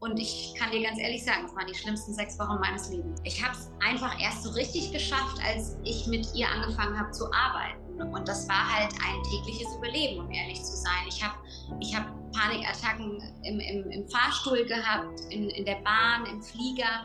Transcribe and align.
Und 0.00 0.18
ich 0.18 0.54
kann 0.58 0.70
dir 0.70 0.82
ganz 0.82 0.98
ehrlich 0.98 1.22
sagen, 1.22 1.44
es 1.44 1.54
waren 1.54 1.66
die 1.66 1.74
schlimmsten 1.74 2.14
sechs 2.14 2.38
Wochen 2.38 2.58
meines 2.58 2.88
Lebens. 2.88 3.20
Ich 3.22 3.44
habe 3.44 3.54
es 3.54 3.70
einfach 3.86 4.18
erst 4.18 4.44
so 4.44 4.50
richtig 4.52 4.92
geschafft, 4.92 5.38
als 5.46 5.76
ich 5.84 6.06
mit 6.06 6.26
ihr 6.34 6.48
angefangen 6.48 6.98
habe 6.98 7.10
zu 7.10 7.30
arbeiten. 7.30 8.00
Und 8.00 8.26
das 8.26 8.48
war 8.48 8.66
halt 8.66 8.94
ein 8.94 9.22
tägliches 9.24 9.68
Überleben, 9.76 10.24
um 10.24 10.30
ehrlich 10.30 10.64
zu 10.64 10.74
sein. 10.74 11.04
Ich 11.06 11.22
habe 11.22 11.34
ich 11.80 11.94
hab 11.94 12.06
Panikattacken 12.32 13.22
im, 13.42 13.60
im, 13.60 13.90
im 13.90 14.08
Fahrstuhl 14.08 14.64
gehabt, 14.64 15.20
in, 15.28 15.50
in 15.50 15.66
der 15.66 15.82
Bahn, 15.84 16.24
im 16.24 16.40
Flieger. 16.40 17.04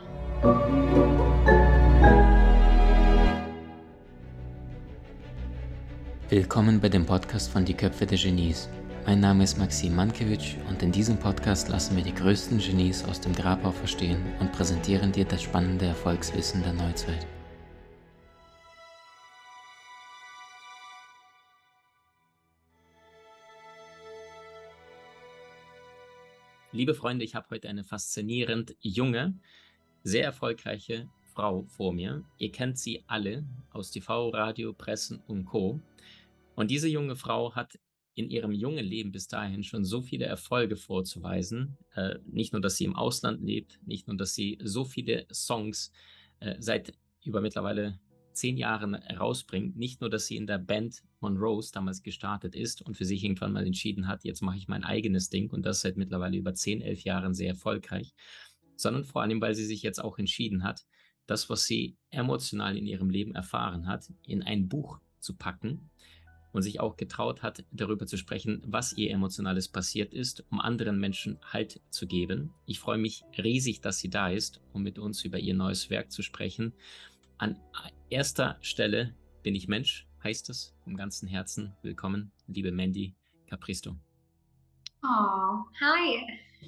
Willkommen 6.30 6.80
bei 6.80 6.88
dem 6.88 7.04
Podcast 7.04 7.50
von 7.50 7.62
Die 7.62 7.74
Köpfe 7.74 8.06
der 8.06 8.16
Genies. 8.16 8.70
Mein 9.06 9.20
Name 9.20 9.44
ist 9.44 9.56
Maxim 9.56 9.94
Mankewitsch 9.94 10.56
und 10.68 10.82
in 10.82 10.90
diesem 10.90 11.16
Podcast 11.16 11.68
lassen 11.68 11.94
wir 11.94 12.02
die 12.02 12.12
größten 12.12 12.58
Genies 12.58 13.04
aus 13.04 13.20
dem 13.20 13.32
Grabau 13.32 13.70
verstehen 13.70 14.20
und 14.40 14.50
präsentieren 14.50 15.12
dir 15.12 15.24
das 15.24 15.44
spannende 15.44 15.86
Erfolgswissen 15.86 16.60
der 16.64 16.72
Neuzeit. 16.72 17.24
Liebe 26.72 26.94
Freunde, 26.94 27.24
ich 27.24 27.36
habe 27.36 27.46
heute 27.52 27.68
eine 27.68 27.84
faszinierend 27.84 28.74
junge, 28.80 29.38
sehr 30.02 30.24
erfolgreiche 30.24 31.08
Frau 31.32 31.62
vor 31.68 31.92
mir. 31.92 32.24
Ihr 32.38 32.50
kennt 32.50 32.76
sie 32.76 33.04
alle 33.06 33.44
aus 33.70 33.92
TV, 33.92 34.30
Radio, 34.30 34.72
Pressen 34.72 35.22
und 35.28 35.44
Co. 35.44 35.80
Und 36.56 36.72
diese 36.72 36.88
junge 36.88 37.14
Frau 37.14 37.54
hat 37.54 37.78
in 38.16 38.30
ihrem 38.30 38.50
jungen 38.50 38.84
Leben 38.84 39.12
bis 39.12 39.28
dahin 39.28 39.62
schon 39.62 39.84
so 39.84 40.00
viele 40.00 40.24
Erfolge 40.24 40.76
vorzuweisen. 40.76 41.76
Äh, 41.94 42.16
nicht 42.24 42.52
nur, 42.52 42.62
dass 42.62 42.76
sie 42.76 42.86
im 42.86 42.96
Ausland 42.96 43.42
lebt, 43.42 43.78
nicht 43.86 44.08
nur, 44.08 44.16
dass 44.16 44.34
sie 44.34 44.58
so 44.62 44.84
viele 44.84 45.26
Songs 45.30 45.92
äh, 46.40 46.56
seit 46.58 46.94
über 47.24 47.42
mittlerweile 47.42 48.00
zehn 48.32 48.56
Jahren 48.56 48.94
rausbringt. 48.94 49.76
Nicht 49.76 50.00
nur, 50.00 50.08
dass 50.08 50.26
sie 50.26 50.36
in 50.36 50.46
der 50.46 50.58
Band 50.58 51.02
Monroes 51.20 51.72
damals 51.72 52.02
gestartet 52.02 52.54
ist 52.54 52.80
und 52.80 52.96
für 52.96 53.04
sich 53.04 53.22
irgendwann 53.22 53.52
mal 53.52 53.66
entschieden 53.66 54.08
hat, 54.08 54.24
jetzt 54.24 54.40
mache 54.42 54.56
ich 54.56 54.66
mein 54.66 54.84
eigenes 54.84 55.28
Ding 55.28 55.50
und 55.50 55.66
das 55.66 55.82
seit 55.82 55.98
mittlerweile 55.98 56.38
über 56.38 56.54
zehn, 56.54 56.80
elf 56.80 57.04
Jahren 57.04 57.34
sehr 57.34 57.48
erfolgreich, 57.48 58.14
sondern 58.76 59.04
vor 59.04 59.20
allem, 59.20 59.42
weil 59.42 59.54
sie 59.54 59.66
sich 59.66 59.82
jetzt 59.82 60.02
auch 60.02 60.18
entschieden 60.18 60.64
hat, 60.64 60.86
das, 61.26 61.50
was 61.50 61.66
sie 61.66 61.98
emotional 62.10 62.78
in 62.78 62.86
ihrem 62.86 63.10
Leben 63.10 63.34
erfahren 63.34 63.86
hat, 63.86 64.10
in 64.22 64.42
ein 64.42 64.68
Buch 64.68 65.00
zu 65.18 65.34
packen 65.36 65.90
und 66.56 66.62
sich 66.62 66.80
auch 66.80 66.96
getraut 66.96 67.42
hat, 67.42 67.64
darüber 67.70 68.06
zu 68.06 68.16
sprechen, 68.16 68.62
was 68.64 68.94
ihr 68.94 69.10
emotionales 69.10 69.68
passiert 69.68 70.14
ist, 70.14 70.42
um 70.50 70.58
anderen 70.58 70.98
Menschen 70.98 71.38
Halt 71.52 71.82
zu 71.90 72.06
geben. 72.06 72.54
Ich 72.64 72.80
freue 72.80 72.96
mich 72.96 73.24
riesig, 73.36 73.82
dass 73.82 73.98
sie 73.98 74.08
da 74.08 74.30
ist, 74.30 74.62
um 74.72 74.82
mit 74.82 74.98
uns 74.98 75.22
über 75.22 75.38
ihr 75.38 75.52
neues 75.52 75.90
Werk 75.90 76.10
zu 76.10 76.22
sprechen. 76.22 76.72
An 77.36 77.60
erster 78.08 78.56
Stelle 78.62 79.14
bin 79.42 79.54
ich 79.54 79.68
Mensch, 79.68 80.08
heißt 80.24 80.48
es 80.48 80.74
vom 80.82 80.96
ganzen 80.96 81.28
Herzen. 81.28 81.74
Willkommen, 81.82 82.32
liebe 82.46 82.72
Mandy 82.72 83.14
Capristo. 83.50 83.94
Oh, 85.02 85.58
hi. 85.78 86.24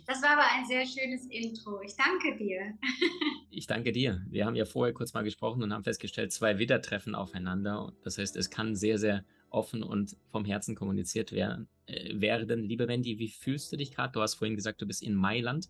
Das 0.06 0.20
war 0.22 0.32
aber 0.32 0.44
ein 0.54 0.66
sehr 0.66 0.84
schönes 0.84 1.24
Intro. 1.30 1.80
Ich 1.80 1.96
danke 1.96 2.36
dir. 2.36 2.78
ich 3.50 3.66
danke 3.66 3.92
dir. 3.92 4.22
Wir 4.28 4.44
haben 4.44 4.54
ja 4.54 4.66
vorher 4.66 4.92
kurz 4.92 5.14
mal 5.14 5.24
gesprochen 5.24 5.62
und 5.62 5.72
haben 5.72 5.84
festgestellt, 5.84 6.30
zwei 6.30 6.58
Widder 6.58 6.82
treffen 6.82 7.14
aufeinander. 7.14 7.94
Das 8.04 8.18
heißt, 8.18 8.36
es 8.36 8.50
kann 8.50 8.76
sehr, 8.76 8.98
sehr 8.98 9.24
offen 9.50 9.82
und 9.82 10.16
vom 10.30 10.44
Herzen 10.44 10.74
kommuniziert 10.74 11.32
werden. 11.32 11.68
Äh, 11.86 12.20
werden. 12.20 12.64
Liebe 12.64 12.88
Wendy, 12.88 13.18
wie 13.18 13.28
fühlst 13.28 13.72
du 13.72 13.76
dich 13.76 13.94
gerade? 13.94 14.12
Du 14.12 14.20
hast 14.20 14.34
vorhin 14.34 14.56
gesagt, 14.56 14.80
du 14.82 14.86
bist 14.86 15.02
in 15.02 15.14
Mailand. 15.14 15.68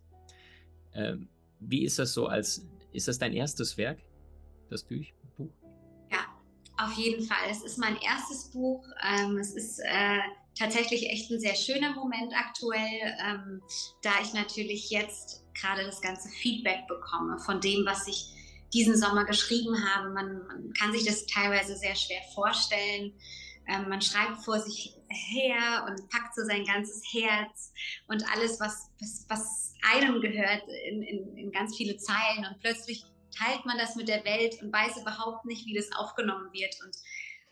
Ähm, 0.94 1.28
wie 1.60 1.84
ist 1.84 1.98
das 1.98 2.12
so 2.12 2.26
als, 2.26 2.66
ist 2.92 3.08
das 3.08 3.18
dein 3.18 3.32
erstes 3.32 3.76
Werk, 3.76 3.98
das 4.70 4.82
Buch? 4.82 5.04
Ja, 6.10 6.26
auf 6.76 6.92
jeden 6.94 7.22
Fall. 7.24 7.50
Es 7.50 7.62
ist 7.62 7.78
mein 7.78 7.96
erstes 7.96 8.50
Buch. 8.50 8.86
Ähm, 9.02 9.38
es 9.38 9.54
ist 9.54 9.80
äh, 9.80 10.18
tatsächlich 10.58 11.08
echt 11.10 11.30
ein 11.30 11.40
sehr 11.40 11.54
schöner 11.54 11.94
Moment 11.94 12.32
aktuell, 12.34 13.16
ähm, 13.24 13.62
da 14.02 14.10
ich 14.22 14.32
natürlich 14.34 14.90
jetzt 14.90 15.44
gerade 15.54 15.84
das 15.84 16.00
ganze 16.00 16.28
Feedback 16.28 16.86
bekomme 16.88 17.38
von 17.38 17.60
dem, 17.60 17.84
was 17.86 18.06
ich 18.06 18.34
diesen 18.72 18.96
Sommer 18.96 19.24
geschrieben 19.24 19.76
habe. 19.88 20.10
Man, 20.10 20.46
man 20.46 20.72
kann 20.74 20.92
sich 20.92 21.04
das 21.04 21.26
teilweise 21.26 21.76
sehr 21.76 21.94
schwer 21.94 22.20
vorstellen. 22.34 23.12
Ähm, 23.68 23.88
man 23.88 24.00
schreibt 24.00 24.42
vor 24.42 24.58
sich 24.60 24.94
her 25.08 25.86
und 25.86 26.08
packt 26.08 26.34
so 26.34 26.42
sein 26.44 26.64
ganzes 26.64 27.02
Herz 27.12 27.72
und 28.06 28.24
alles, 28.32 28.58
was, 28.60 28.90
was, 28.98 29.26
was 29.28 29.74
einem 29.92 30.20
gehört, 30.20 30.62
in, 30.86 31.02
in, 31.02 31.36
in 31.36 31.52
ganz 31.52 31.76
viele 31.76 31.96
Zeilen. 31.98 32.46
Und 32.46 32.58
plötzlich 32.60 33.04
teilt 33.36 33.66
man 33.66 33.76
das 33.78 33.94
mit 33.94 34.08
der 34.08 34.24
Welt 34.24 34.60
und 34.62 34.72
weiß 34.72 35.00
überhaupt 35.02 35.44
nicht, 35.44 35.66
wie 35.66 35.74
das 35.74 35.92
aufgenommen 35.92 36.50
wird. 36.52 36.74
Und 36.82 36.96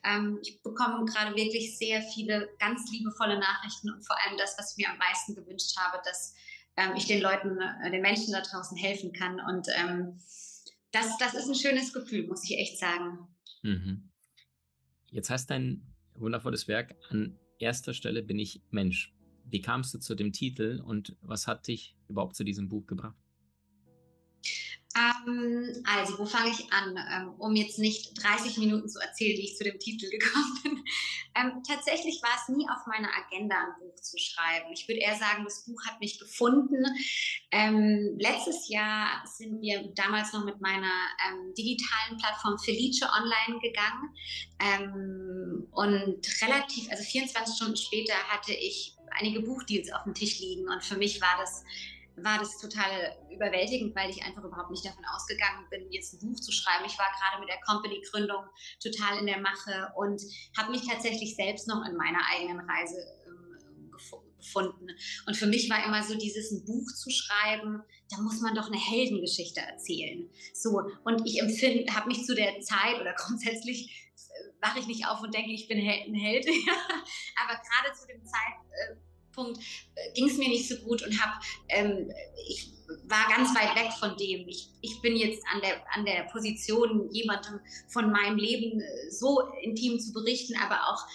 ähm, 0.05 0.39
ich 0.43 0.63
bekomme 0.63 1.05
gerade 1.05 1.37
wirklich 1.37 1.77
sehr 1.77 2.01
viele 2.01 2.49
ganz 2.59 2.91
liebevolle 2.91 3.39
Nachrichten 3.39 3.91
und 3.91 4.07
vor 4.07 4.17
allem 4.23 4.39
das, 4.39 4.57
was 4.59 4.73
ich 4.73 4.85
mir 4.85 4.91
am 4.91 4.99
meisten 4.99 5.35
gewünscht 5.35 5.77
habe, 5.79 6.01
dass 6.05 6.35
ähm, 6.77 6.95
ich 6.97 7.07
den 7.07 7.21
Leuten, 7.21 7.59
äh, 7.61 7.91
den 7.91 8.03
Menschen 8.03 8.33
da 8.33 8.41
draußen 8.41 8.77
helfen 8.77 9.13
kann. 9.13 9.39
Und 9.41 9.69
ähm, 9.77 10.19
das, 10.93 11.19
das 11.19 11.35
ist 11.35 11.49
ein 11.49 11.55
schönes 11.55 11.93
Gefühl, 11.93 12.27
muss 12.27 12.45
ich 12.45 12.59
echt 12.59 12.79
sagen. 12.79 13.29
Mhm. 13.63 14.11
Jetzt 15.11 15.31
hast 15.31 15.51
dein 15.51 15.96
wundervolles 16.19 16.69
Werk. 16.69 16.95
An 17.11 17.39
erster 17.59 17.95
Stelle 17.95 18.23
bin 18.23 18.39
ich 18.39 18.63
Mensch. 18.71 19.15
Wie 19.45 19.61
kamst 19.61 19.95
du 19.95 19.99
zu 19.99 20.15
dem 20.15 20.33
Titel 20.33 20.83
und 20.85 21.17
was 21.21 21.47
hat 21.47 21.69
dich 21.69 21.97
überhaupt 22.09 22.37
zu 22.37 22.45
diesem 22.45 22.69
Buch 22.69 22.87
gebracht? 22.87 23.17
Ähm, 24.97 25.83
also, 25.85 26.19
wo 26.19 26.25
fange 26.25 26.51
ich 26.51 26.73
an? 26.73 26.97
Ähm, 26.97 27.35
um 27.39 27.55
jetzt 27.55 27.79
nicht 27.79 28.15
30 28.23 28.57
Minuten 28.59 28.89
zu 28.89 28.99
erzählen, 28.99 29.37
wie 29.37 29.45
ich 29.45 29.57
zu 29.57 29.65
dem 29.65 29.79
Titel 29.79 30.09
gekommen 30.11 30.59
bin. 30.63 30.85
Ähm, 31.35 31.63
tatsächlich 31.69 32.23
war 32.23 32.31
es 32.35 32.49
nie 32.49 32.67
auf 32.69 32.87
meiner 32.87 33.11
Agenda, 33.15 33.57
ein 33.57 33.79
Buch 33.79 34.01
zu 34.01 34.17
schreiben. 34.17 34.73
Ich 34.73 34.89
würde 34.89 35.01
eher 35.01 35.17
sagen, 35.17 35.45
das 35.45 35.67
Buch 35.67 35.85
hat 35.87 36.01
mich 36.01 36.19
gefunden. 36.19 36.83
Ähm, 37.51 38.17
letztes 38.19 38.69
Jahr 38.69 39.23
sind 39.27 39.61
wir 39.61 39.93
damals 39.95 40.33
noch 40.33 40.45
mit 40.45 40.61
meiner 40.63 40.93
ähm, 41.29 41.53
digitalen 41.55 42.17
Plattform 42.19 42.59
Felice 42.59 43.03
online 43.03 43.61
gegangen. 43.61 44.15
Ähm, 44.61 45.69
und 45.73 46.27
relativ, 46.43 46.91
also 46.91 47.05
24 47.05 47.55
Stunden 47.55 47.77
später 47.77 48.15
hatte 48.29 48.55
ich 48.55 48.97
einige 49.11 49.41
Buchdeals 49.41 49.93
auf 49.93 50.05
dem 50.05 50.15
Tisch 50.15 50.39
liegen. 50.41 50.69
Und 50.69 50.83
für 50.83 50.97
mich 50.97 51.21
war 51.21 51.37
das 51.39 51.65
war 52.17 52.39
das 52.39 52.59
total 52.59 53.17
überwältigend, 53.31 53.95
weil 53.95 54.11
ich 54.11 54.23
einfach 54.23 54.43
überhaupt 54.43 54.71
nicht 54.71 54.85
davon 54.85 55.05
ausgegangen 55.15 55.67
bin, 55.71 55.91
jetzt 55.93 56.15
ein 56.15 56.21
Buch 56.21 56.41
zu 56.41 56.51
schreiben. 56.51 56.85
Ich 56.87 56.99
war 56.99 57.07
gerade 57.13 57.41
mit 57.41 57.49
der 57.49 57.61
Company-Gründung 57.61 58.45
total 58.83 59.19
in 59.19 59.27
der 59.27 59.41
Mache 59.41 59.93
und 59.97 60.23
habe 60.57 60.71
mich 60.71 60.87
tatsächlich 60.87 61.37
selbst 61.37 61.69
noch 61.69 61.85
in 61.87 61.97
meiner 61.97 62.21
eigenen 62.33 62.61
Reise 62.61 62.97
ähm, 63.27 63.91
gefunden. 64.39 64.89
Und 65.27 65.37
für 65.37 65.47
mich 65.47 65.69
war 65.69 65.85
immer 65.85 66.03
so 66.03 66.17
dieses 66.17 66.51
ein 66.53 66.65
Buch 66.65 66.87
zu 66.95 67.11
schreiben, 67.11 67.83
da 68.11 68.19
muss 68.19 68.41
man 68.41 68.55
doch 68.55 68.69
eine 68.69 68.79
Heldengeschichte 68.79 69.61
erzählen. 69.61 70.31
So 70.55 70.81
und 71.05 71.27
ich 71.27 71.41
empfinde, 71.41 71.93
habe 71.95 72.09
mich 72.09 72.25
zu 72.25 72.35
der 72.35 72.61
Zeit 72.61 73.01
oder 73.01 73.15
grundsätzlich 73.19 74.11
äh, 74.17 74.63
wache 74.63 74.79
ich 74.79 74.87
nicht 74.87 75.07
auf 75.07 75.21
und 75.21 75.35
denke, 75.35 75.53
ich 75.53 75.69
bin 75.69 75.79
ein 75.79 76.15
Held, 76.15 76.47
aber 77.45 77.61
gerade 77.61 77.95
zu 77.95 78.07
dem 78.07 78.25
Zeit 78.25 78.97
Punkt 79.37 79.61
äh, 79.95 80.13
ging 80.15 80.29
es 80.29 80.39
mir 80.39 80.49
nicht 80.49 80.69
so 80.69 80.77
gut 80.79 81.07
und 81.07 81.23
habe, 81.23 81.33
ähm, 81.69 82.11
ich 82.49 82.73
war 83.05 83.29
ganz 83.29 83.55
weit 83.55 83.77
weg 83.77 83.93
von 83.93 84.17
dem. 84.17 84.49
Ich, 84.49 84.71
ich 84.81 85.01
bin 85.03 85.17
jetzt 85.17 85.43
an 85.53 85.61
der, 85.61 85.77
an 85.95 86.05
der 86.05 86.25
Position, 86.33 87.09
jemandem 87.13 87.61
von 87.89 88.11
meinem 88.11 88.37
Leben 88.37 88.81
äh, 88.81 89.11
so 89.11 89.43
intim 89.63 90.01
zu 90.01 90.13
berichten, 90.13 90.57
aber 90.57 90.77
auch 90.89 91.07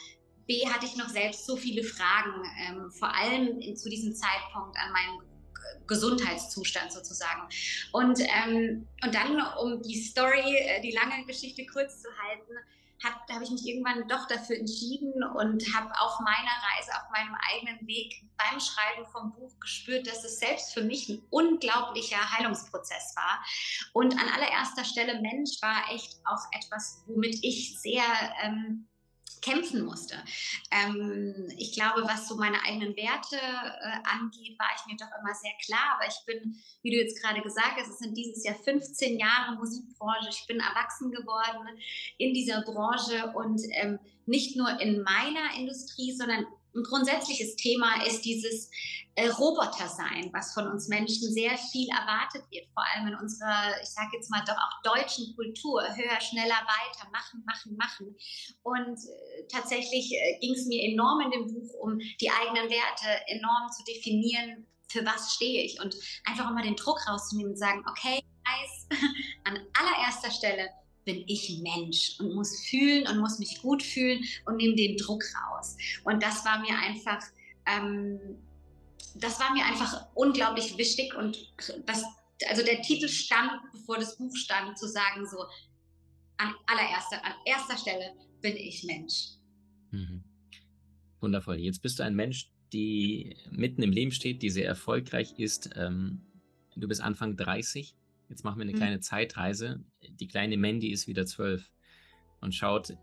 B 0.48 0.66
hatte 0.68 0.86
ich 0.86 0.96
noch 0.96 1.10
selbst 1.10 1.46
so 1.46 1.56
viele 1.56 1.84
Fragen, 1.84 2.44
ähm, 2.68 2.92
vor 2.92 3.14
allem 3.14 3.60
in, 3.60 3.76
zu 3.76 3.90
diesem 3.90 4.14
Zeitpunkt 4.14 4.78
an 4.78 4.92
meinem 4.92 5.22
Gesundheitszustand 5.88 6.92
sozusagen. 6.92 7.42
Und, 7.92 8.20
ähm, 8.20 8.88
und 9.04 9.16
dann, 9.16 9.42
um 9.62 9.82
die 9.82 10.02
Story, 10.02 10.56
äh, 10.58 10.82
die 10.82 10.92
lange 10.92 11.26
Geschichte 11.26 11.66
kurz 11.66 12.02
zu 12.02 12.08
halten, 12.18 12.54
da 13.28 13.34
habe 13.36 13.44
ich 13.44 13.52
mich 13.52 13.66
irgendwann 13.66 14.08
doch 14.08 14.28
dafür 14.28 14.58
entschieden 14.58 15.24
und 15.24 15.64
habe 15.76 15.92
auf 16.00 16.20
meiner 16.20 16.58
Reise, 16.70 16.92
auf 16.94 17.10
meinem 17.12 17.36
eigenen 17.52 17.88
Weg 17.88 18.24
beim 18.38 18.60
Schreiben 18.60 19.06
vom 19.12 19.34
Buch 19.34 19.60
gespürt, 19.60 20.08
dass 20.08 20.24
es 20.24 20.40
selbst 20.40 20.74
für 20.74 20.84
mich 20.84 21.10
ein 21.10 21.22
unglaublicher 21.30 22.38
Heilungsprozess 22.38 23.16
war. 23.16 23.44
Und 23.94 24.14
an 24.14 24.30
allererster 24.30 24.84
Stelle 24.84 25.22
Mensch 25.22 25.62
war 25.62 25.92
echt 25.92 26.20
auch 26.26 26.46
etwas, 26.52 27.04
womit 27.08 27.44
ich 27.44 27.80
sehr 27.80 28.04
ähm, 28.44 28.88
kämpfen 29.42 29.84
musste. 29.84 30.16
Ähm, 30.72 31.48
ich 31.58 31.74
glaube, 31.74 32.04
was 32.04 32.28
so 32.28 32.36
meine 32.36 32.64
eigenen 32.64 32.96
Werte 32.96 33.36
äh, 33.36 34.00
angeht, 34.04 34.58
war 34.60 34.70
ich 34.76 34.86
mir 34.86 34.98
doch 34.98 35.12
immer 35.20 35.34
sehr 35.34 35.54
klar. 35.66 35.98
Aber 35.98 36.08
ich 36.08 36.26
bin, 36.26 36.56
wie 36.84 36.92
du 36.92 36.98
jetzt 36.98 37.22
gerade 37.22 37.42
gesagt 37.42 37.78
hast, 37.78 37.90
es 37.90 38.00
sind 38.00 38.16
dieses 38.16 38.44
Jahr 38.44 38.56
15 38.56 39.20
Jahre 39.20 39.56
Musikbranche. 39.56 40.30
Ich 40.30 40.46
bin 40.48 40.60
erwachsen 40.60 41.12
geworden 41.12 41.68
in 42.18 42.34
dieser 42.34 42.62
Branche 42.62 43.34
und 43.36 43.62
ähm, 43.72 44.00
nicht 44.26 44.56
nur 44.56 44.80
in 44.80 45.02
meiner 45.04 45.56
Industrie, 45.58 46.12
sondern 46.12 46.46
ein 46.76 46.84
grundsätzliches 46.84 47.56
Thema 47.56 48.04
ist 48.06 48.22
dieses 48.22 48.70
äh, 49.16 49.28
Robotersein, 49.28 50.30
was 50.32 50.54
von 50.54 50.68
uns 50.68 50.88
Menschen 50.88 51.32
sehr 51.34 51.58
viel 51.58 51.90
erwartet 51.90 52.44
wird, 52.50 52.68
vor 52.74 52.84
allem 52.84 53.08
in 53.08 53.16
unserer, 53.16 53.82
ich 53.82 53.90
sage 53.90 54.10
jetzt 54.14 54.30
mal 54.30 54.44
doch 54.46 54.56
auch 54.56 54.96
deutschen 54.96 55.36
Kultur, 55.36 55.82
höher, 55.82 56.22
schneller, 56.22 56.56
weiter, 56.56 57.10
machen, 57.12 57.44
machen, 57.46 57.76
machen. 57.76 58.16
Und 58.64 58.98
äh, 58.98 59.48
tatsächlich 59.52 60.14
äh, 60.14 60.40
ging 60.40 60.54
es 60.54 60.66
mir 60.66 60.84
enorm 60.92 61.22
in 61.22 61.32
dem 61.32 61.48
Buch 61.48 61.74
um 61.82 62.00
die 62.00 62.30
eigenen 62.30 62.70
Werte 62.70 63.28
enorm 63.28 63.70
zu 63.72 63.84
definieren, 63.84 64.66
für 64.88 65.06
was 65.06 65.34
stehe 65.34 65.64
ich 65.64 65.80
und 65.82 65.96
einfach 66.26 66.50
immer 66.50 66.64
den 66.64 66.76
Druck 66.76 67.00
rauszunehmen 67.08 67.54
und 67.54 67.58
sagen, 67.58 67.84
okay, 67.90 68.22
weiß, 68.44 69.00
an 69.46 69.60
allererster 69.74 70.32
Stelle 70.32 70.70
bin 71.06 71.24
ich 71.28 71.60
Mensch 71.62 72.20
und 72.20 72.36
muss 72.36 72.62
fühlen 72.62 73.08
und 73.08 73.20
muss 73.20 73.40
mich 73.40 73.62
gut 73.62 73.84
fühlen 73.84 74.24
und 74.46 74.58
nehme 74.58 74.76
den 74.76 74.98
Druck 74.98 75.24
raus. 75.36 75.78
Und 76.04 76.22
das 76.22 76.46
war 76.46 76.60
mir 76.60 76.78
einfach, 76.78 77.22
ähm, 77.66 78.20
das 79.16 79.40
war 79.40 79.54
mir 79.54 79.66
einfach 79.66 80.08
unglaublich 80.14 80.78
wichtig 80.78 81.16
und 81.16 81.52
das, 81.86 82.04
also 82.48 82.64
der 82.64 82.82
Titel 82.82 83.08
stand, 83.08 83.52
bevor 83.72 83.98
das 83.98 84.18
Buch 84.18 84.36
stand, 84.36 84.78
zu 84.78 84.88
sagen 84.88 85.26
so, 85.26 85.44
an 86.38 86.54
allererster, 86.66 87.24
an 87.26 87.34
erster 87.46 87.78
Stelle 87.78 88.14
bin 88.42 88.56
ich 88.56 88.84
Mensch. 88.84 89.32
Mhm. 89.92 90.24
Wundervoll. 91.20 91.58
Jetzt 91.58 91.82
bist 91.82 92.00
du 92.00 92.04
ein 92.04 92.16
Mensch, 92.16 92.52
die 92.74 93.36
mitten 93.52 93.84
im 93.84 93.92
Leben 93.92 94.12
steht, 94.12 94.42
die 94.42 94.50
sehr 94.50 94.66
erfolgreich 94.66 95.34
ist. 95.38 95.70
Ähm, 95.76 96.22
du 96.76 96.88
bist 96.88 97.02
Anfang 97.02 97.36
30 97.36 97.96
Jetzt 98.32 98.46
machen 98.46 98.60
wir 98.60 98.64
eine 98.64 98.72
mhm. 98.72 98.78
kleine 98.78 99.00
Zeitreise. 99.02 99.84
Die 100.10 100.28
kleine 100.30 100.56
Mandy 100.56 100.90
ist 100.90 101.06
wieder 101.06 101.26
zwölf 101.26 101.70
und 102.40 102.56
schaut, 102.56 102.94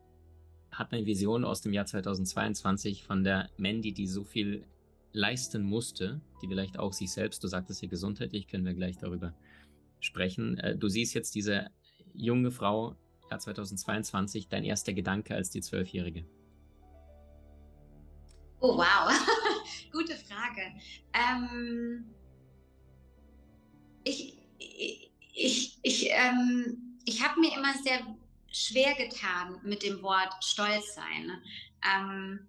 hat 0.70 0.90
eine 0.94 1.04
Vision 1.04 1.44
aus 1.44 1.60
dem 1.60 1.74
Jahr 1.74 1.84
2022 1.84 3.04
von 3.04 3.24
der 3.24 3.50
Mandy, 3.58 3.92
die 3.92 4.06
so 4.06 4.24
viel 4.24 4.64
leisten 5.12 5.62
musste, 5.62 6.22
die 6.40 6.48
vielleicht 6.48 6.78
auch 6.78 6.94
sich 6.94 7.12
selbst, 7.12 7.44
du 7.44 7.48
sagtest 7.48 7.82
ja 7.82 7.88
gesundheitlich, 7.88 8.48
können 8.48 8.64
wir 8.64 8.72
gleich 8.72 8.96
darüber 8.96 9.34
sprechen. 10.00 10.56
Äh, 10.60 10.78
du 10.78 10.88
siehst 10.88 11.12
jetzt 11.12 11.34
diese 11.34 11.70
junge 12.14 12.50
Frau, 12.50 12.96
Jahr 13.30 13.38
2022, 13.38 14.48
dein 14.48 14.64
erster 14.64 14.94
Gedanke 14.94 15.34
als 15.34 15.50
die 15.50 15.60
Zwölfjährige. 15.60 16.24
Oh, 18.60 18.78
wow. 18.78 19.12
Gute 19.92 20.14
Frage. 20.14 20.62
Ähm, 21.12 22.06
ich, 24.04 24.37
ich, 25.38 25.78
ich, 25.82 26.10
ähm, 26.10 26.98
ich 27.04 27.22
habe 27.24 27.40
mir 27.40 27.54
immer 27.54 27.72
sehr 27.82 28.00
schwer 28.50 28.94
getan 28.94 29.60
mit 29.62 29.82
dem 29.82 30.02
Wort 30.02 30.32
Stolz 30.44 30.94
sein. 30.94 31.42
Ähm, 31.86 32.48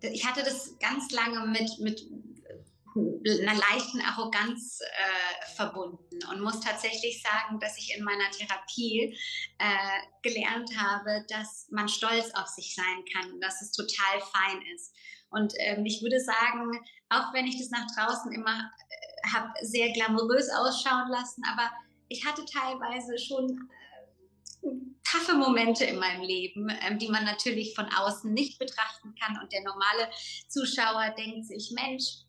ich 0.00 0.26
hatte 0.26 0.42
das 0.42 0.78
ganz 0.78 1.10
lange 1.10 1.46
mit, 1.46 1.78
mit 1.78 2.06
einer 2.96 3.54
leichten 3.54 4.00
Arroganz 4.02 4.80
äh, 4.80 5.54
verbunden 5.54 6.18
und 6.30 6.40
muss 6.40 6.60
tatsächlich 6.60 7.22
sagen, 7.22 7.58
dass 7.60 7.78
ich 7.78 7.96
in 7.96 8.04
meiner 8.04 8.30
Therapie 8.30 9.18
äh, 9.58 10.22
gelernt 10.22 10.70
habe, 10.78 11.24
dass 11.28 11.66
man 11.70 11.88
stolz 11.88 12.30
auf 12.34 12.46
sich 12.46 12.74
sein 12.74 13.04
kann, 13.12 13.40
dass 13.40 13.62
es 13.62 13.72
total 13.72 14.20
fein 14.20 14.62
ist. 14.74 14.94
Und 15.30 15.54
ähm, 15.58 15.84
ich 15.84 16.02
würde 16.02 16.20
sagen, 16.20 16.70
auch 17.08 17.32
wenn 17.32 17.46
ich 17.46 17.58
das 17.58 17.70
nach 17.70 17.86
draußen 17.94 18.32
immer 18.32 18.58
äh, 18.60 19.28
habe 19.32 19.52
sehr 19.62 19.92
glamourös 19.92 20.48
ausschauen 20.50 21.08
lassen, 21.10 21.42
aber 21.50 21.70
ich 22.08 22.24
hatte 22.24 22.44
teilweise 22.44 23.18
schon 23.18 23.68
äh, 24.62 24.68
taffe 25.04 25.34
Momente 25.34 25.84
in 25.84 25.98
meinem 25.98 26.22
Leben, 26.22 26.68
ähm, 26.82 26.98
die 26.98 27.08
man 27.08 27.24
natürlich 27.24 27.74
von 27.74 27.86
außen 27.86 28.32
nicht 28.32 28.58
betrachten 28.58 29.14
kann. 29.20 29.38
Und 29.40 29.52
der 29.52 29.62
normale 29.62 30.10
Zuschauer 30.48 31.14
denkt 31.16 31.46
sich, 31.46 31.72
Mensch, 31.74 32.26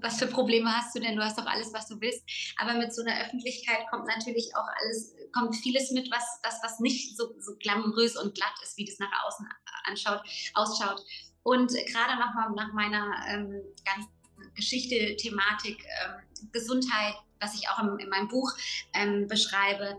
was 0.00 0.18
für 0.18 0.26
Probleme 0.26 0.70
hast 0.74 0.94
du 0.94 1.00
denn? 1.00 1.16
Du 1.16 1.24
hast 1.24 1.38
doch 1.38 1.46
alles, 1.46 1.72
was 1.72 1.88
du 1.88 2.00
willst. 2.00 2.22
Aber 2.58 2.74
mit 2.74 2.94
so 2.94 3.02
einer 3.02 3.20
Öffentlichkeit 3.24 3.86
kommt 3.90 4.06
natürlich 4.06 4.54
auch 4.54 4.66
alles, 4.80 5.14
kommt 5.32 5.56
vieles 5.56 5.90
mit, 5.90 6.10
was, 6.10 6.24
was, 6.42 6.60
was 6.62 6.80
nicht 6.80 7.16
so, 7.16 7.34
so 7.40 7.56
glamourös 7.56 8.16
und 8.16 8.34
glatt 8.34 8.54
ist, 8.62 8.76
wie 8.76 8.84
das 8.84 8.98
nach 8.98 9.10
außen 9.26 9.46
anschaut, 9.84 10.22
ausschaut. 10.54 11.04
Und 11.42 11.72
gerade 11.86 12.18
nochmal 12.18 12.50
nach 12.54 12.72
meiner 12.72 13.10
ähm, 13.28 13.62
ganzen 13.84 14.10
Geschichte, 14.54 15.16
Thematik, 15.16 15.84
ähm, 16.04 16.50
Gesundheit, 16.52 17.14
was 17.40 17.54
ich 17.54 17.68
auch 17.68 17.78
im, 17.82 17.98
in 17.98 18.08
meinem 18.08 18.28
Buch 18.28 18.52
ähm, 18.94 19.26
beschreibe, 19.28 19.96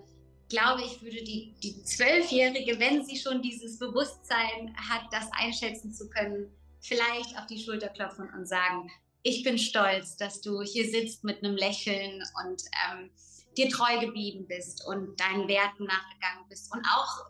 glaube 0.50 0.82
ich, 0.84 1.02
würde 1.02 1.24
die, 1.24 1.54
die 1.62 1.84
Zwölfjährige, 1.84 2.80
wenn 2.80 3.04
sie 3.04 3.18
schon 3.18 3.42
dieses 3.42 3.80
Bewusstsein 3.80 4.76
hat, 4.90 5.04
das 5.12 5.30
einschätzen 5.34 5.94
zu 5.94 6.10
können, 6.10 6.50
vielleicht 6.80 7.38
auf 7.38 7.48
die 7.48 7.60
Schulter 7.60 7.90
klopfen 7.90 8.30
und 8.34 8.48
sagen, 8.48 8.90
ich 9.24 9.44
bin 9.44 9.58
stolz, 9.58 10.16
dass 10.16 10.42
du 10.42 10.62
hier 10.62 10.90
sitzt 10.90 11.24
mit 11.24 11.44
einem 11.44 11.58
Lächeln 11.58 12.24
und 12.46 12.64
ähm, 12.90 13.10
dir 13.58 13.70
treu 13.70 14.00
geblieben 14.00 14.46
bist 14.48 14.86
und 14.88 15.20
deinen 15.20 15.48
Werten 15.48 15.86
nachgegangen 15.86 16.48
bist 16.48 16.72
und 16.74 16.86
auch 16.86 17.26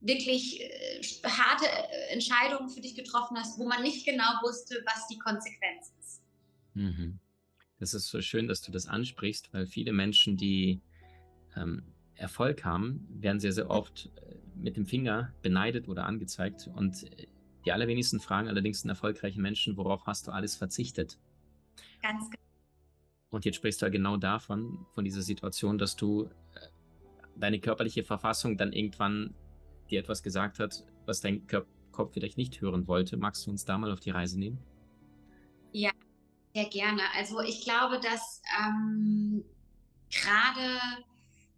wirklich 0.00 0.62
äh, 0.62 1.02
harte 1.24 1.66
äh, 1.66 2.12
Entscheidungen 2.12 2.70
für 2.70 2.80
dich 2.80 2.94
getroffen 2.94 3.36
hast, 3.36 3.58
wo 3.58 3.66
man 3.66 3.82
nicht 3.82 4.06
genau 4.06 4.30
wusste, 4.42 4.82
was 4.86 5.06
die 5.08 5.18
Konsequenz 5.18 5.92
ist. 6.00 6.22
Mhm. 6.74 7.18
Das 7.78 7.94
ist 7.94 8.08
so 8.08 8.20
schön, 8.20 8.48
dass 8.48 8.60
du 8.60 8.72
das 8.72 8.86
ansprichst, 8.86 9.52
weil 9.52 9.66
viele 9.66 9.92
Menschen, 9.92 10.36
die 10.36 10.80
ähm, 11.56 11.82
Erfolg 12.14 12.64
haben, 12.64 13.06
werden 13.10 13.38
sehr, 13.38 13.52
sehr 13.52 13.70
oft 13.70 14.10
äh, 14.16 14.36
mit 14.56 14.76
dem 14.76 14.86
Finger 14.86 15.32
beneidet 15.42 15.88
oder 15.88 16.04
angezeigt. 16.06 16.68
Und 16.74 17.04
äh, 17.04 17.26
die 17.64 17.72
allerwenigsten 17.72 18.20
fragen 18.20 18.48
allerdings 18.48 18.82
einen 18.82 18.90
erfolgreichen 18.90 19.42
Menschen, 19.42 19.76
worauf 19.76 20.06
hast 20.06 20.26
du 20.26 20.32
alles 20.32 20.56
verzichtet? 20.56 21.18
Ganz 22.02 22.28
genau. 22.30 22.42
Und 23.30 23.44
jetzt 23.44 23.56
sprichst 23.56 23.80
du 23.82 23.86
ja 23.86 23.90
genau 23.90 24.16
davon, 24.16 24.86
von 24.94 25.04
dieser 25.04 25.22
Situation, 25.22 25.78
dass 25.78 25.94
du 25.94 26.24
äh, 26.24 26.28
deine 27.36 27.60
körperliche 27.60 28.02
Verfassung 28.02 28.56
dann 28.56 28.72
irgendwann 28.72 29.34
dir 29.90 30.00
etwas 30.00 30.22
gesagt 30.22 30.58
hat, 30.58 30.84
was 31.06 31.20
dein 31.20 31.46
Kopf 31.46 32.12
vielleicht 32.12 32.36
nicht 32.36 32.60
hören 32.60 32.88
wollte. 32.88 33.16
Magst 33.16 33.46
du 33.46 33.50
uns 33.50 33.64
da 33.64 33.78
mal 33.78 33.92
auf 33.92 34.00
die 34.00 34.10
Reise 34.10 34.38
nehmen? 34.38 34.58
Ja, 35.72 35.90
sehr 36.54 36.66
gerne. 36.66 37.02
Also 37.16 37.40
ich 37.40 37.62
glaube, 37.64 38.00
dass 38.00 38.42
ähm, 38.58 39.44
gerade 40.10 40.80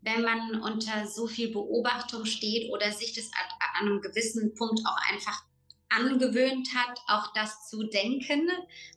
wenn 0.03 0.23
man 0.23 0.61
unter 0.63 1.07
so 1.07 1.27
viel 1.27 1.53
Beobachtung 1.53 2.25
steht 2.25 2.71
oder 2.73 2.91
sich 2.91 3.13
das 3.13 3.31
an, 3.33 3.87
einem 3.87 4.01
gewissen 4.01 4.55
Punkt 4.55 4.81
auch 4.87 4.97
einfach 5.11 5.45
angewöhnt 5.89 6.69
hat, 6.75 6.99
auch 7.09 7.33
das 7.35 7.69
zu 7.69 7.83
denken, 7.85 8.49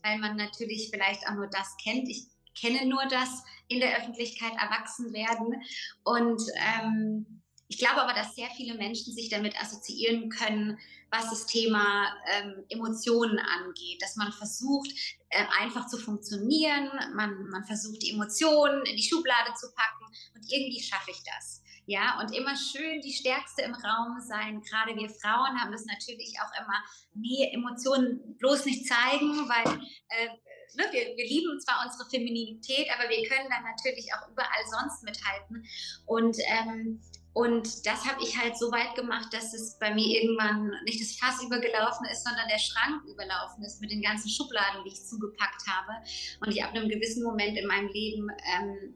weil 0.03 0.19
man 0.19 0.35
natürlich 0.37 0.89
vielleicht 0.91 1.27
auch 1.27 1.33
nur 1.33 1.47
das 1.47 1.75
kennt. 1.83 2.07
Ich 2.07 2.27
kenne 2.59 2.85
nur 2.87 3.05
das 3.09 3.43
in 3.67 3.79
der 3.79 3.97
Öffentlichkeit 3.97 4.53
erwachsen 4.53 5.11
werden 5.13 5.61
und 6.03 6.41
ähm, 6.55 7.42
ich 7.67 7.77
glaube 7.77 8.01
aber, 8.01 8.13
dass 8.13 8.35
sehr 8.35 8.49
viele 8.55 8.75
Menschen 8.75 9.13
sich 9.13 9.29
damit 9.29 9.59
assoziieren 9.59 10.29
können, 10.29 10.77
was 11.09 11.29
das 11.29 11.45
Thema 11.45 12.07
ähm, 12.31 12.65
Emotionen 12.69 13.39
angeht, 13.39 14.01
dass 14.01 14.15
man 14.15 14.31
versucht, 14.31 14.89
äh, 15.29 15.45
einfach 15.59 15.87
zu 15.87 15.97
funktionieren, 15.97 16.89
man, 17.15 17.49
man 17.49 17.63
versucht, 17.65 18.01
die 18.01 18.11
Emotionen 18.11 18.85
in 18.85 18.95
die 18.95 19.03
Schublade 19.03 19.53
zu 19.55 19.67
packen 19.73 20.05
und 20.35 20.51
irgendwie 20.51 20.81
schaffe 20.81 21.11
ich 21.11 21.21
das. 21.23 21.61
Ja, 21.85 22.19
und 22.21 22.33
immer 22.33 22.55
schön 22.55 23.01
die 23.01 23.11
Stärkste 23.11 23.63
im 23.63 23.73
Raum 23.73 24.21
sein. 24.21 24.61
Gerade 24.61 24.95
wir 24.95 25.09
Frauen 25.09 25.59
haben 25.59 25.71
das 25.71 25.85
natürlich 25.85 26.33
auch 26.39 26.61
immer, 26.61 26.81
nee, 27.13 27.51
Emotionen 27.53 28.37
bloß 28.37 28.65
nicht 28.65 28.87
zeigen, 28.87 29.49
weil 29.49 29.81
äh, 30.07 30.29
ne, 30.75 30.85
wir, 30.91 31.17
wir 31.17 31.27
lieben 31.27 31.59
zwar 31.59 31.83
unsere 31.85 32.09
Femininität, 32.09 32.87
aber 32.93 33.09
wir 33.09 33.27
können 33.27 33.49
dann 33.49 33.63
natürlich 33.63 34.13
auch 34.13 34.29
überall 34.29 34.63
sonst 34.71 35.03
mithalten. 35.03 35.65
Und 36.05 36.37
ähm, 36.47 37.01
und 37.33 37.85
das 37.87 38.05
habe 38.05 38.21
ich 38.21 38.37
halt 38.37 38.57
so 38.57 38.71
weit 38.71 38.93
gemacht, 38.95 39.33
dass 39.33 39.53
es 39.53 39.77
bei 39.79 39.91
mir 39.93 40.05
irgendwann 40.21 40.71
nicht 40.85 41.01
das 41.01 41.17
Fass 41.17 41.43
übergelaufen 41.43 42.05
ist, 42.05 42.23
sondern 42.23 42.47
der 42.47 42.59
Schrank 42.59 43.03
überlaufen 43.07 43.63
ist 43.63 43.81
mit 43.81 43.89
den 43.89 44.03
ganzen 44.03 44.29
Schubladen, 44.29 44.83
die 44.85 44.91
ich 44.91 45.03
zugepackt 45.03 45.65
habe. 45.67 45.93
Und 46.41 46.51
ich 46.51 46.63
ab 46.63 46.71
einem 46.73 46.89
gewissen 46.89 47.23
Moment 47.23 47.57
in 47.57 47.65
meinem 47.65 47.87
Leben 47.87 48.29
ähm, 48.55 48.95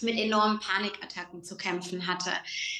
mit 0.00 0.18
enormen 0.18 0.58
Panikattacken 0.60 1.44
zu 1.44 1.56
kämpfen 1.56 2.06
hatte. 2.06 2.32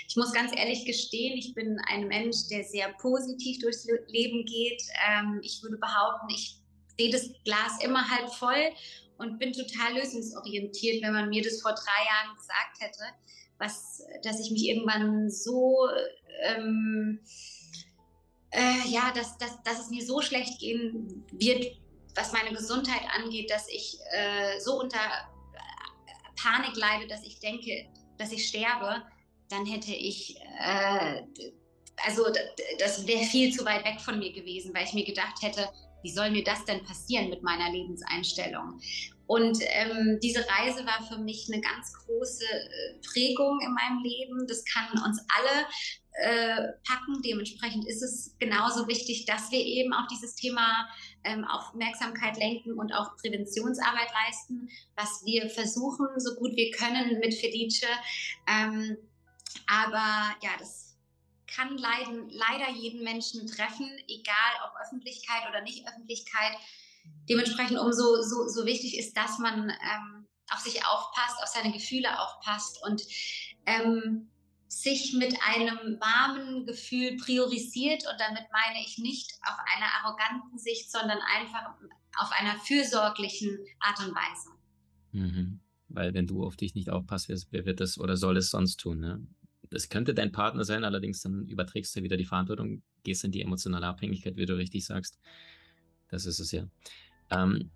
Ich 0.08 0.16
muss 0.16 0.32
ganz 0.32 0.52
ehrlich 0.56 0.86
gestehen, 0.86 1.36
ich 1.36 1.54
bin 1.54 1.78
ein 1.88 2.08
Mensch, 2.08 2.48
der 2.50 2.64
sehr 2.64 2.88
positiv 2.94 3.58
durchs 3.58 3.86
Leben 4.08 4.46
geht. 4.46 4.82
Ähm, 5.08 5.40
ich 5.42 5.62
würde 5.62 5.76
behaupten, 5.76 6.28
ich 6.30 6.56
sehe 6.98 7.10
das 7.10 7.30
Glas 7.44 7.82
immer 7.82 8.08
halb 8.08 8.32
voll 8.32 8.72
und 9.18 9.38
bin 9.38 9.52
total 9.52 9.94
lösungsorientiert. 9.94 11.02
Wenn 11.02 11.12
man 11.12 11.28
mir 11.28 11.42
das 11.42 11.60
vor 11.60 11.72
drei 11.72 12.04
Jahren 12.06 12.36
gesagt 12.36 12.80
hätte, 12.80 13.04
was, 13.58 14.02
dass 14.22 14.40
ich 14.40 14.50
mich 14.50 14.68
irgendwann 14.68 15.30
so, 15.30 15.88
ähm, 16.42 17.20
äh, 18.50 18.88
ja, 18.88 19.12
dass, 19.14 19.38
dass, 19.38 19.62
dass 19.62 19.80
es 19.80 19.90
mir 19.90 20.04
so 20.04 20.20
schlecht 20.20 20.58
gehen 20.60 21.24
wird, 21.32 21.76
was 22.14 22.32
meine 22.32 22.54
Gesundheit 22.56 23.02
angeht, 23.14 23.50
dass 23.50 23.68
ich 23.68 23.98
äh, 24.12 24.58
so 24.60 24.80
unter 24.80 24.98
Panik 26.36 26.76
leide, 26.76 27.06
dass 27.06 27.22
ich 27.24 27.40
denke, 27.40 27.86
dass 28.18 28.32
ich 28.32 28.46
sterbe, 28.46 29.02
dann 29.48 29.66
hätte 29.66 29.92
ich, 29.92 30.36
äh, 30.60 31.22
also 32.04 32.24
das 32.78 33.06
wäre 33.06 33.24
viel 33.24 33.52
zu 33.52 33.64
weit 33.64 33.84
weg 33.84 34.00
von 34.00 34.18
mir 34.18 34.32
gewesen, 34.32 34.74
weil 34.74 34.84
ich 34.84 34.92
mir 34.92 35.04
gedacht 35.04 35.42
hätte, 35.42 35.68
wie 36.02 36.10
soll 36.10 36.30
mir 36.30 36.44
das 36.44 36.64
denn 36.64 36.84
passieren 36.84 37.30
mit 37.30 37.42
meiner 37.42 37.70
Lebenseinstellung? 37.70 38.80
Und 39.26 39.58
ähm, 39.62 40.18
diese 40.22 40.46
Reise 40.48 40.86
war 40.86 41.02
für 41.08 41.18
mich 41.18 41.48
eine 41.50 41.60
ganz 41.60 41.92
große 41.92 42.44
äh, 42.44 43.00
Prägung 43.12 43.60
in 43.60 43.74
meinem 43.74 44.02
Leben. 44.02 44.46
Das 44.46 44.64
kann 44.64 44.90
uns 45.02 45.20
alle 45.36 45.66
äh, 46.12 46.72
packen. 46.86 47.22
Dementsprechend 47.22 47.86
ist 47.88 48.02
es 48.02 48.36
genauso 48.38 48.86
wichtig, 48.86 49.26
dass 49.26 49.50
wir 49.50 49.60
eben 49.60 49.92
auch 49.92 50.06
dieses 50.08 50.36
Thema 50.36 50.88
ähm, 51.24 51.44
Aufmerksamkeit 51.44 52.36
lenken 52.38 52.78
und 52.78 52.92
auch 52.92 53.16
Präventionsarbeit 53.16 54.08
leisten, 54.24 54.68
was 54.94 55.22
wir 55.24 55.50
versuchen, 55.50 56.06
so 56.18 56.36
gut 56.36 56.56
wir 56.56 56.70
können 56.70 57.18
mit 57.18 57.34
Felice. 57.34 57.86
Ähm, 58.46 58.96
aber 59.66 60.36
ja, 60.42 60.50
das 60.58 60.96
kann 61.52 61.76
leiden, 61.76 62.28
leider 62.30 62.70
jeden 62.70 63.02
Menschen 63.02 63.46
treffen, 63.46 63.88
egal 64.08 64.52
ob 64.64 64.72
Öffentlichkeit 64.84 65.48
oder 65.48 65.62
nicht 65.62 65.86
Öffentlichkeit. 65.88 66.56
Dementsprechend 67.28 67.78
umso 67.78 68.22
so, 68.22 68.46
so 68.48 68.66
wichtig 68.66 68.98
ist, 68.98 69.16
dass 69.16 69.38
man 69.38 69.70
ähm, 69.70 70.26
auf 70.50 70.60
sich 70.60 70.84
aufpasst, 70.84 71.42
auf 71.42 71.48
seine 71.48 71.72
Gefühle 71.72 72.20
aufpasst 72.20 72.78
und 72.84 73.02
ähm, 73.66 74.28
sich 74.68 75.12
mit 75.12 75.36
einem 75.42 76.00
warmen 76.00 76.66
Gefühl 76.66 77.16
priorisiert. 77.16 78.04
Und 78.06 78.20
damit 78.20 78.44
meine 78.52 78.84
ich 78.84 78.98
nicht 78.98 79.32
auf 79.42 79.56
einer 79.74 79.86
arroganten 80.04 80.58
Sicht, 80.58 80.90
sondern 80.90 81.18
einfach 81.36 81.70
auf 82.16 82.30
einer 82.32 82.58
fürsorglichen 82.60 83.58
Art 83.80 84.00
und 84.00 84.14
Weise. 84.14 84.50
Mhm. 85.12 85.60
Weil 85.88 86.14
wenn 86.14 86.26
du 86.26 86.44
auf 86.44 86.56
dich 86.56 86.74
nicht 86.74 86.90
aufpasst, 86.90 87.28
wer 87.28 87.64
wird 87.64 87.80
das 87.80 87.98
oder 87.98 88.16
soll 88.16 88.36
es 88.36 88.50
sonst 88.50 88.76
tun? 88.76 89.00
Ne? 89.00 89.26
Das 89.70 89.88
könnte 89.88 90.14
dein 90.14 90.32
Partner 90.32 90.64
sein, 90.64 90.84
allerdings 90.84 91.20
dann 91.22 91.46
überträgst 91.46 91.94
du 91.96 92.02
wieder 92.02 92.16
die 92.16 92.24
Verantwortung, 92.24 92.82
gehst 93.02 93.24
in 93.24 93.32
die 93.32 93.42
emotionale 93.42 93.86
Abhängigkeit, 93.86 94.36
wie 94.36 94.46
du 94.46 94.56
richtig 94.56 94.84
sagst. 94.84 95.18
Das 96.08 96.26
ist 96.26 96.38
es 96.38 96.52
ja. 96.52 96.66
Ähm, 97.30 97.70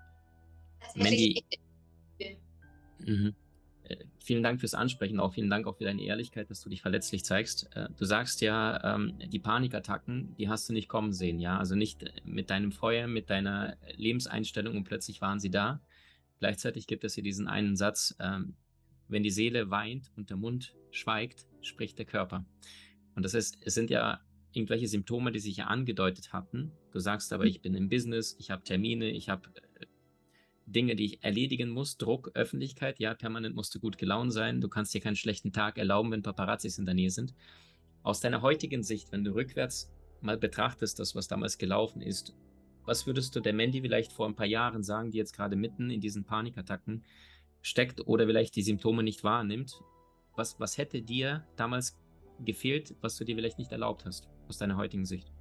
Mandy, 0.94 1.44
mhm. 2.98 3.34
äh, 3.84 3.96
vielen 4.18 4.42
Dank 4.42 4.60
fürs 4.60 4.74
Ansprechen, 4.74 5.20
auch 5.20 5.34
vielen 5.34 5.50
Dank 5.50 5.66
auch 5.66 5.76
für 5.76 5.84
deine 5.84 6.02
Ehrlichkeit, 6.02 6.50
dass 6.50 6.60
du 6.60 6.70
dich 6.70 6.82
verletzlich 6.82 7.24
zeigst. 7.24 7.68
Äh, 7.74 7.88
du 7.96 8.04
sagst 8.04 8.40
ja, 8.40 8.94
ähm, 8.94 9.18
die 9.18 9.38
Panikattacken, 9.38 10.34
die 10.36 10.48
hast 10.48 10.68
du 10.68 10.72
nicht 10.72 10.88
kommen 10.88 11.12
sehen, 11.12 11.38
ja, 11.40 11.58
also 11.58 11.74
nicht 11.74 12.04
mit 12.24 12.50
deinem 12.50 12.72
Feuer, 12.72 13.06
mit 13.06 13.30
deiner 13.30 13.76
Lebenseinstellung 13.96 14.76
und 14.76 14.84
plötzlich 14.84 15.20
waren 15.20 15.40
sie 15.40 15.50
da. 15.50 15.80
Gleichzeitig 16.38 16.86
gibt 16.86 17.04
es 17.04 17.14
hier 17.14 17.24
diesen 17.24 17.48
einen 17.48 17.76
Satz, 17.76 18.16
ähm, 18.20 18.54
wenn 19.08 19.22
die 19.22 19.30
Seele 19.30 19.70
weint 19.70 20.10
und 20.16 20.30
der 20.30 20.36
Mund 20.36 20.74
schweigt, 20.90 21.46
spricht 21.60 21.98
der 21.98 22.06
Körper. 22.06 22.44
Und 23.14 23.24
das 23.24 23.34
heißt, 23.34 23.58
es 23.60 23.74
sind 23.74 23.90
ja 23.90 24.20
irgendwelche 24.52 24.88
Symptome, 24.88 25.32
die 25.32 25.38
sich 25.38 25.56
ja 25.56 25.66
angedeutet 25.66 26.32
hatten. 26.32 26.72
Du 26.92 26.98
sagst 26.98 27.32
aber, 27.32 27.44
mhm. 27.44 27.50
ich 27.50 27.62
bin 27.62 27.74
im 27.74 27.88
Business, 27.88 28.36
ich 28.38 28.50
habe 28.50 28.62
Termine, 28.62 29.10
ich 29.10 29.28
habe 29.28 29.48
äh, 29.80 29.86
Dinge, 30.66 30.96
die 30.96 31.04
ich 31.04 31.24
erledigen 31.24 31.70
muss, 31.70 31.96
Druck, 31.96 32.30
Öffentlichkeit, 32.34 32.98
ja, 33.00 33.14
permanent 33.14 33.54
musst 33.54 33.74
du 33.74 33.80
gut 33.80 33.98
gelaunt 33.98 34.32
sein, 34.32 34.60
du 34.60 34.68
kannst 34.68 34.94
dir 34.94 35.00
keinen 35.00 35.16
schlechten 35.16 35.52
Tag 35.52 35.78
erlauben, 35.78 36.12
wenn 36.12 36.22
Paparazzis 36.22 36.78
in 36.78 36.84
der 36.84 36.94
Nähe 36.94 37.10
sind. 37.10 37.34
Aus 38.02 38.20
deiner 38.20 38.42
heutigen 38.42 38.82
Sicht, 38.82 39.12
wenn 39.12 39.24
du 39.24 39.34
rückwärts 39.34 39.90
mal 40.20 40.38
betrachtest, 40.38 40.98
das, 40.98 41.14
was 41.14 41.28
damals 41.28 41.58
gelaufen 41.58 42.02
ist, 42.02 42.34
was 42.84 43.06
würdest 43.06 43.34
du 43.36 43.40
der 43.40 43.52
Mandy 43.52 43.80
vielleicht 43.82 44.12
vor 44.12 44.26
ein 44.26 44.36
paar 44.36 44.46
Jahren 44.46 44.82
sagen, 44.82 45.10
die 45.10 45.18
jetzt 45.18 45.34
gerade 45.34 45.56
mitten 45.56 45.90
in 45.90 46.00
diesen 46.00 46.24
Panikattacken 46.24 47.04
steckt 47.62 48.06
oder 48.06 48.26
vielleicht 48.26 48.56
die 48.56 48.62
Symptome 48.62 49.02
nicht 49.02 49.22
wahrnimmt 49.22 49.80
was, 50.40 50.58
was 50.58 50.78
hätte 50.78 51.02
dir 51.02 51.46
damals 51.56 51.98
gefehlt, 52.44 52.96
was 53.00 53.16
du 53.16 53.24
dir 53.24 53.36
vielleicht 53.36 53.58
nicht 53.58 53.72
erlaubt 53.72 54.04
hast, 54.04 54.28
aus 54.50 54.58
deiner 54.58 54.76
heutigen 54.76 55.06
Sicht? 55.06 55.32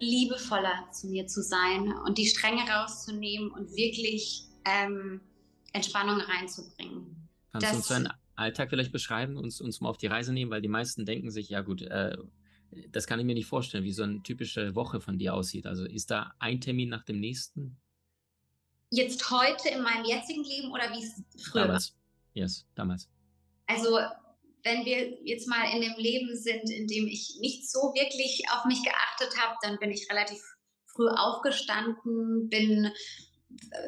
Liebevoller 0.00 0.88
zu 0.92 1.08
mir 1.08 1.26
zu 1.26 1.42
sein 1.42 1.92
und 2.06 2.18
die 2.18 2.26
Stränge 2.26 2.62
rauszunehmen 2.62 3.50
und 3.50 3.74
wirklich 3.76 4.44
ähm, 4.64 5.20
Entspannung 5.72 6.20
reinzubringen. 6.20 7.28
Kannst 7.52 7.66
das, 7.66 7.72
du 7.72 7.76
uns 7.78 7.88
deinen 7.88 8.08
Alltag 8.36 8.70
vielleicht 8.70 8.92
beschreiben, 8.92 9.36
uns, 9.36 9.60
uns 9.60 9.80
mal 9.80 9.88
auf 9.88 9.98
die 9.98 10.06
Reise 10.06 10.32
nehmen, 10.32 10.50
weil 10.50 10.62
die 10.62 10.68
meisten 10.68 11.04
denken 11.04 11.30
sich, 11.30 11.48
ja 11.48 11.60
gut, 11.62 11.82
äh, 11.82 12.16
das 12.90 13.06
kann 13.06 13.18
ich 13.18 13.26
mir 13.26 13.34
nicht 13.34 13.46
vorstellen, 13.46 13.84
wie 13.84 13.92
so 13.92 14.02
eine 14.02 14.22
typische 14.22 14.74
Woche 14.74 15.00
von 15.00 15.18
dir 15.18 15.34
aussieht. 15.34 15.66
Also 15.66 15.84
ist 15.84 16.10
da 16.10 16.32
ein 16.38 16.60
Termin 16.60 16.88
nach 16.88 17.04
dem 17.04 17.20
nächsten? 17.20 17.76
Jetzt 18.90 19.30
heute 19.30 19.68
in 19.68 19.82
meinem 19.82 20.04
jetzigen 20.04 20.44
Leben 20.44 20.72
oder 20.72 20.90
wie 20.92 21.02
es 21.04 21.22
früher 21.44 21.62
damals. 21.62 21.92
war? 21.92 22.00
Yes, 22.34 22.66
damals. 22.74 23.08
Also 23.66 23.98
wenn 24.62 24.84
wir 24.84 25.18
jetzt 25.24 25.48
mal 25.48 25.64
in 25.74 25.80
dem 25.80 25.96
Leben 25.96 26.36
sind, 26.36 26.70
in 26.70 26.86
dem 26.86 27.06
ich 27.06 27.38
nicht 27.40 27.70
so 27.70 27.92
wirklich 27.94 28.44
auf 28.52 28.64
mich 28.64 28.82
geachtet 28.82 29.38
habe, 29.38 29.56
dann 29.62 29.78
bin 29.78 29.90
ich 29.90 30.10
relativ 30.10 30.40
früh 30.86 31.08
aufgestanden, 31.08 32.48
bin 32.48 32.90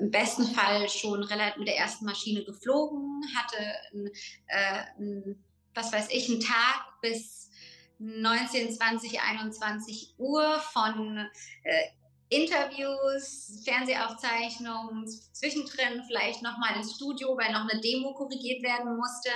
im 0.01 0.11
besten 0.11 0.47
Fall 0.47 0.89
schon 0.89 1.23
relativ 1.23 1.59
mit 1.59 1.69
der 1.69 1.77
ersten 1.77 2.05
Maschine 2.05 2.45
geflogen, 2.45 3.23
hatte, 3.37 3.65
ein, 3.93 4.07
äh, 4.47 4.85
ein, 4.99 5.45
was 5.75 5.93
weiß 5.93 6.09
ich, 6.11 6.29
einen 6.29 6.41
Tag 6.41 7.01
bis 7.01 7.51
19, 7.99 8.73
20, 8.73 9.21
21 9.21 10.15
Uhr 10.19 10.59
von 10.73 11.19
äh, 11.63 11.89
Interviews, 12.29 13.63
Fernsehaufzeichnungen, 13.65 15.07
zwischendrin 15.33 16.03
vielleicht 16.07 16.43
nochmal 16.43 16.77
ins 16.77 16.95
Studio, 16.95 17.37
weil 17.37 17.53
noch 17.53 17.69
eine 17.69 17.81
Demo 17.81 18.15
korrigiert 18.15 18.63
werden 18.63 18.97
musste 18.97 19.31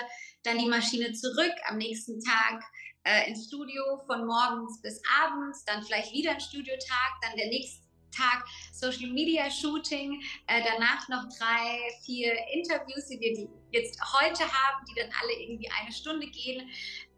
dann 0.47 0.59
die 0.59 0.69
Maschine 0.69 1.13
zurück, 1.13 1.53
am 1.69 1.79
nächsten 1.79 2.21
Tag 2.23 2.63
äh, 3.05 3.29
ins 3.29 3.47
Studio 3.47 3.83
von 4.07 4.27
morgens 4.27 4.81
bis 4.81 5.01
abends, 5.21 5.65
dann 5.65 5.83
vielleicht 5.83 6.13
wieder 6.13 6.33
ein 6.33 6.41
Studiotag, 6.41 7.21
dann 7.23 7.37
der 7.37 7.49
nächste 7.49 7.85
Tag 8.17 8.45
Social 8.73 9.11
Media 9.11 9.51
Shooting, 9.51 10.23
äh, 10.47 10.63
danach 10.65 11.09
noch 11.09 11.25
drei, 11.39 11.79
vier 12.05 12.33
Interviews, 12.53 13.07
die 13.09 13.21
wir 13.21 13.49
jetzt 13.73 14.01
heute 14.01 14.45
haben, 14.45 14.87
die 14.89 15.01
dann 15.01 15.11
alle 15.23 15.33
irgendwie 15.33 15.71
eine 15.81 15.93
Stunde 15.93 16.27
gehen 16.29 16.69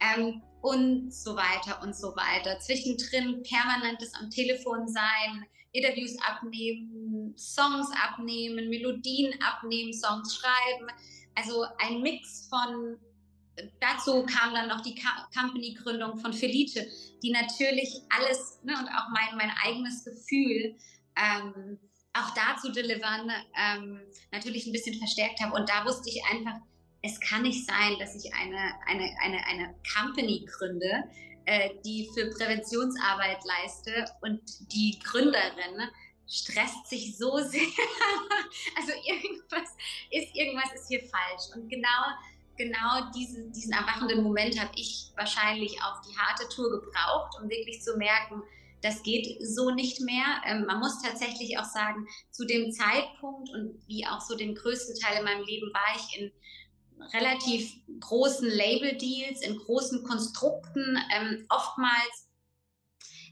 ähm, 0.00 0.42
und 0.62 1.12
so 1.12 1.36
weiter 1.36 1.80
und 1.82 1.94
so 1.94 2.08
weiter. 2.16 2.58
Zwischendrin 2.60 3.42
permanentes 3.42 4.12
am 4.14 4.30
Telefon 4.30 4.88
sein, 4.88 5.46
Interviews 5.72 6.16
abnehmen, 6.26 7.36
Songs 7.36 7.88
abnehmen, 8.02 8.68
Melodien 8.68 9.34
abnehmen, 9.42 9.92
Songs 9.92 10.34
schreiben. 10.34 10.88
Also 11.36 11.64
ein 11.78 12.00
Mix 12.00 12.48
von 12.48 12.98
dazu 13.80 14.24
kam 14.26 14.54
dann 14.54 14.68
noch 14.68 14.82
die 14.82 15.00
Company-Gründung 15.36 16.18
von 16.18 16.32
Felice, 16.32 16.86
die 17.22 17.30
natürlich 17.30 18.02
alles 18.10 18.60
ne, 18.62 18.74
und 18.78 18.88
auch 18.88 19.08
mein, 19.10 19.36
mein 19.36 19.52
eigenes 19.64 20.04
Gefühl 20.04 20.76
ähm, 21.16 21.78
auch 22.12 22.30
dazu 22.34 22.72
delivern, 22.72 23.30
ähm, 23.56 24.00
natürlich 24.32 24.66
ein 24.66 24.72
bisschen 24.72 24.98
verstärkt 24.98 25.40
habe. 25.40 25.54
Und 25.54 25.68
da 25.68 25.84
wusste 25.84 26.08
ich 26.10 26.22
einfach, 26.30 26.58
es 27.02 27.20
kann 27.20 27.42
nicht 27.42 27.66
sein, 27.66 27.96
dass 27.98 28.14
ich 28.14 28.32
eine, 28.34 28.74
eine, 28.86 29.14
eine, 29.22 29.46
eine 29.46 29.74
Company 29.96 30.46
gründe, 30.46 31.04
äh, 31.44 31.70
die 31.84 32.08
für 32.14 32.30
Präventionsarbeit 32.30 33.38
leiste 33.44 34.04
und 34.20 34.40
die 34.72 34.98
Gründerin 35.04 35.90
stresst 36.26 36.86
sich 36.88 37.16
so 37.16 37.38
sehr. 37.42 37.62
also 38.76 38.92
irgendwas 39.04 39.70
ist, 40.10 40.34
irgendwas 40.34 40.72
ist 40.74 40.88
hier 40.88 41.00
falsch. 41.00 41.54
Und 41.54 41.68
genau 41.68 41.86
genau 42.58 43.10
diese, 43.16 43.48
diesen 43.50 43.72
erwachenden 43.72 44.22
Moment 44.22 44.60
habe 44.60 44.72
ich 44.76 45.12
wahrscheinlich 45.16 45.82
auf 45.82 46.00
die 46.06 46.16
harte 46.16 46.48
Tour 46.48 46.70
gebraucht, 46.70 47.38
um 47.40 47.48
wirklich 47.48 47.80
zu 47.82 47.96
merken, 47.96 48.42
das 48.82 49.02
geht 49.02 49.38
so 49.40 49.70
nicht 49.70 50.00
mehr. 50.00 50.42
Ähm, 50.46 50.66
man 50.66 50.80
muss 50.80 51.02
tatsächlich 51.02 51.58
auch 51.58 51.64
sagen, 51.64 52.06
zu 52.30 52.44
dem 52.44 52.70
Zeitpunkt 52.72 53.50
und 53.50 53.80
wie 53.86 54.06
auch 54.06 54.20
so 54.20 54.36
den 54.36 54.54
größten 54.54 54.98
Teil 55.00 55.18
in 55.18 55.24
meinem 55.24 55.44
Leben 55.44 55.72
war 55.72 55.96
ich 55.96 56.20
in 56.20 56.32
relativ 57.14 57.72
großen 58.00 58.48
Label-Deals, 58.48 59.42
in 59.42 59.56
großen 59.58 60.04
Konstrukten. 60.04 60.98
Ähm, 61.14 61.46
oftmals 61.48 62.28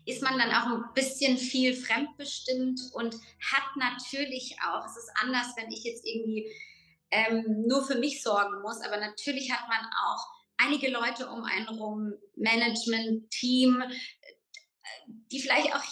ist 0.05 0.23
man 0.23 0.39
dann 0.39 0.51
auch 0.51 0.67
ein 0.67 0.95
bisschen 0.95 1.37
viel 1.37 1.75
fremdbestimmt 1.75 2.81
und 2.93 3.15
hat 3.15 3.77
natürlich 3.77 4.57
auch, 4.65 4.85
es 4.87 4.97
ist 4.97 5.11
anders, 5.21 5.49
wenn 5.57 5.71
ich 5.71 5.83
jetzt 5.83 6.07
irgendwie 6.07 6.49
ähm, 7.11 7.65
nur 7.67 7.85
für 7.85 7.97
mich 7.97 8.23
sorgen 8.23 8.61
muss. 8.63 8.81
Aber 8.81 8.97
natürlich 8.99 9.53
hat 9.53 9.69
man 9.69 9.85
auch 10.05 10.27
einige 10.57 10.91
Leute 10.91 11.29
um 11.29 11.45
einen 11.45 11.69
rum, 11.69 12.15
Management, 12.37 13.31
Team, 13.31 13.83
äh, 13.83 13.93
die 15.07 15.41
vielleicht 15.41 15.75
auch 15.75 15.83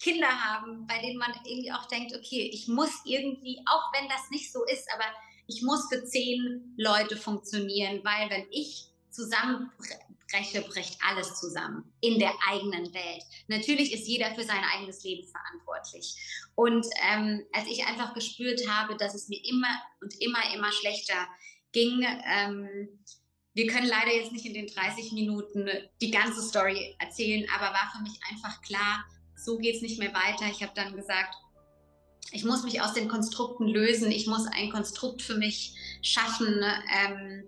Kinder 0.00 0.28
haben, 0.28 0.86
bei 0.86 1.00
denen 1.00 1.18
man 1.18 1.32
irgendwie 1.44 1.72
auch 1.72 1.86
denkt, 1.88 2.14
okay, 2.14 2.50
ich 2.52 2.68
muss 2.68 2.90
irgendwie, 3.04 3.62
auch 3.66 3.92
wenn 3.94 4.08
das 4.08 4.30
nicht 4.30 4.52
so 4.52 4.64
ist, 4.64 4.86
aber 4.92 5.04
ich 5.46 5.62
muss 5.62 5.88
für 5.90 6.04
zehn 6.04 6.74
Leute 6.76 7.16
funktionieren, 7.16 8.00
weil 8.04 8.30
wenn 8.30 8.46
ich 8.50 8.88
zusammenbreche, 10.34 10.62
bricht 10.62 10.98
alles 11.08 11.38
zusammen 11.38 11.92
in 12.00 12.18
der 12.18 12.32
eigenen 12.48 12.92
Welt. 12.94 13.22
Natürlich 13.48 13.92
ist 13.92 14.06
jeder 14.06 14.34
für 14.34 14.42
sein 14.42 14.62
eigenes 14.74 15.02
Leben 15.04 15.26
verantwortlich. 15.28 16.16
Und 16.54 16.86
ähm, 17.10 17.44
als 17.52 17.66
ich 17.66 17.86
einfach 17.86 18.14
gespürt 18.14 18.68
habe, 18.68 18.96
dass 18.96 19.14
es 19.14 19.28
mir 19.28 19.40
immer 19.44 19.80
und 20.00 20.14
immer, 20.20 20.54
immer 20.54 20.72
schlechter 20.72 21.28
ging, 21.72 22.06
ähm, 22.26 22.88
wir 23.54 23.66
können 23.68 23.86
leider 23.86 24.12
jetzt 24.12 24.32
nicht 24.32 24.46
in 24.46 24.54
den 24.54 24.66
30 24.66 25.12
Minuten 25.12 25.68
die 26.00 26.10
ganze 26.10 26.42
Story 26.42 26.96
erzählen, 26.98 27.46
aber 27.54 27.66
war 27.66 27.92
für 27.94 28.02
mich 28.02 28.18
einfach 28.30 28.60
klar, 28.62 29.04
so 29.36 29.58
geht 29.58 29.76
es 29.76 29.82
nicht 29.82 29.98
mehr 29.98 30.12
weiter. 30.12 30.46
Ich 30.50 30.62
habe 30.62 30.72
dann 30.74 30.96
gesagt, 30.96 31.34
ich 32.32 32.44
muss 32.44 32.64
mich 32.64 32.80
aus 32.80 32.94
den 32.94 33.06
Konstrukten 33.06 33.68
lösen, 33.68 34.10
ich 34.10 34.26
muss 34.26 34.46
ein 34.46 34.70
Konstrukt 34.70 35.22
für 35.22 35.36
mich 35.36 35.76
schaffen, 36.02 36.64
ähm, 36.92 37.44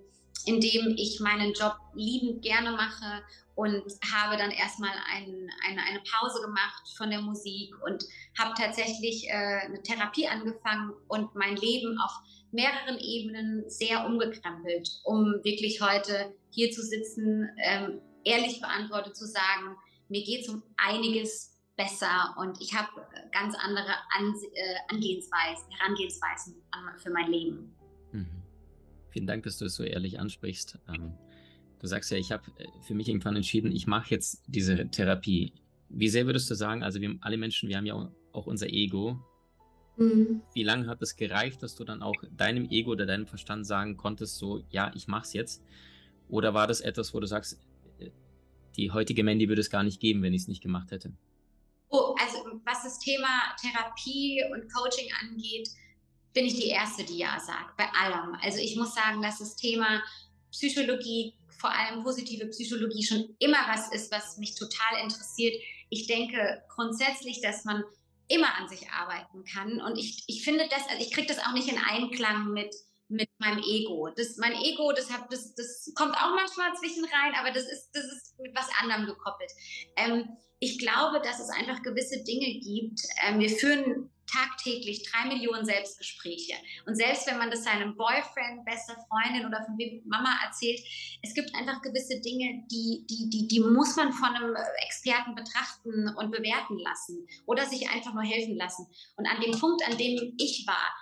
in 0.47 0.61
dem 0.61 0.95
ich 0.97 1.21
meinen 1.21 1.53
Job 1.53 1.76
liebend 1.95 2.43
gerne 2.43 2.73
mache 2.73 3.23
und 3.57 3.83
habe 4.12 4.37
dann 4.37 4.50
erstmal 4.50 4.93
ein, 5.12 5.50
eine, 5.67 5.83
eine 5.83 6.00
Pause 6.11 6.41
gemacht 6.41 6.83
von 6.97 7.11
der 7.11 7.21
Musik 7.21 7.75
und 7.85 8.05
habe 8.38 8.55
tatsächlich 8.57 9.29
äh, 9.29 9.67
eine 9.67 9.83
Therapie 9.83 10.29
angefangen 10.29 10.93
und 11.09 11.35
mein 11.35 11.57
Leben 11.57 11.99
auf 11.99 12.12
mehreren 12.53 12.99
Ebenen 12.99 13.69
sehr 13.69 14.07
umgekrempelt, 14.07 14.88
um 15.05 15.41
wirklich 15.43 15.81
heute 15.81 16.35
hier 16.50 16.71
zu 16.71 16.83
sitzen, 16.83 17.49
ähm, 17.59 18.00
ehrlich 18.25 18.61
beantwortet 18.61 19.17
zu 19.17 19.26
sagen, 19.26 19.76
mir 20.09 20.23
geht 20.23 20.43
es 20.43 20.49
um 20.49 20.62
einiges 20.76 21.57
besser 21.76 22.35
und 22.38 22.61
ich 22.61 22.75
habe 22.75 22.88
ganz 23.33 23.55
andere 23.57 23.93
Ans 24.17 24.43
äh, 24.43 24.76
Angehensweisen, 24.88 25.71
Herangehensweisen 25.79 26.62
an, 26.71 26.99
für 26.99 27.11
mein 27.11 27.31
Leben. 27.31 27.75
Mhm. 28.12 28.46
Vielen 29.17 29.27
Dank, 29.27 29.45
dass 29.45 29.57
du 29.57 29.65
es 29.65 29.75
so 29.75 29.83
ehrlich 29.83 30.21
ansprichst. 30.21 30.79
Ähm, 30.95 31.15
du 31.81 31.87
sagst 31.87 32.11
ja, 32.11 32.19
ich 32.19 32.33
habe 32.33 32.43
äh, 32.59 32.67
für 32.87 32.93
mich 32.93 33.09
irgendwann 33.09 33.35
entschieden, 33.35 33.73
ich 33.73 33.87
mache 33.87 34.11
jetzt 34.11 34.45
diese 34.47 34.91
Therapie. 34.91 35.55
Wie 35.89 36.11
sehr 36.11 36.27
würdest 36.27 36.51
du 36.51 36.55
sagen, 36.55 36.83
also 36.83 37.01
wir 37.01 37.17
alle 37.23 37.39
Menschen, 37.39 37.71
wir 37.71 37.79
haben 37.79 37.87
ja 37.87 38.13
auch 38.33 38.47
unser 38.47 38.67
Ego. 38.67 39.19
Mhm. 39.97 40.43
Wie 40.53 40.65
lange 40.65 40.87
hat 40.87 41.01
es 41.01 41.17
gereicht, 41.17 41.63
dass 41.63 41.77
du 41.77 41.85
dann 41.85 42.03
auch 42.03 42.13
deinem 42.31 42.69
Ego 42.69 42.91
oder 42.91 43.07
deinem 43.07 43.27
Verstand 43.27 43.67
sagen 43.67 43.97
konntest, 43.97 44.37
so, 44.37 44.63
ja, 44.69 44.93
ich 44.95 45.09
mache 45.09 45.23
es 45.23 45.33
jetzt? 45.33 45.63
Oder 46.29 46.53
war 46.53 46.67
das 46.67 46.83
etwas, 46.83 47.15
wo 47.15 47.21
du 47.21 47.27
sagst, 47.27 47.59
äh, 47.99 48.11
die 48.77 48.91
heutige 48.91 49.25
Mandy 49.25 49.49
würde 49.49 49.63
es 49.63 49.71
gar 49.71 49.83
nicht 49.83 49.99
geben, 49.99 50.21
wenn 50.21 50.35
ich 50.35 50.43
es 50.43 50.49
nicht 50.49 50.63
gemacht 50.63 50.91
hätte? 50.91 51.15
Oh, 51.89 52.15
also 52.21 52.61
was 52.67 52.83
das 52.83 52.99
Thema 52.99 53.29
Therapie 53.59 54.43
und 54.53 54.71
Coaching 54.71 55.09
angeht, 55.23 55.71
bin 56.37 56.45
ich 56.45 56.55
die 56.55 56.69
Erste, 56.69 57.02
die 57.02 57.16
ja 57.16 57.40
sagt, 57.40 57.78
bei 57.78 57.88
allem. 57.99 58.37
Also 58.43 58.59
ich 58.59 58.76
muss 58.76 58.95
sagen, 58.95 59.23
dass 59.23 59.38
das 59.38 59.57
Thema 59.57 60.02
Psychologie, 60.52 61.35
vor 61.59 61.71
allem 61.71 62.05
positive 62.05 62.47
Psychologie, 62.49 63.02
schon 63.02 63.35
immer 63.38 63.66
was 63.66 63.90
ist, 63.90 64.12
was 64.12 64.37
mich 64.37 64.55
total 64.55 65.02
interessiert. 65.02 65.55
Ich 65.88 66.07
denke 66.07 66.62
grundsätzlich, 66.69 67.40
dass 67.40 67.64
man 67.64 67.83
immer 68.28 68.55
an 68.59 68.69
sich 68.69 68.87
arbeiten 68.90 69.45
kann. 69.45 69.81
Und 69.81 69.97
ich, 69.97 70.25
ich 70.26 70.45
finde 70.45 70.69
das, 70.69 70.87
also 70.90 71.02
ich 71.02 71.11
kriege 71.11 71.26
das 71.26 71.38
auch 71.38 71.55
nicht 71.55 71.69
in 71.69 71.78
Einklang 71.78 72.52
mit, 72.52 72.75
mit 73.09 73.31
meinem 73.38 73.62
Ego. 73.62 74.11
Das, 74.14 74.37
mein 74.37 74.52
Ego, 74.62 74.93
das, 74.93 75.11
hab, 75.11 75.31
das, 75.31 75.55
das 75.55 75.90
kommt 75.95 76.14
auch 76.16 76.35
manchmal 76.35 76.75
zwischen 76.75 77.07
rein, 77.07 77.33
aber 77.40 77.50
das 77.50 77.64
ist, 77.64 77.88
das 77.95 78.05
ist 78.05 78.38
mit 78.38 78.55
was 78.55 78.69
anderem 78.83 79.07
gekoppelt. 79.07 79.52
Ähm, 79.97 80.37
ich 80.59 80.78
glaube, 80.78 81.23
dass 81.23 81.40
es 81.40 81.49
einfach 81.49 81.83
gewisse 81.83 82.23
Dinge 82.25 82.61
gibt. 82.61 83.00
Ähm, 83.25 83.38
wir 83.38 83.49
führen 83.49 84.11
tagtäglich 84.26 85.09
drei 85.11 85.28
Millionen 85.28 85.64
Selbstgespräche. 85.64 86.54
Und 86.87 86.97
selbst 86.97 87.26
wenn 87.26 87.38
man 87.38 87.50
das 87.50 87.64
seinem 87.64 87.97
Boyfriend, 87.97 88.64
bester 88.64 88.97
Freundin 89.09 89.47
oder 89.47 89.64
von 89.64 89.76
Mama 90.04 90.38
erzählt, 90.45 90.80
es 91.23 91.35
gibt 91.35 91.54
einfach 91.54 91.80
gewisse 91.83 92.21
Dinge, 92.21 92.64
die, 92.71 93.06
die, 93.09 93.30
die, 93.30 93.49
die 93.49 93.61
muss 93.61 93.97
man 93.97 94.12
von 94.12 94.30
einem 94.30 94.54
Experten 94.87 95.35
betrachten 95.35 96.09
und 96.16 96.30
bewerten 96.30 96.78
lassen 96.78 97.26
oder 97.47 97.66
sich 97.66 97.88
einfach 97.90 98.14
nur 98.14 98.25
helfen 98.25 98.56
lassen. 98.56 98.87
Und 99.16 99.26
an 99.26 99.40
dem 99.40 99.59
Punkt, 99.59 99.87
an 99.87 99.97
dem 99.97 100.35
ich 100.38 100.66
war, 100.66 100.95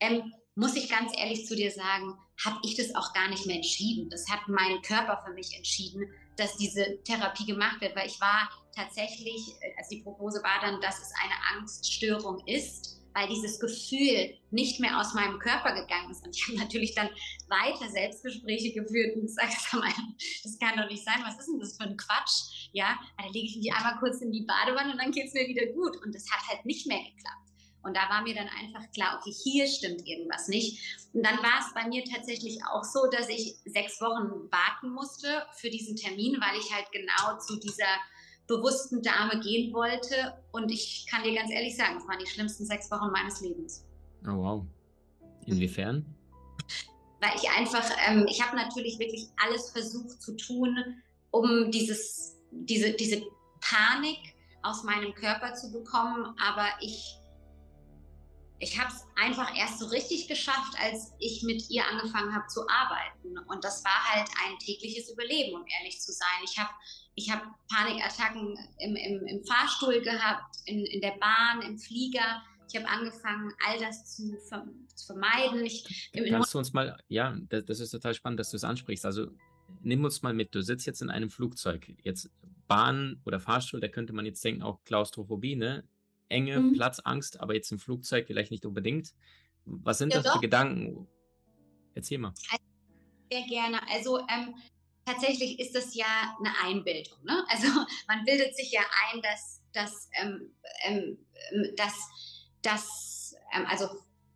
ähm, 0.00 0.32
muss 0.54 0.76
ich 0.76 0.88
ganz 0.88 1.12
ehrlich 1.16 1.46
zu 1.46 1.56
dir 1.56 1.70
sagen, 1.70 2.18
habe 2.44 2.58
ich 2.64 2.76
das 2.76 2.94
auch 2.94 3.12
gar 3.14 3.28
nicht 3.28 3.46
mehr 3.46 3.56
entschieden. 3.56 4.10
Das 4.10 4.28
hat 4.28 4.40
mein 4.48 4.82
Körper 4.82 5.22
für 5.24 5.32
mich 5.32 5.56
entschieden, 5.56 6.12
dass 6.36 6.56
diese 6.56 7.02
Therapie 7.04 7.46
gemacht 7.46 7.80
wird, 7.80 7.96
weil 7.96 8.06
ich 8.06 8.20
war 8.20 8.50
tatsächlich, 8.74 9.54
also 9.76 9.90
die 9.90 10.02
Prognose 10.02 10.42
war 10.42 10.60
dann, 10.60 10.80
dass 10.80 11.00
es 11.00 11.12
eine 11.22 11.58
Angststörung 11.58 12.42
ist, 12.46 13.02
weil 13.14 13.28
dieses 13.28 13.60
Gefühl 13.60 14.38
nicht 14.50 14.80
mehr 14.80 14.98
aus 14.98 15.14
meinem 15.14 15.38
Körper 15.38 15.74
gegangen 15.74 16.10
ist. 16.10 16.24
Und 16.24 16.34
ich 16.34 16.46
habe 16.48 16.58
natürlich 16.58 16.94
dann 16.94 17.10
weiter 17.48 17.88
Selbstgespräche 17.90 18.72
geführt 18.72 19.16
und 19.16 19.22
gesagt, 19.22 19.52
das 20.42 20.58
kann 20.58 20.76
doch 20.76 20.88
nicht 20.88 21.04
sein, 21.04 21.22
was 21.24 21.38
ist 21.38 21.46
denn 21.46 21.60
das 21.60 21.76
für 21.76 21.84
ein 21.84 21.96
Quatsch? 21.96 22.70
Ja, 22.72 22.98
da 23.18 23.26
lege 23.26 23.46
ich 23.46 23.56
mich 23.56 23.72
einmal 23.72 23.98
kurz 23.98 24.20
in 24.20 24.32
die 24.32 24.46
Badewanne 24.46 24.92
und 24.92 24.98
dann 24.98 25.12
geht 25.12 25.28
es 25.28 25.34
mir 25.34 25.46
wieder 25.46 25.66
gut. 25.66 25.96
Und 26.02 26.14
das 26.14 26.24
hat 26.30 26.48
halt 26.48 26.64
nicht 26.64 26.86
mehr 26.86 26.98
geklappt. 26.98 27.42
Und 27.84 27.96
da 27.96 28.08
war 28.08 28.22
mir 28.22 28.34
dann 28.34 28.48
einfach 28.48 28.90
klar, 28.92 29.18
okay, 29.18 29.32
hier 29.32 29.66
stimmt 29.66 30.06
irgendwas 30.06 30.48
nicht. 30.48 31.08
Und 31.12 31.26
dann 31.26 31.38
war 31.38 31.58
es 31.58 31.74
bei 31.74 31.88
mir 31.88 32.04
tatsächlich 32.04 32.60
auch 32.70 32.84
so, 32.84 33.10
dass 33.10 33.28
ich 33.28 33.56
sechs 33.64 34.00
Wochen 34.00 34.50
warten 34.52 34.90
musste 34.90 35.44
für 35.56 35.68
diesen 35.68 35.96
Termin, 35.96 36.40
weil 36.40 36.60
ich 36.60 36.72
halt 36.72 36.86
genau 36.92 37.38
zu 37.40 37.58
dieser 37.58 37.98
bewussten 38.56 39.02
Dame 39.02 39.40
gehen 39.40 39.72
wollte. 39.72 40.34
Und 40.52 40.70
ich 40.70 41.06
kann 41.10 41.22
dir 41.22 41.34
ganz 41.34 41.50
ehrlich 41.50 41.76
sagen, 41.76 41.96
es 41.98 42.06
waren 42.06 42.18
die 42.18 42.26
schlimmsten 42.26 42.64
sechs 42.64 42.90
Wochen 42.90 43.10
meines 43.10 43.40
Lebens. 43.40 43.84
Oh 44.24 44.36
wow. 44.36 44.66
Inwiefern? 45.46 46.04
Weil 47.20 47.32
ich 47.36 47.48
einfach, 47.50 47.88
ähm, 48.08 48.26
ich 48.28 48.44
habe 48.44 48.56
natürlich 48.56 48.98
wirklich 48.98 49.28
alles 49.44 49.70
versucht 49.70 50.22
zu 50.22 50.36
tun, 50.36 50.76
um 51.30 51.70
dieses, 51.70 52.36
diese, 52.50 52.92
diese 52.92 53.22
Panik 53.60 54.18
aus 54.62 54.82
meinem 54.84 55.14
Körper 55.14 55.54
zu 55.54 55.72
bekommen. 55.72 56.34
Aber 56.38 56.66
ich 56.80 57.18
ich 58.62 58.78
habe 58.78 58.92
es 58.92 59.04
einfach 59.16 59.56
erst 59.56 59.80
so 59.80 59.86
richtig 59.86 60.28
geschafft, 60.28 60.74
als 60.80 61.12
ich 61.18 61.42
mit 61.42 61.68
ihr 61.68 61.84
angefangen 61.84 62.32
habe 62.32 62.46
zu 62.46 62.60
arbeiten. 62.68 63.36
Und 63.48 63.64
das 63.64 63.84
war 63.84 64.14
halt 64.14 64.28
ein 64.46 64.56
tägliches 64.60 65.10
Überleben, 65.10 65.56
um 65.56 65.66
ehrlich 65.66 66.00
zu 66.00 66.12
sein. 66.12 66.28
Ich 66.44 66.56
habe 66.56 66.70
ich 67.14 67.30
hab 67.30 67.42
Panikattacken 67.68 68.58
im, 68.78 68.96
im, 68.96 69.26
im 69.26 69.44
Fahrstuhl 69.44 70.00
gehabt, 70.00 70.56
in, 70.66 70.84
in 70.86 71.00
der 71.00 71.14
Bahn, 71.20 71.62
im 71.62 71.78
Flieger. 71.78 72.42
Ich 72.68 72.76
habe 72.78 72.88
angefangen, 72.88 73.52
all 73.66 73.78
das 73.78 74.16
zu, 74.16 74.38
zu 74.94 75.06
vermeiden. 75.06 75.64
Ich, 75.64 76.10
Kannst 76.12 76.54
du 76.54 76.58
uns 76.58 76.72
mal, 76.72 76.98
ja, 77.08 77.36
das, 77.48 77.64
das 77.66 77.80
ist 77.80 77.90
total 77.90 78.14
spannend, 78.14 78.40
dass 78.40 78.50
du 78.50 78.56
es 78.56 78.64
ansprichst. 78.64 79.04
Also 79.04 79.28
nimm 79.82 80.04
uns 80.04 80.22
mal 80.22 80.32
mit. 80.32 80.54
Du 80.54 80.62
sitzt 80.62 80.86
jetzt 80.86 81.02
in 81.02 81.10
einem 81.10 81.30
Flugzeug. 81.30 81.92
Jetzt 82.02 82.30
Bahn 82.66 83.20
oder 83.26 83.40
Fahrstuhl, 83.40 83.80
da 83.80 83.88
könnte 83.88 84.12
man 84.14 84.24
jetzt 84.24 84.42
denken, 84.44 84.62
auch 84.62 84.82
Klaustrophobie, 84.84 85.56
ne? 85.56 85.84
Enge, 86.28 86.60
mhm. 86.60 86.72
Platzangst, 86.72 87.40
aber 87.40 87.54
jetzt 87.54 87.70
im 87.72 87.78
Flugzeug 87.78 88.26
vielleicht 88.26 88.50
nicht 88.50 88.64
unbedingt. 88.64 89.12
Was 89.66 89.98
sind 89.98 90.14
ja, 90.14 90.20
das 90.20 90.26
doch. 90.26 90.34
für 90.36 90.40
Gedanken? 90.40 91.06
Erzähl 91.94 92.16
mal. 92.18 92.32
Sehr 93.30 93.46
gerne. 93.46 93.80
Also 93.90 94.18
ähm, 94.20 94.54
tatsächlich 95.04 95.58
ist 95.58 95.74
das 95.74 95.94
ja 95.94 96.36
eine 96.38 96.52
Einbildung. 96.62 97.18
Ne? 97.24 97.44
Also 97.48 97.66
man 98.08 98.24
bildet 98.24 98.56
sich 98.56 98.72
ja 98.72 98.82
ein, 99.12 99.22
dass, 99.22 99.60
dass, 99.72 100.08
ähm, 100.20 100.54
ähm, 100.84 101.18
ähm 101.52 101.74
dass, 101.76 101.94
dass 102.62 103.34
ähm, 103.52 103.66
also 103.66 103.88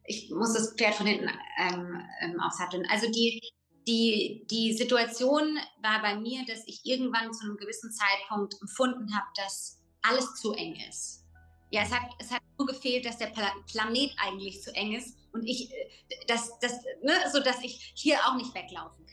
ich 0.04 0.30
muss 0.30 0.52
das 0.52 0.74
Pferd 0.74 0.94
von 0.94 1.06
hinten 1.06 1.28
ähm, 1.58 2.00
ähm, 2.20 2.40
aufsatteln. 2.40 2.86
Also 2.90 3.10
die, 3.10 3.40
die, 3.86 4.46
die 4.50 4.72
Situation 4.72 5.58
war 5.82 6.02
bei 6.02 6.16
mir, 6.16 6.44
dass 6.46 6.66
ich 6.66 6.80
irgendwann 6.84 7.32
zu 7.32 7.44
einem 7.44 7.56
gewissen 7.56 7.90
Zeitpunkt 7.92 8.54
empfunden 8.60 9.14
habe, 9.14 9.26
dass 9.36 9.80
alles 10.02 10.34
zu 10.34 10.52
eng 10.52 10.76
ist. 10.88 11.24
Ja, 11.70 11.82
es 11.82 11.92
hat, 11.92 12.08
es 12.20 12.30
hat 12.30 12.42
nur 12.58 12.68
gefehlt, 12.68 13.04
dass 13.04 13.18
der 13.18 13.26
Pla 13.26 13.52
Planet 13.70 14.12
eigentlich 14.18 14.62
zu 14.62 14.72
eng 14.74 14.94
ist 14.94 15.16
und 15.32 15.44
ich, 15.44 15.70
äh, 15.72 15.88
das, 16.28 16.58
das, 16.60 16.72
ne, 17.02 17.12
so 17.32 17.40
dass 17.40 17.62
ich 17.62 17.92
hier 17.96 18.18
auch 18.26 18.36
nicht 18.36 18.54
weglaufen. 18.54 19.05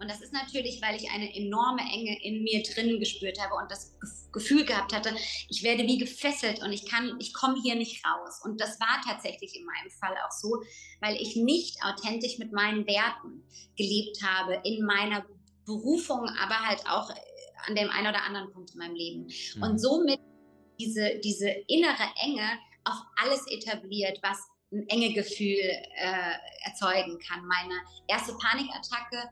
Und 0.00 0.10
das 0.10 0.22
ist 0.22 0.32
natürlich, 0.32 0.80
weil 0.80 0.96
ich 0.96 1.10
eine 1.10 1.34
enorme 1.36 1.82
Enge 1.82 2.22
in 2.22 2.42
mir 2.42 2.62
drinnen 2.62 2.98
gespürt 2.98 3.38
habe 3.38 3.54
und 3.54 3.70
das 3.70 3.94
Gefühl 4.32 4.64
gehabt 4.64 4.94
hatte, 4.94 5.14
ich 5.48 5.62
werde 5.62 5.86
wie 5.86 5.98
gefesselt 5.98 6.62
und 6.62 6.72
ich 6.72 6.86
kann, 6.86 7.16
ich 7.18 7.34
komme 7.34 7.60
hier 7.62 7.74
nicht 7.74 8.02
raus. 8.06 8.40
Und 8.42 8.60
das 8.60 8.80
war 8.80 9.00
tatsächlich 9.04 9.54
in 9.54 9.66
meinem 9.66 9.90
Fall 9.90 10.16
auch 10.26 10.32
so, 10.32 10.62
weil 11.00 11.16
ich 11.16 11.36
nicht 11.36 11.76
authentisch 11.84 12.38
mit 12.38 12.50
meinen 12.52 12.86
Werten 12.86 13.44
gelebt 13.76 14.22
habe 14.22 14.60
in 14.64 14.84
meiner 14.84 15.26
Berufung, 15.66 16.26
aber 16.40 16.66
halt 16.66 16.80
auch 16.88 17.10
an 17.66 17.74
dem 17.74 17.90
einen 17.90 18.08
oder 18.08 18.24
anderen 18.24 18.50
Punkt 18.52 18.70
in 18.70 18.78
meinem 18.78 18.94
Leben. 18.94 19.28
Mhm. 19.56 19.62
Und 19.62 19.78
somit 19.78 20.18
diese, 20.80 21.20
diese 21.22 21.50
innere 21.68 22.08
Enge 22.22 22.58
auf 22.84 22.96
alles 23.16 23.46
etabliert, 23.48 24.18
was 24.22 24.38
ein 24.72 24.88
enge 24.88 25.12
Gefühl 25.12 25.58
äh, 25.58 26.32
erzeugen 26.64 27.18
kann. 27.18 27.44
Meine 27.44 27.74
erste 28.08 28.32
Panikattacke 28.38 29.28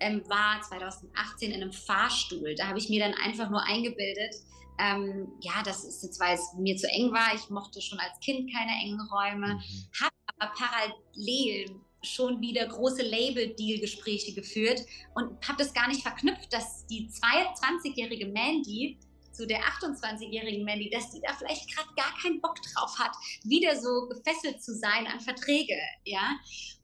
ähm, 0.00 0.22
war 0.28 0.60
2018 0.62 1.50
in 1.50 1.62
einem 1.62 1.72
Fahrstuhl. 1.72 2.54
Da 2.54 2.68
habe 2.68 2.78
ich 2.78 2.88
mir 2.88 3.00
dann 3.00 3.14
einfach 3.14 3.50
nur 3.50 3.62
eingebildet, 3.62 4.34
ähm, 4.78 5.32
ja, 5.40 5.62
das 5.64 5.84
ist 5.84 6.02
jetzt, 6.02 6.20
weil 6.20 6.36
es 6.36 6.54
mir 6.56 6.76
zu 6.76 6.88
eng 6.88 7.12
war. 7.12 7.34
Ich 7.34 7.50
mochte 7.50 7.82
schon 7.82 7.98
als 7.98 8.18
Kind 8.20 8.52
keine 8.52 8.72
engen 8.80 9.00
Räume, 9.00 9.54
mhm. 9.54 9.60
habe 10.00 10.12
aber 10.36 10.52
parallel 10.54 11.80
schon 12.02 12.40
wieder 12.40 12.66
große 12.66 13.02
Label-Deal-Gespräche 13.02 14.32
geführt 14.32 14.82
und 15.14 15.46
habe 15.48 15.58
das 15.58 15.74
gar 15.74 15.88
nicht 15.88 16.02
verknüpft, 16.02 16.52
dass 16.52 16.86
die 16.86 17.08
22-jährige 17.08 18.26
Mandy 18.26 18.98
zu 19.32 19.46
der 19.46 19.60
28-jährigen 19.60 20.64
Mandy, 20.64 20.90
dass 20.90 21.10
die 21.10 21.20
da 21.20 21.32
vielleicht 21.34 21.74
gerade 21.74 21.88
gar 21.96 22.12
keinen 22.20 22.40
Bock 22.40 22.56
drauf 22.62 22.98
hat, 22.98 23.12
wieder 23.44 23.80
so 23.80 24.08
gefesselt 24.08 24.62
zu 24.62 24.74
sein 24.74 25.06
an 25.06 25.20
Verträge, 25.20 25.76
ja. 26.04 26.36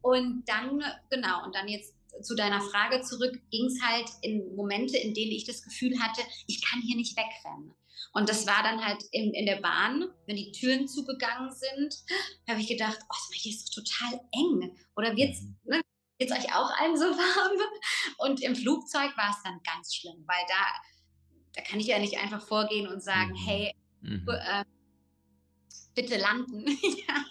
Und 0.03 0.45
dann, 0.47 0.83
genau, 1.11 1.45
und 1.45 1.55
dann 1.55 1.69
jetzt 1.69 1.94
zu 2.23 2.35
deiner 2.35 2.61
Frage 2.61 3.03
zurück, 3.03 3.39
ging 3.51 3.67
es 3.67 3.83
halt 3.83 4.09
in 4.23 4.55
Momente, 4.55 4.97
in 4.97 5.15
denen 5.15 5.33
ich 5.33 5.45
das 5.45 5.63
Gefühl 5.63 5.99
hatte, 6.01 6.23
ich 6.47 6.65
kann 6.65 6.81
hier 6.83 6.97
nicht 6.97 7.17
wegrennen. 7.17 7.75
Und 8.13 8.29
das 8.29 8.47
war 8.47 8.63
dann 8.63 8.85
halt 8.85 9.03
in, 9.11 9.33
in 9.35 9.47
der 9.47 9.61
Bahn, 9.61 10.09
wenn 10.27 10.37
die 10.37 10.53
Türen 10.53 10.87
zugegangen 10.87 11.51
sind, 11.51 11.97
habe 12.49 12.61
ich 12.61 12.69
gedacht, 12.69 12.99
oh, 13.11 13.33
hier 13.33 13.53
ist 13.53 13.77
doch 13.77 13.83
total 13.83 14.21
eng. 14.33 14.77
Oder 14.97 15.17
wird's, 15.17 15.43
mhm. 15.43 15.57
ne, 15.65 15.81
wird's 16.19 16.33
euch 16.33 16.55
auch 16.55 16.71
allen 16.79 16.97
so 16.97 17.05
warm? 17.11 17.59
Und 18.19 18.41
im 18.41 18.55
Flugzeug 18.55 19.17
war 19.17 19.31
es 19.31 19.43
dann 19.43 19.61
ganz 19.65 19.95
schlimm, 19.95 20.25
weil 20.27 20.45
da, 20.49 20.65
da 21.55 21.63
kann 21.63 21.81
ich 21.81 21.87
ja 21.87 21.99
nicht 21.99 22.19
einfach 22.19 22.47
vorgehen 22.47 22.87
und 22.87 23.03
sagen, 23.03 23.33
mhm. 23.33 23.47
hey, 23.47 23.75
mhm. 24.01 24.29
äh, 24.29 24.65
bitte 25.95 26.17
landen. 26.17 26.67
ja. 27.09 27.25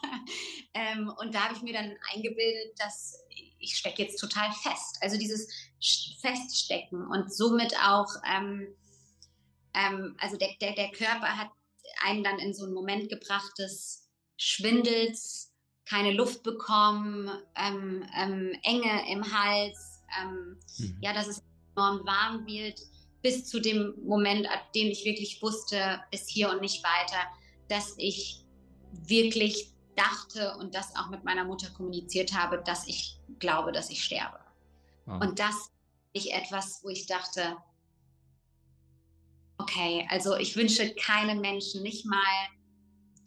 ähm, 0.74 1.12
und 1.18 1.34
da 1.34 1.46
habe 1.46 1.56
ich 1.56 1.62
mir 1.62 1.74
dann 1.74 1.96
eingebildet, 2.14 2.78
dass 2.78 3.24
ich 3.64 3.78
stecke 3.78 4.04
jetzt 4.04 4.20
total 4.20 4.52
fest. 4.52 4.98
Also 5.02 5.18
dieses 5.18 5.48
Feststecken 6.22 7.08
und 7.08 7.34
somit 7.34 7.74
auch, 7.78 8.10
ähm, 8.30 8.68
ähm, 9.74 10.16
also 10.20 10.38
der, 10.38 10.50
der, 10.62 10.74
der 10.74 10.92
Körper 10.92 11.38
hat 11.38 11.50
einen 12.04 12.24
dann 12.24 12.40
in 12.40 12.54
so 12.54 12.66
einen 12.66 12.74
Moment 12.74 13.10
gebracht 13.10 13.52
des 13.58 14.10
Schwindels, 14.38 15.52
keine 15.86 16.12
Luft 16.12 16.44
bekommen, 16.44 17.30
ähm, 17.56 18.04
ähm, 18.18 18.58
Enge 18.64 19.12
im 19.12 19.34
Hals, 19.34 20.02
ähm, 20.22 20.60
mhm. 20.78 20.98
ja, 21.02 21.14
dass 21.14 21.28
es 21.28 21.44
enorm 21.76 22.06
warm 22.06 22.46
wird, 22.46 22.80
bis 23.22 23.46
zu 23.46 23.60
dem 23.60 23.94
Moment, 24.06 24.48
ab 24.50 24.72
dem 24.74 24.88
ich 24.88 25.06
wirklich 25.06 25.42
wusste, 25.42 26.02
bis 26.12 26.28
hier 26.28 26.50
und 26.50 26.62
nicht 26.62 26.84
weiter, 26.84 27.28
dass 27.68 27.96
ich 27.98 28.44
wirklich 28.92 29.73
dachte 29.96 30.56
und 30.58 30.76
das 30.76 30.96
auch 30.96 31.10
mit 31.10 31.24
meiner 31.24 31.44
Mutter 31.44 31.70
kommuniziert 31.72 32.34
habe, 32.34 32.62
dass 32.66 32.88
ich 32.88 33.18
glaube, 33.40 33.72
dass 33.72 33.90
ich 33.90 34.04
sterbe. 34.04 34.40
Wow. 35.06 35.22
Und 35.22 35.40
das 35.40 35.72
ist 36.14 36.28
etwas, 36.28 36.84
wo 36.84 36.90
ich 36.90 37.06
dachte, 37.06 37.58
okay, 39.58 40.08
also 40.10 40.36
ich 40.36 40.56
wünsche 40.56 40.94
keinem 40.96 41.42
Menschen, 41.42 41.84
nicht 41.84 42.06
mal 42.06 42.48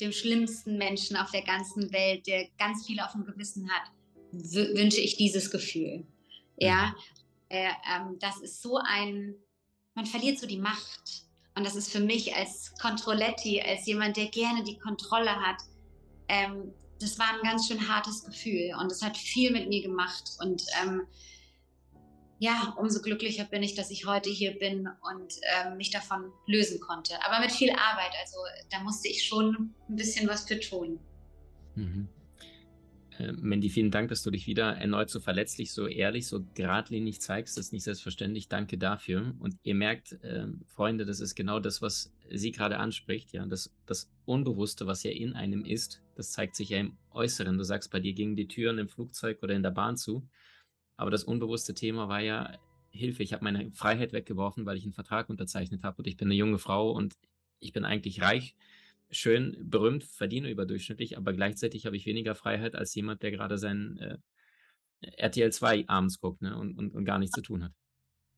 dem 0.01 0.13
schlimmsten 0.13 0.77
Menschen 0.77 1.17
auf 1.17 1.31
der 1.31 1.43
ganzen 1.43 1.93
Welt, 1.93 2.27
der 2.27 2.49
ganz 2.59 2.87
viel 2.87 3.01
auf 3.01 3.13
dem 3.13 3.25
Gewissen 3.25 3.71
hat, 3.71 3.91
wünsche 4.33 5.01
ich 5.01 5.17
dieses 5.17 5.51
Gefühl. 5.51 6.07
Ja, 6.59 6.89
mhm. 6.89 6.95
äh, 7.49 7.71
ähm, 7.95 8.19
das 8.19 8.39
ist 8.39 8.63
so 8.63 8.79
ein, 8.79 9.35
man 9.95 10.07
verliert 10.07 10.39
so 10.39 10.47
die 10.47 10.59
Macht. 10.59 11.25
Und 11.55 11.65
das 11.65 11.75
ist 11.75 11.91
für 11.91 12.01
mich 12.01 12.35
als 12.35 12.75
Controletti, 12.83 13.63
als 13.63 13.87
jemand, 13.87 14.19
der 14.19 14.27
gerne 14.27 14.63
die 14.63 14.79
Kontrolle 14.79 15.35
hat, 15.35 15.57
ähm, 16.29 16.73
das 17.01 17.19
war 17.19 17.29
ein 17.29 17.43
ganz 17.43 17.69
schön 17.69 17.89
hartes 17.89 18.25
Gefühl 18.25 18.73
und 18.81 18.91
es 18.91 19.03
hat 19.03 19.17
viel 19.17 19.53
mit 19.53 19.69
mir 19.69 19.83
gemacht. 19.83 20.31
Und 20.41 20.65
ähm, 20.83 21.03
ja, 22.39 22.75
umso 22.79 23.01
glücklicher 23.01 23.45
bin 23.45 23.63
ich, 23.63 23.75
dass 23.75 23.91
ich 23.91 24.07
heute 24.07 24.31
hier 24.31 24.59
bin 24.59 24.89
und 25.11 25.35
ähm, 25.55 25.77
mich 25.77 25.91
davon 25.91 26.33
lösen 26.47 26.81
konnte. 26.81 27.15
Aber 27.25 27.41
mit 27.41 27.53
viel 27.53 27.71
Arbeit. 27.71 28.13
Also 28.21 28.37
da 28.71 28.81
musste 28.81 29.09
ich 29.09 29.25
schon 29.25 29.75
ein 29.89 29.97
bisschen 29.97 30.29
was 30.29 30.47
für 30.47 30.61
tun. 30.61 30.99
Mhm. 31.75 32.09
Äh, 33.19 33.33
Mandy, 33.33 33.71
vielen 33.71 33.91
Dank, 33.91 34.11
dass 34.11 34.23
du 34.23 34.31
dich 34.31 34.47
wieder 34.47 34.77
erneut 34.77 35.09
so 35.09 35.21
verletzlich, 35.21 35.73
so 35.73 35.87
ehrlich, 35.87 36.27
so 36.27 36.45
geradlinig 36.55 37.21
zeigst. 37.21 37.57
Das 37.57 37.67
ist 37.67 37.73
nicht 37.73 37.85
selbstverständlich. 37.85 38.49
Danke 38.49 38.77
dafür. 38.77 39.35
Und 39.39 39.57
ihr 39.63 39.75
merkt, 39.75 40.13
äh, 40.23 40.47
Freunde, 40.67 41.07
das 41.07 41.21
ist 41.21 41.35
genau 41.35 41.61
das, 41.61 41.81
was 41.81 42.13
sie 42.31 42.53
gerade 42.53 42.79
anspricht. 42.79 43.33
Ja, 43.33 43.47
das, 43.47 43.71
das 43.87 44.11
Unbewusste, 44.27 44.87
was 44.87 45.03
ja 45.03 45.11
in 45.11 45.35
einem 45.35 45.65
ist, 45.65 46.03
das 46.17 46.33
zeigt 46.33 46.57
sich 46.57 46.71
ja 46.71 46.79
im 46.79 46.97
Äußeren. 47.11 47.57
Du 47.57 47.65
sagst, 47.65 47.91
bei 47.91 48.01
dir 48.01 48.13
gingen 48.13 48.37
die 48.37 48.49
Türen 48.49 48.79
im 48.79 48.89
Flugzeug 48.89 49.43
oder 49.43 49.55
in 49.55 49.63
der 49.63 49.71
Bahn 49.71 49.97
zu. 49.97 50.29
Aber 50.97 51.11
das 51.11 51.25
unbewusste 51.25 51.75
Thema 51.75 52.09
war 52.09 52.21
ja 52.21 52.59
Hilfe. 52.91 53.23
Ich 53.23 53.33
habe 53.33 53.45
meine 53.45 53.71
Freiheit 53.73 54.13
weggeworfen, 54.13 54.67
weil 54.67 54.77
ich 54.77 54.85
einen 54.85 54.93
Vertrag 54.93 55.31
unterzeichnet 55.31 55.83
habe 55.83 55.99
und 55.99 56.07
ich 56.07 56.17
bin 56.17 56.29
eine 56.29 56.35
junge 56.35 56.59
Frau 56.59 56.91
und 56.91 57.15
ich 57.61 57.73
bin 57.73 57.85
eigentlich 57.85 58.23
reich 58.23 58.57
schön, 59.11 59.57
berühmt, 59.61 60.05
verdiene 60.05 60.51
überdurchschnittlich, 60.51 61.17
aber 61.17 61.33
gleichzeitig 61.33 61.87
habe 61.87 61.97
ich 61.97 62.07
weniger 62.07 62.35
Freiheit 62.35 62.75
als 62.75 62.95
jemand, 62.95 63.23
der 63.23 63.31
gerade 63.31 63.59
sein 63.59 63.99
äh, 63.99 64.19
RTL 65.17 65.53
2 65.53 65.89
abends 65.89 66.19
guckt 66.19 66.43
ne, 66.43 66.57
und, 66.57 66.77
und, 66.77 66.95
und 66.95 67.05
gar 67.05 67.19
nichts 67.19 67.35
zu 67.35 67.43
tun 67.43 67.65
hat. 67.65 67.73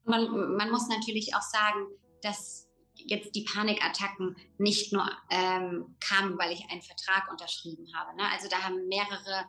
Man, 0.04 0.56
man 0.56 0.70
muss 0.70 0.88
natürlich 0.88 1.34
auch 1.34 1.42
sagen, 1.42 1.86
dass 2.22 2.67
jetzt 3.06 3.34
die 3.34 3.44
Panikattacken 3.44 4.36
nicht 4.58 4.92
nur 4.92 5.08
ähm, 5.30 5.96
kamen, 6.00 6.38
weil 6.38 6.52
ich 6.52 6.64
einen 6.70 6.82
Vertrag 6.82 7.30
unterschrieben 7.30 7.86
habe. 7.94 8.16
Ne? 8.16 8.24
Also 8.32 8.48
da 8.48 8.62
haben 8.62 8.86
mehrere 8.88 9.44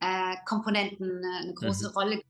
äh, 0.00 0.36
Komponenten 0.46 1.18
eine, 1.18 1.38
eine 1.42 1.54
große 1.54 1.88
mhm. 1.88 1.94
Rolle. 1.94 2.22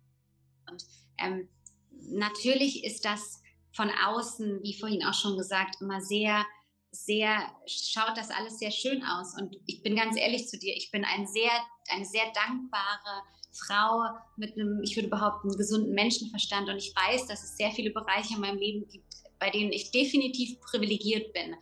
Und 0.70 0.84
ähm, 1.18 1.48
natürlich 1.90 2.84
ist 2.84 3.04
das 3.04 3.42
von 3.72 3.90
außen, 3.90 4.62
wie 4.62 4.78
vorhin 4.78 5.04
auch 5.04 5.14
schon 5.14 5.36
gesagt, 5.36 5.80
immer 5.80 6.00
sehr 6.00 6.44
sehr, 6.90 7.38
schaut 7.66 8.16
das 8.16 8.30
alles 8.30 8.58
sehr 8.58 8.70
schön 8.70 9.02
aus. 9.04 9.34
Und 9.38 9.56
ich 9.66 9.82
bin 9.82 9.96
ganz 9.96 10.16
ehrlich 10.16 10.48
zu 10.48 10.58
dir, 10.58 10.74
ich 10.74 10.90
bin 10.90 11.04
ein 11.04 11.26
sehr, 11.26 11.50
eine 11.90 12.04
sehr 12.04 12.24
dankbare 12.32 13.22
Frau 13.52 14.04
mit 14.36 14.54
einem, 14.54 14.82
ich 14.82 14.96
würde 14.96 15.08
behaupten, 15.08 15.56
gesunden 15.56 15.94
Menschenverstand. 15.94 16.68
Und 16.68 16.76
ich 16.76 16.94
weiß, 16.94 17.26
dass 17.26 17.42
es 17.42 17.56
sehr 17.56 17.70
viele 17.72 17.90
Bereiche 17.90 18.34
in 18.34 18.40
meinem 18.40 18.58
Leben 18.58 18.88
gibt, 18.88 19.07
bei 19.38 19.50
denen 19.50 19.72
ich 19.72 19.90
definitiv 19.90 20.60
privilegiert 20.60 21.32
bin. 21.32 21.54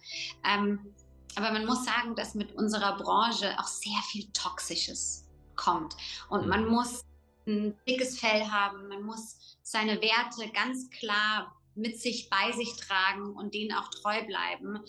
Ähm, 0.44 0.94
aber 1.34 1.52
man 1.52 1.66
muss 1.66 1.84
sagen, 1.84 2.14
dass 2.14 2.34
mit 2.34 2.52
unserer 2.52 2.96
Branche 2.96 3.54
auch 3.58 3.66
sehr 3.66 4.00
viel 4.10 4.26
Toxisches 4.32 5.26
kommt. 5.54 5.94
Und 6.30 6.46
man 6.46 6.64
mhm. 6.64 6.70
muss 6.70 7.04
ein 7.46 7.76
dickes 7.88 8.18
Fell 8.18 8.42
haben, 8.48 8.88
man 8.88 9.02
muss 9.02 9.58
seine 9.62 10.00
Werte 10.00 10.50
ganz 10.52 10.90
klar 10.90 11.54
mit 11.74 12.00
sich 12.00 12.30
bei 12.30 12.52
sich 12.52 12.74
tragen 12.76 13.36
und 13.36 13.54
denen 13.54 13.76
auch 13.76 13.88
treu 13.90 14.24
bleiben 14.24 14.80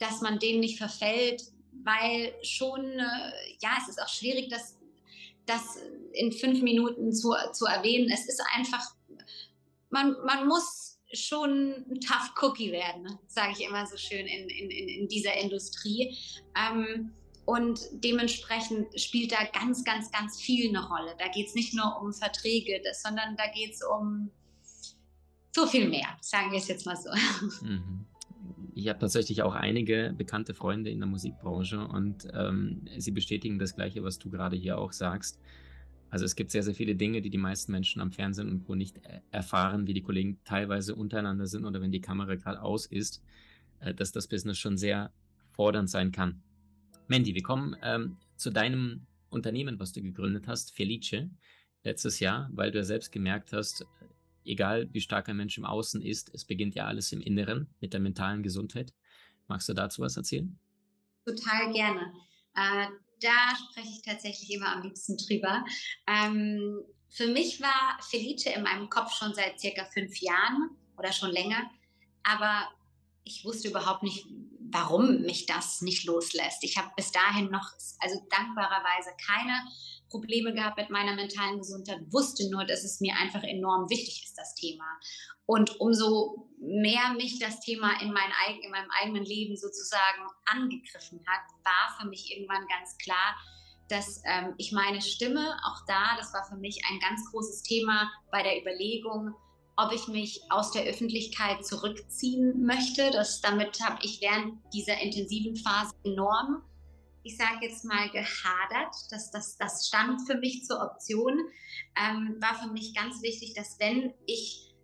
dass 0.00 0.22
man 0.22 0.38
dem 0.38 0.58
nicht 0.58 0.78
verfällt, 0.78 1.42
weil 1.84 2.34
schon, 2.42 2.84
äh, 2.84 3.32
ja, 3.60 3.76
es 3.80 3.88
ist 3.88 4.02
auch 4.02 4.08
schwierig, 4.08 4.48
das, 4.48 4.76
das 5.46 5.78
in 6.12 6.32
fünf 6.32 6.62
Minuten 6.62 7.12
zu, 7.12 7.34
zu 7.52 7.66
erwähnen. 7.66 8.10
Es 8.12 8.26
ist 8.26 8.42
einfach, 8.54 8.94
man, 9.90 10.16
man 10.24 10.48
muss 10.48 10.89
schon 11.12 11.84
ein 11.90 12.00
Tough 12.00 12.32
Cookie 12.42 12.72
werden, 12.72 13.18
sage 13.26 13.52
ich 13.58 13.66
immer 13.66 13.86
so 13.86 13.96
schön 13.96 14.26
in, 14.26 14.48
in, 14.48 14.70
in 14.70 15.08
dieser 15.08 15.34
Industrie. 15.34 16.16
Ähm, 16.56 17.10
und 17.46 17.80
dementsprechend 17.92 19.00
spielt 19.00 19.32
da 19.32 19.38
ganz, 19.52 19.84
ganz, 19.84 20.10
ganz 20.12 20.40
viel 20.40 20.68
eine 20.68 20.86
Rolle. 20.86 21.14
Da 21.18 21.28
geht 21.28 21.48
es 21.48 21.54
nicht 21.54 21.74
nur 21.74 22.00
um 22.00 22.12
Verträge, 22.12 22.80
das, 22.84 23.02
sondern 23.02 23.36
da 23.36 23.44
geht 23.52 23.72
es 23.72 23.82
um 23.82 24.30
so 25.52 25.66
viel 25.66 25.88
mehr, 25.88 26.16
sagen 26.20 26.52
wir 26.52 26.58
es 26.58 26.68
jetzt 26.68 26.86
mal 26.86 26.96
so. 26.96 27.10
Mhm 27.66 28.06
ich 28.80 28.88
habe 28.88 28.98
tatsächlich 28.98 29.42
auch 29.42 29.54
einige 29.54 30.14
bekannte 30.16 30.54
Freunde 30.54 30.90
in 30.90 31.00
der 31.00 31.08
Musikbranche 31.08 31.86
und 31.86 32.26
ähm, 32.32 32.86
sie 32.98 33.10
bestätigen 33.10 33.58
das 33.58 33.74
Gleiche, 33.74 34.02
was 34.02 34.18
du 34.18 34.30
gerade 34.30 34.56
hier 34.56 34.78
auch 34.78 34.92
sagst. 34.92 35.38
Also 36.10 36.24
es 36.24 36.34
gibt 36.34 36.50
sehr, 36.50 36.62
sehr 36.62 36.74
viele 36.74 36.96
Dinge, 36.96 37.22
die 37.22 37.30
die 37.30 37.38
meisten 37.38 37.72
Menschen 37.72 38.02
am 38.02 38.10
Fernsehen 38.10 38.48
und 38.48 38.68
wo 38.68 38.74
nicht 38.74 38.98
äh, 39.06 39.20
erfahren, 39.30 39.86
wie 39.86 39.94
die 39.94 40.02
Kollegen 40.02 40.38
teilweise 40.44 40.94
untereinander 40.94 41.46
sind 41.46 41.64
oder 41.64 41.80
wenn 41.80 41.92
die 41.92 42.00
Kamera 42.00 42.34
gerade 42.34 42.60
aus 42.60 42.86
ist, 42.86 43.22
äh, 43.78 43.94
dass 43.94 44.10
das 44.12 44.26
Business 44.26 44.58
schon 44.58 44.76
sehr 44.76 45.12
fordernd 45.52 45.88
sein 45.88 46.10
kann. 46.10 46.42
Mandy, 47.06 47.34
wir 47.34 47.42
kommen 47.42 47.76
ähm, 47.82 48.16
zu 48.36 48.50
deinem 48.50 49.06
Unternehmen, 49.30 49.78
was 49.78 49.92
du 49.92 50.02
gegründet 50.02 50.48
hast, 50.48 50.74
Felice, 50.74 51.30
letztes 51.84 52.20
Jahr, 52.20 52.50
weil 52.52 52.70
du 52.70 52.78
ja 52.78 52.84
selbst 52.84 53.12
gemerkt 53.12 53.52
hast, 53.52 53.86
egal 54.44 54.88
wie 54.92 55.00
stark 55.00 55.28
ein 55.28 55.36
Mensch 55.36 55.58
im 55.58 55.64
Außen 55.64 56.02
ist, 56.02 56.34
es 56.34 56.44
beginnt 56.44 56.74
ja 56.74 56.86
alles 56.86 57.12
im 57.12 57.20
Inneren 57.20 57.68
mit 57.80 57.92
der 57.92 58.00
mentalen 58.00 58.42
Gesundheit. 58.42 58.92
Magst 59.48 59.68
du 59.68 59.74
dazu 59.74 60.02
was 60.02 60.16
erzählen? 60.16 60.58
Total 61.24 61.72
gerne. 61.72 62.12
Äh, 62.54 62.86
da 63.20 63.56
spreche 63.56 63.88
ich 63.88 64.02
tatsächlich 64.02 64.50
immer 64.52 64.72
am 64.72 64.82
liebsten 64.82 65.16
drüber. 65.16 65.64
Ähm, 66.06 66.82
für 67.08 67.26
mich 67.26 67.60
war 67.60 67.98
Felice 68.08 68.46
in 68.46 68.62
meinem 68.62 68.88
Kopf 68.88 69.12
schon 69.14 69.34
seit 69.34 69.60
circa 69.60 69.84
fünf 69.86 70.20
Jahren 70.20 70.70
oder 70.96 71.12
schon 71.12 71.30
länger, 71.30 71.70
aber 72.22 72.68
ich 73.24 73.44
wusste 73.44 73.68
überhaupt 73.68 74.02
nicht, 74.02 74.26
warum 74.72 75.22
mich 75.22 75.46
das 75.46 75.82
nicht 75.82 76.04
loslässt. 76.04 76.62
Ich 76.62 76.76
habe 76.76 76.90
bis 76.96 77.10
dahin 77.12 77.50
noch, 77.50 77.72
also 77.98 78.26
dankbarerweise 78.30 79.10
keine 79.26 79.64
Probleme 80.10 80.52
gehabt 80.52 80.76
mit 80.76 80.90
meiner 80.90 81.14
mentalen 81.14 81.58
Gesundheit, 81.58 82.00
wusste 82.10 82.50
nur, 82.50 82.64
dass 82.64 82.84
es 82.84 83.00
mir 83.00 83.14
einfach 83.16 83.42
enorm 83.42 83.88
wichtig 83.88 84.24
ist, 84.24 84.36
das 84.36 84.54
Thema. 84.54 84.84
Und 85.46 85.80
umso 85.80 86.48
mehr 86.60 87.14
mich 87.16 87.38
das 87.38 87.60
Thema 87.60 88.00
in, 88.00 88.12
mein, 88.12 88.30
in 88.62 88.70
meinem 88.70 88.90
eigenen 89.00 89.24
Leben 89.24 89.56
sozusagen 89.56 90.28
angegriffen 90.44 91.20
hat, 91.26 91.40
war 91.64 91.98
für 91.98 92.08
mich 92.08 92.32
irgendwann 92.32 92.66
ganz 92.68 92.96
klar, 92.98 93.36
dass 93.88 94.22
ähm, 94.24 94.54
ich 94.58 94.72
meine 94.72 95.00
Stimme, 95.00 95.56
auch 95.64 95.84
da, 95.86 96.16
das 96.16 96.32
war 96.32 96.44
für 96.48 96.56
mich 96.56 96.80
ein 96.88 97.00
ganz 97.00 97.28
großes 97.30 97.62
Thema 97.62 98.10
bei 98.30 98.42
der 98.42 98.60
Überlegung, 98.60 99.34
ob 99.76 99.92
ich 99.92 100.08
mich 100.08 100.40
aus 100.50 100.72
der 100.72 100.84
Öffentlichkeit 100.84 101.64
zurückziehen 101.66 102.64
möchte. 102.64 103.10
Das, 103.10 103.40
damit 103.40 103.80
habe 103.82 103.98
ich 104.02 104.20
während 104.20 104.58
dieser 104.72 105.00
intensiven 105.00 105.56
Phase 105.56 105.94
enorm 106.04 106.62
ich 107.22 107.36
sage 107.36 107.66
jetzt 107.66 107.84
mal, 107.84 108.08
gehadert. 108.10 108.94
Das, 109.10 109.30
das, 109.30 109.56
das 109.56 109.86
stand 109.86 110.26
für 110.26 110.36
mich 110.36 110.64
zur 110.64 110.80
Option. 110.82 111.38
Ähm, 111.96 112.36
war 112.40 112.58
für 112.60 112.72
mich 112.72 112.94
ganz 112.94 113.22
wichtig, 113.22 113.54
dass 113.54 113.78
wenn 113.78 114.14
ich 114.26 114.74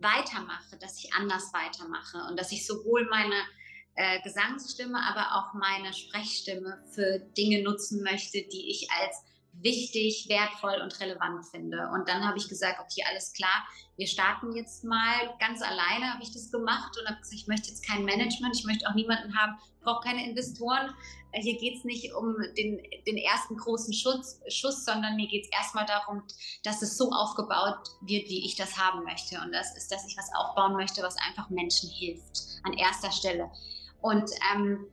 weitermache, 0.00 0.76
dass 0.78 0.98
ich 0.98 1.14
anders 1.14 1.52
weitermache 1.52 2.26
und 2.28 2.38
dass 2.38 2.52
ich 2.52 2.66
sowohl 2.66 3.08
meine 3.08 3.36
äh, 3.94 4.20
Gesangsstimme, 4.22 4.98
aber 4.98 5.36
auch 5.36 5.54
meine 5.54 5.92
Sprechstimme 5.92 6.82
für 6.92 7.18
Dinge 7.36 7.62
nutzen 7.62 8.02
möchte, 8.02 8.42
die 8.42 8.70
ich 8.70 8.90
als 8.90 9.22
wichtig, 9.62 10.26
wertvoll 10.28 10.80
und 10.82 10.98
relevant 11.00 11.46
finde. 11.46 11.88
Und 11.92 12.08
dann 12.08 12.26
habe 12.26 12.38
ich 12.38 12.48
gesagt, 12.48 12.80
okay, 12.80 13.04
alles 13.08 13.32
klar, 13.32 13.66
wir 13.96 14.06
starten 14.06 14.54
jetzt 14.56 14.84
mal 14.84 15.34
ganz 15.38 15.62
alleine, 15.62 16.12
habe 16.12 16.22
ich 16.22 16.32
das 16.32 16.50
gemacht 16.50 16.96
und 16.98 17.08
habe 17.08 17.20
gesagt, 17.20 17.40
ich 17.40 17.46
möchte 17.46 17.68
jetzt 17.68 17.86
kein 17.86 18.04
Management, 18.04 18.56
ich 18.56 18.64
möchte 18.64 18.88
auch 18.88 18.94
niemanden 18.94 19.36
haben, 19.36 19.58
brauche 19.82 20.02
keine 20.04 20.28
Investoren. 20.28 20.94
Hier 21.32 21.58
geht 21.58 21.78
es 21.78 21.84
nicht 21.84 22.12
um 22.14 22.36
den, 22.56 22.82
den 23.06 23.16
ersten 23.16 23.56
großen 23.56 23.94
Schutz, 23.94 24.40
Schuss, 24.48 24.84
sondern 24.84 25.16
mir 25.16 25.28
geht 25.28 25.44
es 25.44 25.50
erstmal 25.50 25.86
darum, 25.86 26.22
dass 26.62 26.82
es 26.82 26.96
so 26.96 27.10
aufgebaut 27.10 27.88
wird, 28.02 28.28
wie 28.28 28.44
ich 28.44 28.56
das 28.56 28.76
haben 28.78 29.04
möchte. 29.04 29.40
Und 29.40 29.52
das 29.52 29.76
ist, 29.76 29.90
dass 29.90 30.06
ich 30.06 30.16
was 30.16 30.30
aufbauen 30.34 30.74
möchte, 30.74 31.02
was 31.02 31.16
einfach 31.26 31.48
Menschen 31.50 31.88
hilft, 31.88 32.60
an 32.64 32.74
erster 32.74 33.10
Stelle. 33.10 33.50
Und 34.00 34.30
ähm, 34.52 34.86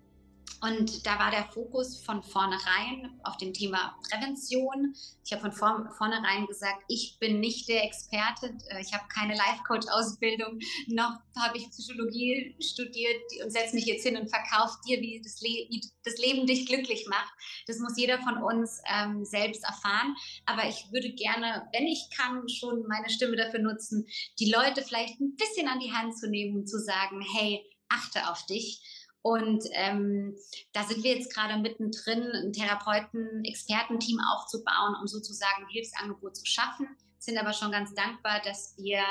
und 0.61 1.05
da 1.05 1.17
war 1.17 1.31
der 1.31 1.45
Fokus 1.45 2.01
von 2.03 2.21
vornherein 2.21 3.19
auf 3.23 3.37
dem 3.37 3.53
Thema 3.53 3.97
Prävention. 4.09 4.93
Ich 5.23 5.31
habe 5.31 5.51
von 5.51 5.89
vornherein 5.91 6.45
gesagt, 6.47 6.83
ich 6.87 7.17
bin 7.19 7.39
nicht 7.39 7.69
der 7.69 7.85
Experte. 7.85 8.57
Äh, 8.69 8.81
ich 8.81 8.93
habe 8.93 9.05
keine 9.07 9.35
Life-Coach-Ausbildung, 9.35 10.59
noch 10.87 11.19
habe 11.37 11.57
ich 11.57 11.69
Psychologie 11.69 12.55
studiert 12.61 13.21
und 13.43 13.51
setze 13.51 13.75
mich 13.75 13.85
jetzt 13.85 14.03
hin 14.03 14.17
und 14.17 14.29
verkaufe 14.29 14.77
dir, 14.87 14.99
wie 14.99 15.21
das, 15.23 15.39
Le 15.41 15.67
wie 15.69 15.81
das, 16.03 16.17
Leben 16.17 16.45
dich 16.45 16.65
glücklich 16.65 17.07
macht. 17.07 17.31
Das 17.67 17.79
muss 17.79 17.97
jeder 17.97 18.19
von 18.19 18.43
uns 18.43 18.81
ähm, 18.93 19.23
selbst 19.23 19.63
erfahren. 19.63 20.15
Aber 20.45 20.67
ich 20.67 20.91
würde 20.91 21.13
gerne, 21.13 21.69
wenn 21.71 21.87
ich 21.87 22.09
kann, 22.15 22.49
schon 22.49 22.85
meine 22.87 23.09
Stimme 23.09 23.37
dafür 23.37 23.61
nutzen, 23.61 24.05
die 24.39 24.51
Leute 24.51 24.81
vielleicht 24.81 25.19
ein 25.21 25.35
bisschen 25.35 25.69
an 25.69 25.79
die 25.79 25.93
Hand 25.93 26.17
zu 26.17 26.29
nehmen 26.29 26.57
und 26.57 26.67
zu 26.67 26.79
sagen, 26.79 27.21
hey, 27.21 27.63
achte 27.89 28.29
auf 28.29 28.45
dich 28.45 28.81
und 29.21 29.63
ähm, 29.73 30.37
da 30.71 30.83
sind 30.83 31.03
wir 31.03 31.15
jetzt 31.15 31.33
gerade 31.33 31.57
mittendrin, 31.57 32.23
ein 32.33 32.53
Therapeuten-Expertenteam 32.53 34.19
aufzubauen, 34.33 34.95
um 35.01 35.07
sozusagen 35.07 35.63
ein 35.63 35.69
Hilfsangebot 35.69 36.37
zu 36.37 36.45
schaffen. 36.45 36.87
Sind 37.17 37.37
aber 37.37 37.51
schon 37.51 37.71
ganz 37.71 37.93
dankbar, 37.93 38.41
dass 38.45 38.75
wir 38.77 39.03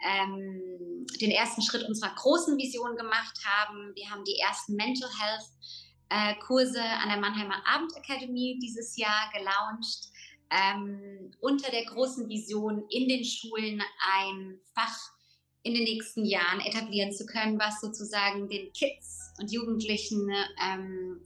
ähm, 0.00 1.06
den 1.20 1.32
ersten 1.32 1.62
Schritt 1.62 1.88
unserer 1.88 2.14
großen 2.14 2.56
Vision 2.56 2.96
gemacht 2.96 3.36
haben. 3.44 3.92
Wir 3.96 4.08
haben 4.10 4.22
die 4.24 4.38
ersten 4.38 4.76
Mental 4.76 5.10
Health 5.18 5.46
äh, 6.10 6.34
Kurse 6.40 6.80
an 6.80 7.08
der 7.08 7.18
Mannheimer 7.18 7.60
Abendakademie 7.66 8.60
dieses 8.62 8.96
Jahr 8.96 9.30
gelauncht. 9.32 10.08
Ähm, 10.50 11.32
unter 11.40 11.70
der 11.70 11.84
großen 11.84 12.28
Vision 12.28 12.86
in 12.90 13.08
den 13.08 13.24
Schulen 13.24 13.82
ein 14.16 14.60
Fach 14.72 14.96
in 15.62 15.74
den 15.74 15.82
nächsten 15.82 16.24
Jahren 16.24 16.60
etablieren 16.60 17.12
zu 17.12 17.26
können, 17.26 17.58
was 17.58 17.80
sozusagen 17.80 18.48
den 18.48 18.72
Kids 18.72 19.27
und 19.38 19.50
Jugendlichen 19.50 20.30
ähm, 20.62 21.20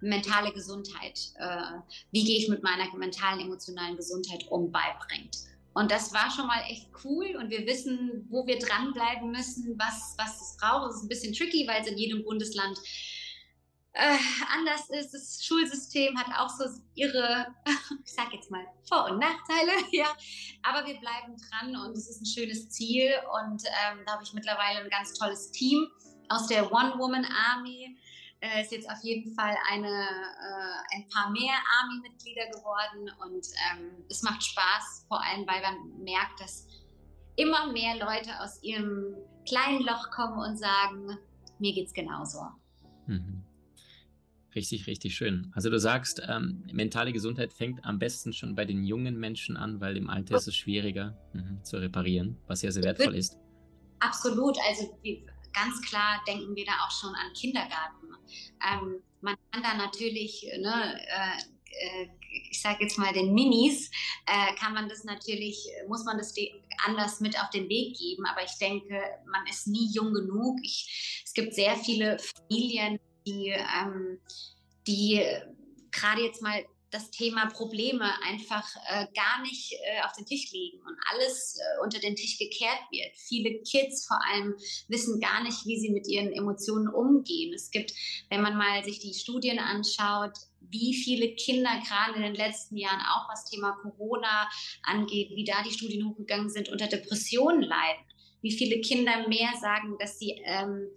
mentale 0.00 0.52
Gesundheit, 0.52 1.32
äh, 1.36 1.78
wie 2.12 2.24
gehe 2.24 2.38
ich 2.38 2.48
mit 2.48 2.62
meiner 2.62 2.94
mentalen, 2.96 3.40
emotionalen 3.40 3.96
Gesundheit 3.96 4.46
um, 4.48 4.70
beibringt. 4.70 5.38
Und 5.74 5.90
das 5.90 6.12
war 6.14 6.30
schon 6.30 6.46
mal 6.46 6.62
echt 6.70 6.88
cool 7.04 7.36
und 7.36 7.50
wir 7.50 7.66
wissen, 7.66 8.26
wo 8.30 8.46
wir 8.46 8.58
dranbleiben 8.58 9.30
müssen, 9.30 9.78
was, 9.78 10.14
was 10.16 10.40
es 10.40 10.56
braucht. 10.56 10.90
Es 10.90 10.96
ist 10.96 11.02
ein 11.02 11.08
bisschen 11.08 11.34
tricky, 11.34 11.66
weil 11.68 11.82
es 11.82 11.86
in 11.86 11.98
jedem 11.98 12.24
Bundesland 12.24 12.78
äh, 13.92 14.16
anders 14.54 14.88
ist. 14.88 15.12
Das 15.12 15.44
Schulsystem 15.44 16.16
hat 16.18 16.28
auch 16.38 16.48
so 16.48 16.64
ihre, 16.94 17.46
ich 18.04 18.12
sag 18.12 18.32
jetzt 18.32 18.50
mal, 18.50 18.64
Vor- 18.88 19.10
und 19.10 19.18
Nachteile, 19.18 19.72
ja. 19.92 20.06
Aber 20.62 20.86
wir 20.86 20.98
bleiben 20.98 21.36
dran 21.36 21.76
und 21.76 21.96
es 21.96 22.08
ist 22.08 22.22
ein 22.22 22.26
schönes 22.26 22.70
Ziel 22.70 23.10
und 23.42 23.62
ähm, 23.66 23.98
da 24.06 24.12
habe 24.12 24.22
ich 24.22 24.32
mittlerweile 24.32 24.80
ein 24.80 24.90
ganz 24.90 25.12
tolles 25.12 25.50
Team 25.50 25.88
aus 26.28 26.46
der 26.46 26.72
One-Woman-Army 26.72 27.96
äh, 28.40 28.62
ist 28.62 28.72
jetzt 28.72 28.88
auf 28.90 29.02
jeden 29.02 29.34
Fall 29.34 29.54
eine, 29.70 29.88
äh, 29.88 30.96
ein 30.96 31.08
paar 31.08 31.30
mehr 31.30 31.54
Army-Mitglieder 31.80 32.46
geworden 32.50 33.10
und 33.24 33.46
ähm, 33.70 34.04
es 34.08 34.22
macht 34.22 34.42
Spaß, 34.42 35.06
vor 35.08 35.22
allem 35.22 35.46
weil 35.46 35.62
man 35.62 36.04
merkt, 36.04 36.40
dass 36.40 36.66
immer 37.36 37.72
mehr 37.72 37.94
Leute 37.94 38.30
aus 38.40 38.62
ihrem 38.62 39.16
kleinen 39.46 39.82
Loch 39.82 40.10
kommen 40.10 40.38
und 40.38 40.58
sagen, 40.58 41.18
mir 41.58 41.72
geht's 41.72 41.92
genauso. 41.92 42.40
Mhm. 43.06 43.42
Richtig, 44.54 44.86
richtig 44.86 45.14
schön. 45.14 45.52
Also 45.54 45.68
du 45.68 45.78
sagst, 45.78 46.22
ähm, 46.26 46.64
mentale 46.72 47.12
Gesundheit 47.12 47.52
fängt 47.52 47.84
am 47.84 47.98
besten 47.98 48.32
schon 48.32 48.54
bei 48.54 48.64
den 48.64 48.84
jungen 48.84 49.18
Menschen 49.18 49.56
an, 49.58 49.82
weil 49.82 49.98
im 49.98 50.08
Alter 50.08 50.36
ist 50.36 50.48
es 50.48 50.56
schwieriger 50.56 51.14
mh, 51.34 51.62
zu 51.62 51.76
reparieren, 51.76 52.38
was 52.46 52.62
ja 52.62 52.70
sehr 52.70 52.82
wertvoll 52.82 53.14
ist. 53.14 53.38
Absolut. 54.00 54.56
Also 54.66 54.98
ganz 55.56 55.80
klar 55.82 56.22
denken 56.26 56.54
wir 56.54 56.66
da 56.66 56.72
auch 56.86 56.90
schon 56.90 57.14
an 57.14 57.32
Kindergarten. 57.32 58.14
Ähm, 58.70 59.02
man 59.22 59.36
kann 59.50 59.62
da 59.62 59.74
natürlich, 59.74 60.46
ne, 60.58 61.00
äh, 61.08 62.02
äh 62.02 62.08
ich 62.50 62.60
sage 62.60 62.84
jetzt 62.84 62.98
mal 62.98 63.14
den 63.14 63.32
Minis, 63.32 63.90
äh, 64.26 64.54
kann 64.56 64.74
man 64.74 64.90
das 64.90 65.04
natürlich, 65.04 65.66
muss 65.88 66.04
man 66.04 66.18
das 66.18 66.34
anders 66.84 67.20
mit 67.20 67.40
auf 67.40 67.48
den 67.48 67.68
Weg 67.68 67.96
geben. 67.96 68.26
Aber 68.26 68.44
ich 68.44 68.58
denke, 68.58 69.00
man 69.26 69.46
ist 69.46 69.66
nie 69.66 69.90
jung 69.90 70.12
genug. 70.12 70.58
Ich, 70.62 71.22
es 71.24 71.32
gibt 71.32 71.54
sehr 71.54 71.76
viele 71.76 72.18
Familien, 72.18 73.00
die, 73.26 73.48
ähm, 73.48 74.20
die 74.86 75.24
gerade 75.90 76.22
jetzt 76.22 76.42
mal 76.42 76.64
das 76.90 77.10
Thema 77.10 77.46
Probleme 77.46 78.10
einfach 78.22 78.68
äh, 78.88 79.06
gar 79.14 79.42
nicht 79.42 79.72
äh, 79.72 80.02
auf 80.04 80.12
den 80.12 80.24
Tisch 80.24 80.52
legen 80.52 80.78
und 80.78 80.96
alles 81.12 81.58
äh, 81.58 81.82
unter 81.82 81.98
den 81.98 82.14
Tisch 82.14 82.38
gekehrt 82.38 82.80
wird. 82.90 83.16
Viele 83.16 83.60
Kids 83.62 84.06
vor 84.06 84.18
allem 84.24 84.54
wissen 84.88 85.20
gar 85.20 85.42
nicht, 85.42 85.66
wie 85.66 85.78
sie 85.78 85.90
mit 85.90 86.06
ihren 86.06 86.32
Emotionen 86.32 86.88
umgehen. 86.88 87.52
Es 87.52 87.70
gibt, 87.70 87.92
wenn 88.30 88.42
man 88.42 88.56
mal 88.56 88.84
sich 88.84 89.00
die 89.00 89.14
Studien 89.14 89.58
anschaut, 89.58 90.32
wie 90.60 90.94
viele 90.94 91.34
Kinder 91.34 91.70
gerade 91.86 92.16
in 92.16 92.22
den 92.22 92.34
letzten 92.34 92.76
Jahren 92.76 93.00
auch 93.00 93.28
was 93.28 93.44
Thema 93.44 93.72
Corona 93.82 94.48
angeht, 94.82 95.30
wie 95.30 95.44
da 95.44 95.62
die 95.62 95.72
Studien 95.72 96.08
hochgegangen 96.08 96.50
sind, 96.50 96.68
unter 96.68 96.86
Depressionen 96.86 97.62
leiden. 97.62 98.04
Wie 98.42 98.52
viele 98.52 98.80
Kinder 98.80 99.28
mehr 99.28 99.50
sagen, 99.60 99.96
dass 99.98 100.18
sie 100.18 100.40
ähm, 100.44 100.88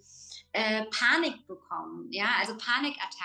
äh, 0.52 0.86
Panik 0.86 1.48
bekommen, 1.48 2.08
ja, 2.12 2.28
also 2.40 2.54
Panikattacken. 2.58 3.19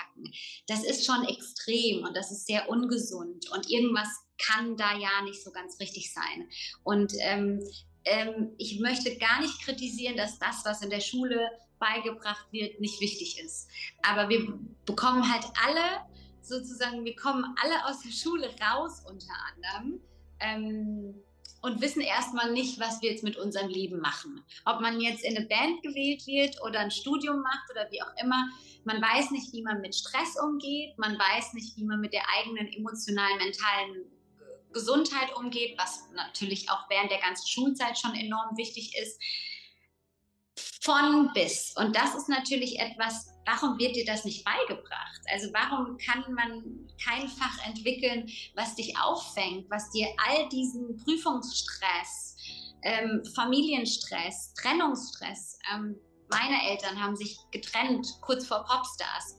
Das 0.67 0.83
ist 0.83 1.05
schon 1.05 1.23
extrem 1.25 2.03
und 2.03 2.15
das 2.15 2.31
ist 2.31 2.47
sehr 2.47 2.69
ungesund 2.69 3.49
und 3.51 3.69
irgendwas 3.69 4.09
kann 4.37 4.75
da 4.77 4.97
ja 4.97 5.21
nicht 5.23 5.43
so 5.43 5.51
ganz 5.51 5.79
richtig 5.79 6.13
sein. 6.13 6.49
Und 6.83 7.13
ähm, 7.19 7.63
ähm, 8.05 8.51
ich 8.57 8.79
möchte 8.79 9.17
gar 9.17 9.41
nicht 9.41 9.61
kritisieren, 9.61 10.17
dass 10.17 10.39
das, 10.39 10.63
was 10.65 10.81
in 10.81 10.89
der 10.89 10.99
Schule 10.99 11.49
beigebracht 11.79 12.45
wird, 12.51 12.79
nicht 12.79 13.01
wichtig 13.01 13.39
ist. 13.43 13.67
Aber 14.03 14.29
wir 14.29 14.59
bekommen 14.85 15.31
halt 15.31 15.45
alle 15.65 16.05
sozusagen, 16.41 17.03
wir 17.03 17.15
kommen 17.15 17.43
alle 17.61 17.85
aus 17.85 18.01
der 18.01 18.11
Schule 18.11 18.49
raus 18.61 19.03
unter 19.09 19.33
anderem. 19.53 19.99
Ähm, 20.39 21.15
und 21.65 21.81
wissen 21.81 22.01
erstmal 22.01 22.51
nicht, 22.51 22.79
was 22.79 23.01
wir 23.01 23.09
jetzt 23.09 23.23
mit 23.23 23.37
unserem 23.37 23.69
Leben 23.69 23.99
machen. 23.99 24.45
Ob 24.65 24.81
man 24.81 25.01
jetzt 25.01 25.23
in 25.23 25.35
eine 25.35 25.47
Band 25.47 25.81
gewählt 25.81 26.27
wird 26.27 26.61
oder 26.61 26.79
ein 26.79 26.91
Studium 26.91 27.41
macht 27.41 27.71
oder 27.71 27.89
wie 27.89 28.03
auch 28.03 28.11
immer. 28.21 28.49
Man 28.83 29.01
weiß 29.01 29.31
nicht, 29.31 29.51
wie 29.51 29.63
man 29.63 29.81
mit 29.81 29.95
Stress 29.95 30.37
umgeht. 30.39 30.95
Man 30.99 31.17
weiß 31.17 31.53
nicht, 31.53 31.75
wie 31.75 31.83
man 31.83 31.99
mit 32.01 32.13
der 32.13 32.23
eigenen 32.37 32.71
emotionalen, 32.71 33.39
mentalen 33.39 34.05
Gesundheit 34.73 35.35
umgeht, 35.35 35.75
was 35.79 36.07
natürlich 36.13 36.69
auch 36.69 36.87
während 36.87 37.09
der 37.09 37.19
ganzen 37.19 37.47
Schulzeit 37.47 37.97
schon 37.97 38.13
enorm 38.13 38.55
wichtig 38.57 38.95
ist. 39.01 39.19
Von 40.83 41.31
bis. 41.33 41.73
Und 41.75 41.95
das 41.95 42.13
ist 42.13 42.29
natürlich 42.29 42.79
etwas, 42.79 43.34
warum 43.45 43.77
wird 43.79 43.95
dir 43.95 44.05
das 44.05 44.25
nicht 44.25 44.43
beigebracht? 44.43 45.21
Also 45.31 45.47
warum 45.53 45.97
kann 45.97 46.33
man 46.33 46.87
kein 47.03 47.27
Fach 47.27 47.65
entwickeln, 47.67 48.29
was 48.55 48.75
dich 48.75 48.97
auffängt, 48.97 49.69
was 49.69 49.89
dir 49.91 50.07
all 50.27 50.49
diesen 50.49 50.97
Prüfungsstress, 50.97 52.37
ähm, 52.83 53.23
Familienstress, 53.35 54.53
Trennungsstress, 54.55 55.59
ähm, 55.73 55.95
meine 56.29 56.69
Eltern 56.69 57.01
haben 57.01 57.15
sich 57.15 57.37
getrennt 57.51 58.07
kurz 58.21 58.47
vor 58.47 58.65
Popstars. 58.65 59.37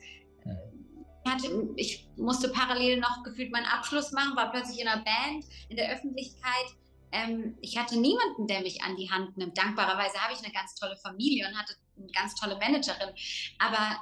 ich 1.76 2.08
musste 2.16 2.48
parallel 2.48 3.00
noch 3.00 3.24
gefühlt 3.24 3.50
meinen 3.50 3.66
Abschluss 3.66 4.12
machen, 4.12 4.36
war 4.36 4.52
plötzlich 4.52 4.80
in 4.80 4.88
einer 4.88 5.02
Band, 5.02 5.44
in 5.68 5.76
der 5.76 5.92
Öffentlichkeit. 5.92 6.66
Ähm, 7.10 7.56
ich 7.60 7.76
hatte 7.76 7.98
niemanden, 7.98 8.46
der 8.46 8.60
mich 8.60 8.82
an 8.82 8.96
die 8.96 9.10
Hand 9.10 9.36
nimmt. 9.36 9.58
Dankbarerweise 9.58 10.18
habe 10.18 10.34
ich 10.34 10.44
eine 10.44 10.52
ganz 10.52 10.74
tolle 10.76 10.96
Familie 10.96 11.48
und 11.48 11.58
hatte 11.58 11.74
eine 11.96 12.10
ganz 12.12 12.34
tolle 12.34 12.56
Managerin. 12.56 13.14
Aber 13.58 14.00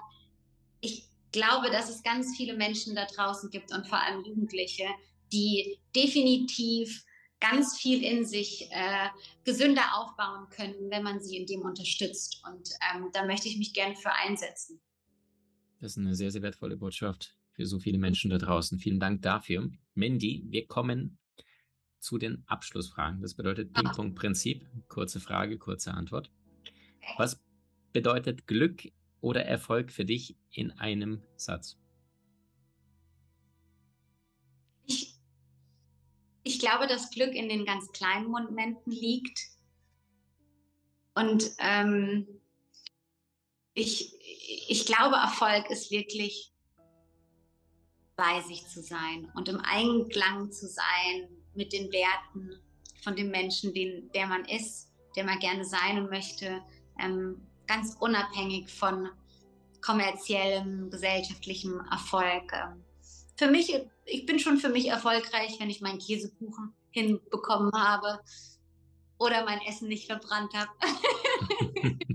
ich 0.80 1.08
glaube, 1.32 1.70
dass 1.70 1.88
es 1.88 2.02
ganz 2.02 2.36
viele 2.36 2.54
Menschen 2.54 2.94
da 2.94 3.06
draußen 3.06 3.50
gibt 3.50 3.72
und 3.72 3.86
vor 3.86 4.00
allem 4.00 4.24
Jugendliche, 4.24 4.86
die 5.32 5.78
definitiv 5.94 7.04
ganz 7.40 7.76
viel 7.76 8.02
in 8.02 8.24
sich 8.24 8.68
äh, 8.70 9.08
gesünder 9.44 9.82
aufbauen 9.96 10.48
können, 10.50 10.90
wenn 10.90 11.02
man 11.02 11.20
sie 11.20 11.36
in 11.36 11.46
dem 11.46 11.62
unterstützt. 11.62 12.42
Und 12.48 12.70
ähm, 12.94 13.10
da 13.12 13.26
möchte 13.26 13.48
ich 13.48 13.58
mich 13.58 13.74
gerne 13.74 13.96
für 13.96 14.12
einsetzen. 14.12 14.80
Das 15.80 15.92
ist 15.92 15.98
eine 15.98 16.14
sehr, 16.14 16.30
sehr 16.30 16.42
wertvolle 16.42 16.76
Botschaft. 16.76 17.36
für 17.52 17.66
so 17.66 17.78
viele 17.78 17.98
Menschen 17.98 18.30
da 18.30 18.38
draußen. 18.38 18.78
Vielen 18.78 18.98
Dank 18.98 19.22
dafür. 19.22 19.70
Mandy, 19.94 20.44
wir 20.48 20.66
kommen 20.66 21.18
zu 22.00 22.18
den 22.18 22.44
Abschlussfragen. 22.46 23.20
Das 23.22 23.34
bedeutet 23.34 23.70
ah. 23.74 23.80
Ping-Pong-Prinzip. 23.80 24.66
Kurze 24.88 25.20
Frage, 25.20 25.58
kurze 25.58 25.92
Antwort. 25.92 26.30
Was 27.18 27.43
bedeutet 27.94 28.46
Glück 28.46 28.82
oder 29.22 29.46
Erfolg 29.46 29.90
für 29.90 30.04
dich 30.04 30.36
in 30.50 30.72
einem 30.72 31.22
Satz? 31.36 31.78
Ich, 34.84 35.14
ich 36.42 36.58
glaube, 36.58 36.86
dass 36.86 37.10
Glück 37.10 37.34
in 37.34 37.48
den 37.48 37.64
ganz 37.64 37.90
kleinen 37.92 38.26
Momenten 38.26 38.92
liegt. 38.92 39.38
Und 41.14 41.52
ähm, 41.58 42.26
ich, 43.72 44.12
ich 44.68 44.84
glaube, 44.84 45.14
Erfolg 45.14 45.70
ist 45.70 45.90
wirklich 45.90 46.52
bei 48.16 48.40
sich 48.42 48.66
zu 48.66 48.82
sein 48.82 49.30
und 49.34 49.48
im 49.48 49.60
Einklang 49.60 50.50
zu 50.50 50.66
sein 50.66 51.28
mit 51.54 51.72
den 51.72 51.92
Werten 51.92 52.60
von 53.02 53.14
dem 53.14 53.30
Menschen, 53.30 53.72
den, 53.72 54.10
der 54.12 54.26
man 54.26 54.44
ist, 54.44 54.90
der 55.14 55.24
man 55.24 55.38
gerne 55.38 55.64
sein 55.64 56.08
möchte, 56.08 56.60
ähm, 56.98 57.40
ganz 57.66 57.96
unabhängig 58.00 58.70
von 58.70 59.08
kommerziellem, 59.80 60.90
gesellschaftlichem 60.90 61.80
Erfolg. 61.90 62.52
Ähm, 62.52 62.82
für 63.36 63.50
mich, 63.50 63.74
ich 64.06 64.26
bin 64.26 64.38
schon 64.38 64.58
für 64.58 64.68
mich 64.68 64.88
erfolgreich, 64.88 65.56
wenn 65.58 65.70
ich 65.70 65.80
meinen 65.80 65.98
Käsekuchen 65.98 66.72
hinbekommen 66.90 67.72
habe 67.74 68.20
oder 69.18 69.44
mein 69.44 69.60
Essen 69.68 69.88
nicht 69.88 70.06
verbrannt 70.06 70.52
habe. 70.54 70.70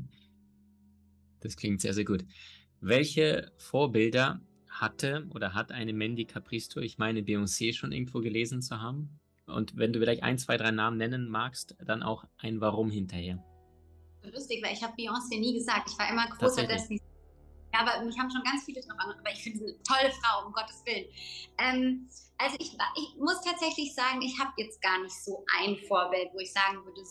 das 1.42 1.56
klingt 1.58 1.82
sehr, 1.82 1.94
sehr 1.94 2.06
gut. 2.06 2.26
Welche 2.82 3.52
Vorbilder 3.58 4.42
hatte 4.70 5.28
oder 5.32 5.54
hat 5.54 5.72
eine 5.72 5.94
Mandy 5.94 6.26
Capristo, 6.26 6.80
ich 6.80 6.98
meine 6.98 7.22
Beyoncé 7.22 7.74
schon 7.74 7.92
irgendwo 7.92 8.22
gelesen 8.22 8.62
zu 8.62 8.82
haben? 8.82 9.20
Und 9.46 9.76
wenn 9.76 9.92
du 9.92 10.00
vielleicht 10.00 10.24
ein, 10.24 10.38
zwei, 10.38 10.58
drei 10.58 10.72
Namen 10.72 10.98
nennen 10.98 11.30
magst, 11.30 11.76
dann 11.84 12.04
auch 12.04 12.24
ein 12.38 12.62
Warum 12.62 12.90
hinterher. 12.90 13.44
Lustig, 14.34 14.64
weil 14.64 14.74
ich 14.74 14.84
habe 14.84 14.94
Beyoncé 14.94 15.40
nie 15.40 15.54
gesagt. 15.54 15.90
Ich 15.90 15.98
war 15.98 16.10
immer 16.10 16.28
großer 16.28 16.66
Destiny. 16.66 17.02
Ja, 17.74 17.82
aber 17.82 18.04
mich 18.04 18.18
haben 18.18 18.32
schon 18.32 18.44
ganz 18.44 18.64
viele 18.66 18.82
drauf 18.82 18.98
an. 18.98 19.12
Aber 19.12 19.32
ich 19.32 19.44
finde 19.44 19.60
sie 19.60 19.66
eine 19.66 19.84
tolle 19.84 20.12
Frau, 20.12 20.46
um 20.46 20.54
Gottes 20.54 20.84
Willen. 20.86 21.06
Ähm, 21.60 22.10
also 22.38 22.56
ich, 22.60 22.74
ich, 22.74 23.16
muss 23.20 23.42
tatsächlich 23.42 23.94
sagen, 23.94 24.22
ich 24.22 24.40
habe 24.40 24.52
jetzt 24.58 24.82
gar 24.82 25.02
nicht 25.04 25.14
so 25.24 25.46
ein 25.60 25.78
Vorbild, 25.88 26.30
wo 26.34 26.40
ich 26.40 26.52
sagen 26.52 26.84
würde, 26.84 27.02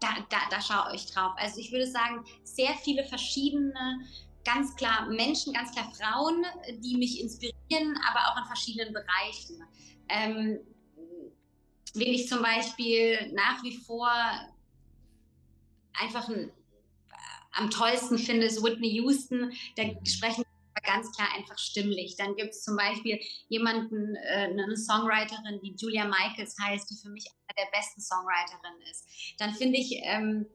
da, 0.00 0.08
da, 0.28 0.38
da 0.50 0.60
schaut 0.60 0.92
euch 0.92 1.06
drauf. 1.06 1.32
Also 1.36 1.60
ich 1.60 1.72
würde 1.72 1.86
sagen, 1.86 2.24
sehr 2.44 2.74
viele 2.74 3.04
verschiedene 3.04 4.04
ganz 4.44 4.74
klar 4.74 5.08
Menschen, 5.08 5.52
ganz 5.52 5.72
klar 5.72 5.90
Frauen, 5.94 6.44
die 6.80 6.96
mich 6.96 7.20
inspirieren, 7.20 7.98
aber 8.08 8.28
auch 8.28 8.38
in 8.38 8.44
verschiedenen 8.46 8.92
Bereichen. 8.92 9.62
Ähm, 10.08 10.58
wen 11.94 12.12
ich 12.12 12.28
zum 12.28 12.42
Beispiel 12.42 13.32
nach 13.32 13.62
wie 13.62 13.76
vor 13.76 14.10
einfach 15.94 16.28
ein, 16.28 16.50
am 17.52 17.70
tollsten 17.70 18.18
finde, 18.18 18.46
ist 18.46 18.62
Whitney 18.62 18.90
Houston. 19.00 19.52
Da 19.76 19.84
sprechen 20.04 20.44
ganz 20.84 21.12
klar 21.12 21.28
einfach 21.36 21.58
stimmlich. 21.58 22.16
Dann 22.16 22.34
gibt 22.34 22.50
es 22.50 22.64
zum 22.64 22.76
Beispiel 22.76 23.20
jemanden, 23.48 24.16
äh, 24.16 24.48
eine 24.50 24.76
Songwriterin, 24.76 25.60
die 25.62 25.74
Julia 25.76 26.04
Michaels 26.06 26.56
heißt, 26.60 26.90
die 26.90 26.96
für 26.96 27.10
mich 27.10 27.26
eine 27.26 27.64
der 27.66 27.78
besten 27.78 28.00
Songwriterinnen 28.00 28.82
ist. 28.90 29.06
Dann 29.38 29.54
finde 29.54 29.78
ich 29.78 30.00
ähm, 30.02 30.46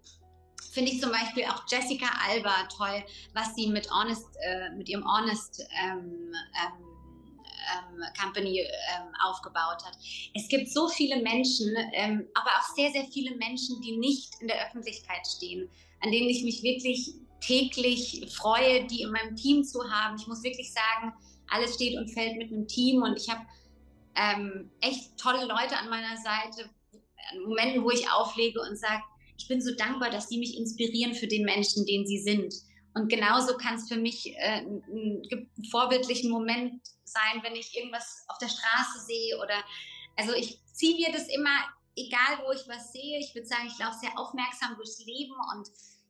finde 0.73 0.91
ich 0.91 1.01
zum 1.01 1.12
Beispiel 1.12 1.43
auch 1.45 1.63
Jessica 1.67 2.05
Alba 2.27 2.67
toll, 2.75 3.03
was 3.33 3.55
sie 3.55 3.67
mit 3.67 3.89
Honest, 3.89 4.27
äh, 4.43 4.69
mit 4.71 4.89
ihrem 4.89 5.05
Honest 5.05 5.63
ähm, 5.81 6.31
ähm, 6.33 6.88
ähm, 7.73 8.03
Company 8.21 8.60
ähm, 8.60 9.07
aufgebaut 9.23 9.83
hat. 9.86 9.97
Es 10.36 10.47
gibt 10.47 10.69
so 10.69 10.88
viele 10.88 11.21
Menschen, 11.21 11.75
ähm, 11.93 12.27
aber 12.36 12.49
auch 12.51 12.75
sehr, 12.75 12.91
sehr 12.91 13.05
viele 13.05 13.36
Menschen, 13.38 13.81
die 13.81 13.97
nicht 13.97 14.39
in 14.39 14.47
der 14.47 14.67
Öffentlichkeit 14.67 15.25
stehen, 15.25 15.69
an 16.01 16.12
denen 16.12 16.29
ich 16.29 16.43
mich 16.43 16.63
wirklich 16.63 17.13
täglich 17.41 18.27
freue, 18.36 18.86
die 18.86 19.01
in 19.01 19.12
meinem 19.12 19.36
Team 19.36 19.63
zu 19.63 19.89
haben. 19.89 20.17
Ich 20.19 20.27
muss 20.27 20.43
wirklich 20.43 20.71
sagen, 20.73 21.13
alles 21.49 21.75
steht 21.75 21.97
und 21.97 22.10
fällt 22.10 22.38
mit 22.38 22.51
einem 22.51 22.67
Team 22.67 23.03
und 23.03 23.17
ich 23.17 23.29
habe 23.29 23.45
ähm, 24.15 24.71
echt 24.81 25.17
tolle 25.17 25.45
Leute 25.45 25.77
an 25.77 25.89
meiner 25.89 26.17
Seite, 26.17 26.69
an 27.31 27.43
Momenten, 27.43 27.83
wo 27.83 27.91
ich 27.91 28.10
auflege 28.12 28.60
und 28.62 28.77
sage, 28.77 29.03
ich 29.38 29.47
bin 29.47 29.62
so 29.62 29.73
dankbar, 29.75 30.10
dass 30.10 30.27
die 30.27 30.39
mich 30.39 30.57
inspirieren 30.57 31.13
für 31.13 31.27
den 31.27 31.45
Menschen, 31.45 31.86
den 31.86 32.07
sie 32.07 32.19
sind. 32.19 32.53
Und 32.95 33.10
genauso 33.10 33.55
kann 33.57 33.75
es 33.75 33.88
für 33.88 33.97
mich 33.97 34.33
äh, 34.36 34.65
einen 34.65 35.49
vorbildlichen 35.69 36.31
Moment 36.31 36.81
sein, 37.03 37.43
wenn 37.43 37.55
ich 37.55 37.77
irgendwas 37.77 38.25
auf 38.27 38.39
der 38.39 38.49
Straße 38.49 39.05
sehe 39.05 39.38
oder 39.38 39.63
also 40.17 40.33
ich 40.33 40.60
ziehe 40.73 40.95
mir 40.95 41.12
das 41.12 41.27
immer, 41.29 41.51
egal 41.97 42.45
wo 42.45 42.51
ich 42.51 42.67
was 42.67 42.93
sehe, 42.93 43.19
ich 43.19 43.33
würde 43.33 43.47
sagen, 43.47 43.67
ich 43.67 43.79
laufe 43.79 43.97
sehr 43.99 44.17
aufmerksam 44.17 44.75
durchs 44.75 45.03
Leben 45.05 45.33
und 45.55 45.67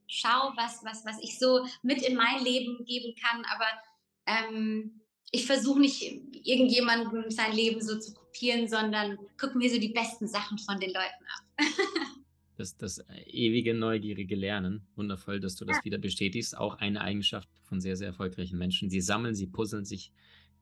schaue, 0.08 0.54
was, 0.56 0.84
was, 0.84 1.06
was 1.06 1.22
ich 1.22 1.40
so 1.40 1.66
mit 1.82 2.02
in 2.02 2.16
mein 2.16 2.44
Leben 2.44 2.86
geben 2.86 3.16
kann. 3.16 3.44
Aber 3.46 3.66
ähm, 4.26 5.02
ich 5.32 5.46
versuche 5.46 5.80
nicht 5.80 6.02
irgendjemandem 6.44 7.30
sein 7.32 7.54
Leben 7.54 7.82
so 7.82 8.00
zu 8.00 8.14
kopieren, 8.14 8.68
sondern 8.68 9.18
gucke 9.40 9.58
mir 9.58 9.70
so 9.70 9.80
die 9.80 9.90
besten 9.90 10.28
Sachen 10.28 10.58
von 10.58 10.80
den 10.80 10.90
Leuten 10.90 11.26
ab. 11.36 11.44
das, 12.58 12.78
das 12.78 13.00
äh, 13.00 13.22
ewige 13.26 13.74
neugierige 13.74 14.36
Lernen. 14.36 14.88
Wundervoll, 14.96 15.40
dass 15.40 15.56
du 15.56 15.66
das 15.66 15.78
ja. 15.78 15.86
wieder 15.86 15.98
bestätigst. 15.98 16.58
Auch 16.58 16.76
eine 16.76 17.02
Eigenschaft 17.02 17.50
von 17.64 17.82
sehr, 17.82 17.98
sehr 17.98 18.08
erfolgreichen 18.08 18.58
Menschen. 18.58 18.90
Sie 18.90 19.02
sammeln, 19.02 19.36
sie 19.36 19.48
puzzeln 19.48 19.86
sich 19.86 20.12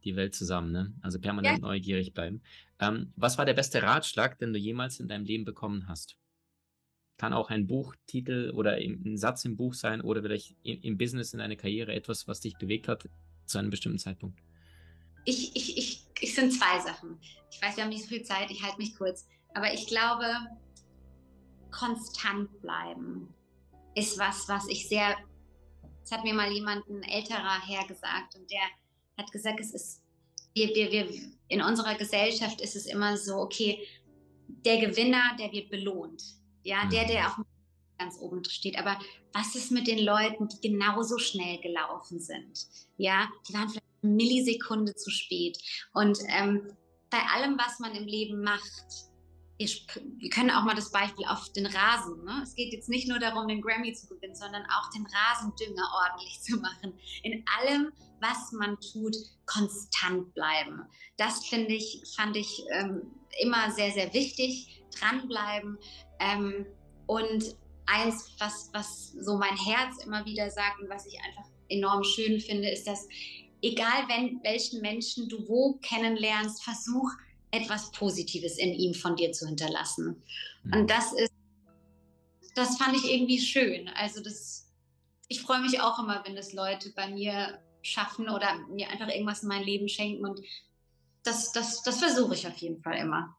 die 0.05 0.15
Welt 0.15 0.35
zusammen. 0.35 0.71
Ne? 0.71 0.93
Also 1.01 1.19
permanent 1.19 1.59
ja. 1.59 1.67
neugierig 1.67 2.13
bleiben. 2.13 2.41
Ähm, 2.79 3.11
was 3.15 3.37
war 3.37 3.45
der 3.45 3.53
beste 3.53 3.81
Ratschlag, 3.81 4.37
den 4.37 4.53
du 4.53 4.59
jemals 4.59 4.99
in 4.99 5.07
deinem 5.07 5.25
Leben 5.25 5.45
bekommen 5.45 5.87
hast? 5.87 6.17
Kann 7.17 7.33
auch 7.33 7.49
ein 7.49 7.67
Buchtitel 7.67 8.51
oder 8.53 8.73
ein 8.73 9.17
Satz 9.17 9.45
im 9.45 9.55
Buch 9.55 9.73
sein 9.73 10.01
oder 10.01 10.21
vielleicht 10.21 10.55
im 10.63 10.97
Business, 10.97 11.33
in 11.33 11.39
deiner 11.39 11.55
Karriere 11.55 11.93
etwas, 11.93 12.27
was 12.27 12.41
dich 12.41 12.57
bewegt 12.57 12.87
hat 12.87 13.07
zu 13.45 13.57
einem 13.57 13.69
bestimmten 13.69 13.99
Zeitpunkt. 13.99 14.39
Ich, 15.23 15.55
ich, 15.55 15.77
ich, 15.77 16.05
ich 16.19 16.35
sind 16.35 16.51
zwei 16.51 16.79
Sachen. 16.79 17.17
Ich 17.51 17.61
weiß, 17.61 17.77
wir 17.77 17.83
haben 17.83 17.89
nicht 17.89 18.03
so 18.03 18.09
viel 18.09 18.23
Zeit, 18.23 18.51
ich 18.51 18.63
halte 18.63 18.77
mich 18.77 18.95
kurz. 18.95 19.27
Aber 19.53 19.73
ich 19.73 19.87
glaube, 19.87 20.25
konstant 21.71 22.61
bleiben 22.61 23.33
ist 23.95 24.19
was, 24.19 24.47
was 24.49 24.67
ich 24.67 24.87
sehr, 24.89 25.15
es 26.03 26.11
hat 26.11 26.23
mir 26.23 26.33
mal 26.33 26.51
jemand, 26.51 26.87
ein 26.89 27.01
älterer 27.03 27.65
Herr 27.65 27.87
gesagt 27.87 28.35
und 28.35 28.51
der 28.51 28.59
hat 29.17 29.31
gesagt, 29.31 29.59
es 29.59 29.73
ist, 29.73 30.01
wir, 30.53 30.69
wir, 30.75 30.91
wir, 30.91 31.07
in 31.47 31.61
unserer 31.61 31.95
Gesellschaft 31.95 32.61
ist 32.61 32.75
es 32.75 32.85
immer 32.85 33.17
so, 33.17 33.35
okay, 33.35 33.85
der 34.47 34.77
Gewinner, 34.77 35.35
der 35.39 35.51
wird 35.51 35.69
belohnt. 35.69 36.23
Ja, 36.63 36.85
der, 36.89 37.05
der 37.05 37.21
mhm. 37.21 37.27
auch 37.27 37.45
ganz 37.97 38.17
oben 38.19 38.43
steht. 38.45 38.77
Aber 38.77 38.99
was 39.33 39.55
ist 39.55 39.71
mit 39.71 39.87
den 39.87 39.99
Leuten, 39.99 40.47
die 40.47 40.69
genauso 40.69 41.17
schnell 41.17 41.59
gelaufen 41.61 42.19
sind? 42.19 42.67
Ja, 42.97 43.29
die 43.47 43.53
waren 43.53 43.69
vielleicht 43.69 43.85
eine 44.03 44.13
Millisekunde 44.13 44.95
zu 44.95 45.09
spät. 45.11 45.57
Und 45.93 46.19
ähm, 46.29 46.67
bei 47.09 47.19
allem, 47.33 47.57
was 47.57 47.79
man 47.79 47.95
im 47.95 48.05
Leben 48.05 48.41
macht, 48.41 48.85
wir 49.57 50.29
können 50.29 50.51
auch 50.51 50.63
mal 50.63 50.75
das 50.75 50.91
Beispiel 50.91 51.25
auf 51.25 51.51
den 51.53 51.65
Rasen. 51.65 52.23
Ne? 52.25 52.41
Es 52.43 52.55
geht 52.55 52.73
jetzt 52.73 52.89
nicht 52.89 53.07
nur 53.07 53.19
darum, 53.19 53.47
den 53.47 53.61
Grammy 53.61 53.93
zu 53.93 54.07
gewinnen, 54.07 54.35
sondern 54.35 54.63
auch 54.63 54.89
den 54.91 55.05
Rasendünger 55.05 55.83
ordentlich 56.03 56.41
zu 56.41 56.57
machen. 56.57 56.93
In 57.23 57.45
allem, 57.57 57.93
was 58.27 58.51
man 58.51 58.77
tut, 58.79 59.15
konstant 59.45 60.33
bleiben. 60.33 60.81
Das 61.17 61.45
finde 61.45 61.73
ich, 61.73 62.01
fand 62.15 62.35
ich 62.35 62.63
ähm, 62.71 63.11
immer 63.39 63.71
sehr, 63.71 63.91
sehr 63.91 64.13
wichtig. 64.13 64.83
Dranbleiben. 64.99 65.77
Ähm, 66.19 66.65
und 67.07 67.55
eins, 67.85 68.35
was, 68.39 68.69
was 68.73 69.11
so 69.19 69.37
mein 69.37 69.55
Herz 69.57 70.03
immer 70.03 70.25
wieder 70.25 70.49
sagt 70.49 70.81
und 70.81 70.89
was 70.89 71.05
ich 71.05 71.19
einfach 71.19 71.49
enorm 71.69 72.03
schön 72.03 72.39
finde, 72.39 72.69
ist, 72.69 72.87
dass 72.87 73.07
egal 73.61 74.07
wenn, 74.07 74.41
welchen 74.43 74.81
Menschen 74.81 75.29
du 75.29 75.47
wo 75.47 75.73
kennenlernst, 75.81 76.63
versuch 76.63 77.09
etwas 77.51 77.91
Positives 77.91 78.57
in 78.57 78.73
ihm 78.73 78.93
von 78.93 79.15
dir 79.15 79.31
zu 79.31 79.47
hinterlassen. 79.47 80.21
Mhm. 80.63 80.73
Und 80.73 80.89
das 80.89 81.13
ist, 81.13 81.33
das 82.55 82.77
fand 82.77 82.95
ich 82.95 83.11
irgendwie 83.11 83.39
schön. 83.39 83.87
Also 83.89 84.21
das, 84.21 84.71
ich 85.27 85.41
freue 85.41 85.61
mich 85.61 85.79
auch 85.81 85.99
immer, 85.99 86.23
wenn 86.25 86.35
das 86.35 86.53
Leute 86.53 86.91
bei 86.95 87.09
mir 87.09 87.59
schaffen 87.85 88.29
oder 88.29 88.47
mir 88.69 88.89
einfach 88.89 89.09
irgendwas 89.09 89.43
in 89.43 89.49
mein 89.49 89.63
Leben 89.63 89.87
schenken 89.87 90.25
und 90.25 90.41
das, 91.23 91.51
das, 91.51 91.81
das 91.83 91.99
versuche 91.99 92.35
ich 92.35 92.47
auf 92.47 92.57
jeden 92.57 92.81
Fall 92.81 92.97
immer. 92.97 93.35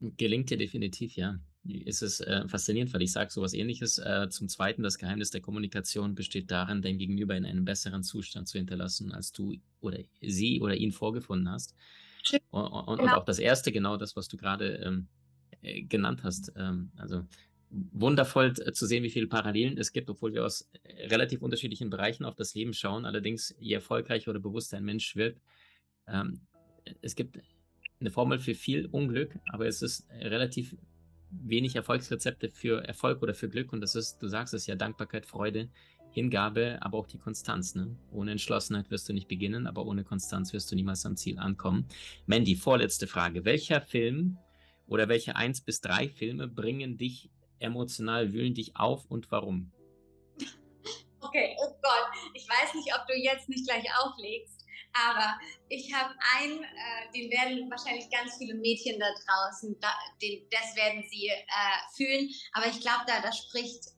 Gelingt 0.00 0.50
dir 0.50 0.58
definitiv, 0.58 1.16
ja. 1.16 1.38
Es 1.84 2.02
ist 2.02 2.20
äh, 2.20 2.48
faszinierend, 2.48 2.92
weil 2.92 3.02
ich 3.02 3.12
sage 3.12 3.30
sowas 3.30 3.54
ähnliches. 3.54 3.98
Äh, 3.98 4.28
zum 4.30 4.48
Zweiten, 4.48 4.82
das 4.82 4.98
Geheimnis 4.98 5.30
der 5.30 5.40
Kommunikation 5.40 6.16
besteht 6.16 6.50
darin, 6.50 6.82
dein 6.82 6.98
Gegenüber 6.98 7.36
in 7.36 7.44
einem 7.44 7.64
besseren 7.64 8.02
Zustand 8.02 8.48
zu 8.48 8.58
hinterlassen, 8.58 9.12
als 9.12 9.30
du 9.30 9.54
oder 9.80 10.00
sie 10.20 10.60
oder 10.60 10.74
ihn 10.74 10.90
vorgefunden 10.90 11.48
hast. 11.48 11.76
Und, 12.50 12.66
und, 12.66 12.98
genau. 12.98 13.02
und, 13.02 13.08
auch 13.10 13.24
das 13.24 13.38
erste, 13.38 13.70
genau 13.70 13.96
das, 13.96 14.16
was 14.16 14.26
du 14.26 14.36
gerade 14.36 14.74
ähm, 14.78 15.06
äh, 15.60 15.82
genannt 15.82 16.24
hast. 16.24 16.52
Ähm, 16.56 16.90
also 16.96 17.24
wundervoll 17.72 18.52
zu 18.52 18.86
sehen, 18.86 19.02
wie 19.02 19.10
viele 19.10 19.26
Parallelen 19.26 19.78
es 19.78 19.92
gibt, 19.92 20.10
obwohl 20.10 20.34
wir 20.34 20.44
aus 20.44 20.70
äh, 20.84 21.06
relativ 21.06 21.42
unterschiedlichen 21.42 21.90
Bereichen 21.90 22.24
auf 22.24 22.36
das 22.36 22.54
Leben 22.54 22.74
schauen. 22.74 23.04
Allerdings, 23.06 23.54
je 23.58 23.74
erfolgreicher 23.74 24.30
oder 24.30 24.40
bewusster 24.40 24.76
ein 24.76 24.84
Mensch 24.84 25.16
wird, 25.16 25.38
Ähm, 26.06 26.40
es 27.00 27.14
gibt 27.14 27.38
eine 28.00 28.10
Formel 28.10 28.38
für 28.38 28.54
viel 28.54 28.86
Unglück, 28.86 29.38
aber 29.52 29.66
es 29.66 29.82
ist 29.82 30.06
relativ 30.10 30.76
wenig 31.30 31.76
Erfolgsrezepte 31.76 32.50
für 32.50 32.84
Erfolg 32.84 33.22
oder 33.22 33.34
für 33.34 33.48
Glück. 33.48 33.72
Und 33.72 33.80
das 33.80 33.94
ist, 33.94 34.18
du 34.18 34.28
sagst 34.28 34.52
es 34.54 34.66
ja, 34.66 34.74
Dankbarkeit, 34.74 35.26
Freude, 35.26 35.70
Hingabe, 36.10 36.78
aber 36.80 36.98
auch 36.98 37.06
die 37.06 37.18
Konstanz. 37.18 37.74
Ne? 37.74 37.96
Ohne 38.10 38.32
Entschlossenheit 38.32 38.90
wirst 38.90 39.08
du 39.08 39.12
nicht 39.14 39.28
beginnen, 39.28 39.66
aber 39.66 39.86
ohne 39.86 40.04
Konstanz 40.04 40.52
wirst 40.52 40.70
du 40.70 40.76
niemals 40.76 41.06
am 41.06 41.16
Ziel 41.16 41.38
ankommen. 41.38 41.86
Mandy, 42.26 42.54
vorletzte 42.56 43.06
Frage. 43.06 43.44
Welcher 43.44 43.80
Film 43.80 44.36
oder 44.86 45.08
welche 45.08 45.36
eins 45.36 45.62
bis 45.62 45.80
drei 45.80 46.08
Filme 46.08 46.48
bringen 46.48 46.98
dich 46.98 47.30
emotional, 47.62 48.32
wühlen 48.32 48.54
dich 48.54 48.76
auf 48.76 49.06
und 49.10 49.30
warum? 49.30 49.72
Okay, 51.24 51.56
oh 51.62 51.72
Gott, 51.80 52.10
ich 52.34 52.46
weiß 52.48 52.74
nicht, 52.74 52.92
ob 52.94 53.06
du 53.06 53.14
jetzt 53.14 53.48
nicht 53.48 53.64
gleich 53.66 53.86
auflegst, 54.02 54.66
aber 54.92 55.38
ich 55.68 55.94
habe 55.94 56.12
einen, 56.36 56.64
äh, 56.64 57.12
den 57.14 57.30
werden 57.30 57.70
wahrscheinlich 57.70 58.10
ganz 58.10 58.36
viele 58.36 58.54
Mädchen 58.54 58.98
da 58.98 59.06
draußen, 59.06 59.78
da, 59.80 59.88
den, 60.20 60.44
das 60.50 60.74
werden 60.76 61.04
sie 61.08 61.28
äh, 61.28 61.42
fühlen, 61.96 62.28
aber 62.52 62.66
ich 62.66 62.80
glaube, 62.80 63.04
da, 63.06 63.22
da 63.22 63.32
spricht 63.32 63.92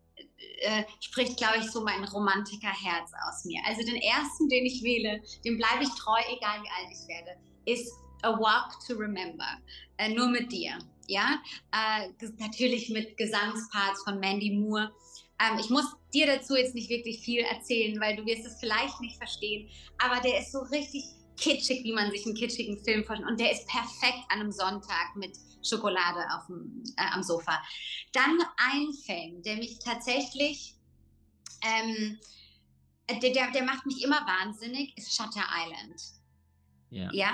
äh, 0.61 0.85
spricht, 1.01 1.37
glaube 1.37 1.59
ich, 1.59 1.71
so 1.71 1.83
mein 1.83 2.05
Romantikerherz 2.05 3.11
aus 3.27 3.45
mir. 3.45 3.61
Also 3.67 3.83
den 3.83 3.97
ersten, 3.97 4.49
den 4.49 4.67
ich 4.67 4.83
wähle, 4.83 5.23
dem 5.45 5.57
bleibe 5.57 5.85
ich 5.85 5.91
treu, 5.91 6.21
egal 6.29 6.63
wie 6.63 6.71
alt 6.71 6.93
ich 6.93 7.09
werde, 7.09 7.41
ist 7.67 7.93
A 8.23 8.39
Walk 8.39 8.73
to 8.87 8.95
Remember. 8.95 9.59
Äh, 9.97 10.11
nur 10.11 10.29
mit 10.29 10.51
dir. 10.53 10.79
Ja, 11.07 11.43
äh, 11.73 12.09
natürlich 12.39 12.89
mit 12.91 13.17
Gesangsparts 13.17 14.03
von 14.05 14.21
Mandy 14.21 14.51
Moore. 14.51 14.93
Ähm, 15.41 15.59
ich 15.59 15.71
muss 15.71 15.85
dir 16.13 16.27
dazu 16.27 16.55
jetzt 16.57 16.75
nicht 16.75 16.89
wirklich 16.89 17.21
viel 17.21 17.41
erzählen, 17.41 18.01
weil 18.01 18.17
du 18.17 18.25
wirst 18.25 18.47
es 18.47 18.59
vielleicht 18.61 19.01
nicht 19.01 19.17
verstehen, 19.17 19.69
aber 19.99 20.21
der 20.21 20.41
ist 20.41 20.53
so 20.53 20.61
richtig 20.61 21.05
kitschig, 21.37 21.85
wie 21.85 21.93
man 21.93 22.11
sich 22.11 22.25
einen 22.25 22.35
kitschigen 22.35 22.83
Film 22.85 23.05
vorstellt. 23.05 23.29
Und 23.29 23.41
der 23.41 23.53
ist 23.53 23.67
perfekt 23.67 24.25
an 24.29 24.41
einem 24.41 24.53
Sonntag 24.53 25.17
mit 25.17 25.37
Schokolade 25.63 26.21
auf 26.37 26.47
dem, 26.47 26.83
äh, 26.97 27.11
am 27.13 27.23
Sofa. 27.23 27.63
Dann 28.13 28.39
ein 28.57 28.93
Film, 28.93 29.43
der 29.43 29.57
mich 29.57 29.79
tatsächlich, 29.79 30.77
ähm, 31.63 32.19
der, 33.09 33.31
der, 33.31 33.51
der, 33.51 33.65
macht 33.65 33.87
mich 33.87 34.03
immer 34.03 34.27
wahnsinnig, 34.27 34.97
ist 34.97 35.15
Shutter 35.15 35.45
Island. 35.65 36.03
Ja. 36.91 37.13
ja? 37.13 37.33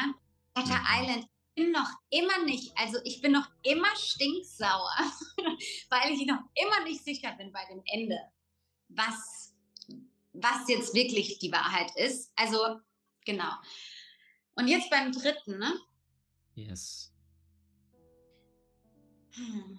Shutter 0.56 0.78
mhm. 0.78 1.02
Island 1.02 1.29
bin 1.54 1.72
noch 1.72 1.90
immer 2.10 2.44
nicht, 2.44 2.76
also 2.76 2.98
ich 3.04 3.20
bin 3.20 3.32
noch 3.32 3.48
immer 3.62 3.94
stinksauer, 3.96 4.90
weil 5.90 6.12
ich 6.12 6.26
noch 6.26 6.40
immer 6.54 6.84
nicht 6.84 7.04
sicher 7.04 7.32
bin 7.36 7.52
bei 7.52 7.64
dem 7.70 7.82
Ende, 7.86 8.18
was, 8.88 9.54
was 10.32 10.68
jetzt 10.68 10.94
wirklich 10.94 11.38
die 11.38 11.52
Wahrheit 11.52 11.94
ist. 11.96 12.32
Also, 12.36 12.80
genau. 13.24 13.52
Und 14.54 14.68
jetzt 14.68 14.90
beim 14.90 15.12
dritten, 15.12 15.58
ne? 15.58 15.78
Yes. 16.54 17.12
Hm. 19.32 19.78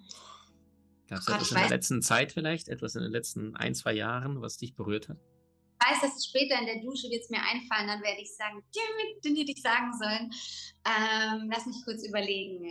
Gab 1.08 1.20
es 1.20 1.28
oh 1.28 1.32
etwas 1.32 1.50
in 1.50 1.56
der 1.56 1.68
letzten 1.68 2.02
Zeit 2.02 2.32
vielleicht, 2.32 2.68
etwas 2.68 2.94
in 2.94 3.02
den 3.02 3.12
letzten 3.12 3.54
ein, 3.56 3.74
zwei 3.74 3.92
Jahren, 3.92 4.40
was 4.40 4.56
dich 4.56 4.74
berührt 4.74 5.08
hat? 5.08 5.18
Ich 5.82 5.90
weiß, 5.90 6.00
dass 6.02 6.16
es 6.16 6.26
später 6.26 6.58
in 6.58 6.66
der 6.66 6.80
Dusche 6.80 7.10
wird 7.10 7.22
es 7.22 7.30
mir 7.30 7.42
einfallen, 7.42 7.88
dann 7.88 8.02
werde 8.02 8.20
ich 8.20 8.34
sagen, 8.36 8.62
den 9.24 9.36
hätte 9.36 9.52
ich 9.52 9.62
sagen 9.62 9.92
sollen. 9.98 10.30
Ähm, 10.84 11.50
lass 11.50 11.66
mich 11.66 11.84
kurz 11.84 12.06
überlegen. 12.06 12.68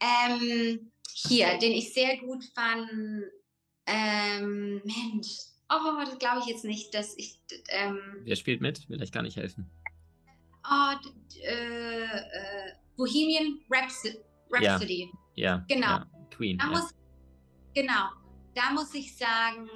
Ähm, 0.00 0.90
hier, 1.12 1.58
den 1.58 1.72
ich 1.72 1.92
sehr 1.92 2.16
gut 2.18 2.44
fand. 2.54 2.88
Ähm, 3.86 4.82
Mensch, 4.84 5.28
oh, 5.70 6.04
das 6.04 6.18
glaube 6.18 6.40
ich 6.40 6.46
jetzt 6.46 6.64
nicht, 6.64 6.94
dass 6.94 7.16
ich. 7.16 7.38
Ähm, 7.68 8.00
Wer 8.24 8.36
spielt 8.36 8.60
mit? 8.60 8.88
Will 8.88 9.02
ich 9.02 9.12
gar 9.12 9.22
nicht 9.22 9.36
helfen. 9.36 9.70
Oh, 10.68 10.94
äh, 11.42 12.04
äh, 12.04 12.72
Bohemian 12.96 13.60
Rhapsody. 13.70 14.18
Rhapsody. 14.50 15.10
Ja, 15.34 15.56
ja 15.56 15.64
genau. 15.68 15.86
Ja, 15.86 16.10
Queen. 16.30 16.58
Da 16.58 16.64
ja. 16.64 16.70
Muss, 16.70 16.94
genau. 17.74 18.08
Da 18.54 18.72
muss 18.72 18.92
ich 18.94 19.16
sagen, 19.16 19.68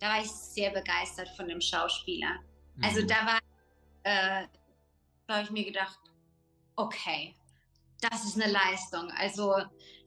da 0.00 0.08
war 0.08 0.20
ich 0.22 0.30
sehr 0.30 0.70
begeistert 0.70 1.28
von 1.36 1.48
dem 1.48 1.60
Schauspieler. 1.60 2.38
Also 2.82 3.02
mhm. 3.02 3.06
Also 3.06 3.06
da 3.06 3.26
war, 3.26 3.38
äh, 4.04 4.46
da 5.26 5.34
habe 5.34 5.44
ich 5.44 5.50
mir 5.50 5.64
gedacht, 5.64 5.98
okay, 6.76 7.34
das 8.00 8.24
ist 8.24 8.40
eine 8.40 8.52
Leistung. 8.52 9.10
Also 9.18 9.54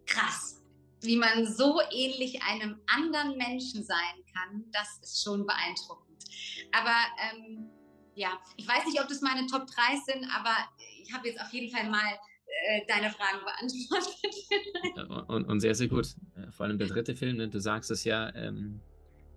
krass, 0.06 0.62
wie 1.02 1.18
man 1.18 1.46
so 1.46 1.82
ähnlich 1.92 2.42
einem 2.44 2.80
anderen 2.88 3.38
Menschen 3.38 3.84
sein 3.84 4.24
kann, 4.34 4.66
das 4.72 5.00
ist 5.02 5.24
schon 5.24 5.46
beeindruckend. 5.46 6.24
Aber 6.72 6.96
ähm, 7.30 7.70
ja, 8.16 8.40
ich 8.58 8.68
weiß 8.68 8.86
nicht, 8.86 9.02
ob 9.02 9.08
das 9.08 9.22
meine 9.22 9.46
Top 9.48 9.68
3 9.68 9.98
sind, 10.06 10.26
aber 10.36 10.56
ich 11.04 11.14
habe 11.14 11.28
jetzt 11.28 11.42
auf 11.42 11.52
jeden 11.52 11.76
Fall 11.76 11.90
mal 11.90 12.18
äh, 12.68 12.82
deine 12.88 13.10
Fragen 13.10 13.40
beantwortet. 13.44 15.30
und, 15.30 15.46
und, 15.46 15.60
sehr, 15.60 15.76
sehr 15.76 15.88
gut. 15.88 16.16
Äh, 16.36 16.52
vor 16.52 16.66
allem 16.66 16.78
der 16.78 16.88
dritte 16.88 17.16
Film, 17.16 17.38
ne? 17.38 17.50
du 17.50 17.60
sagst 17.60 17.92
es 17.92 18.04
ja, 18.04 18.34
ähm, 18.36 18.82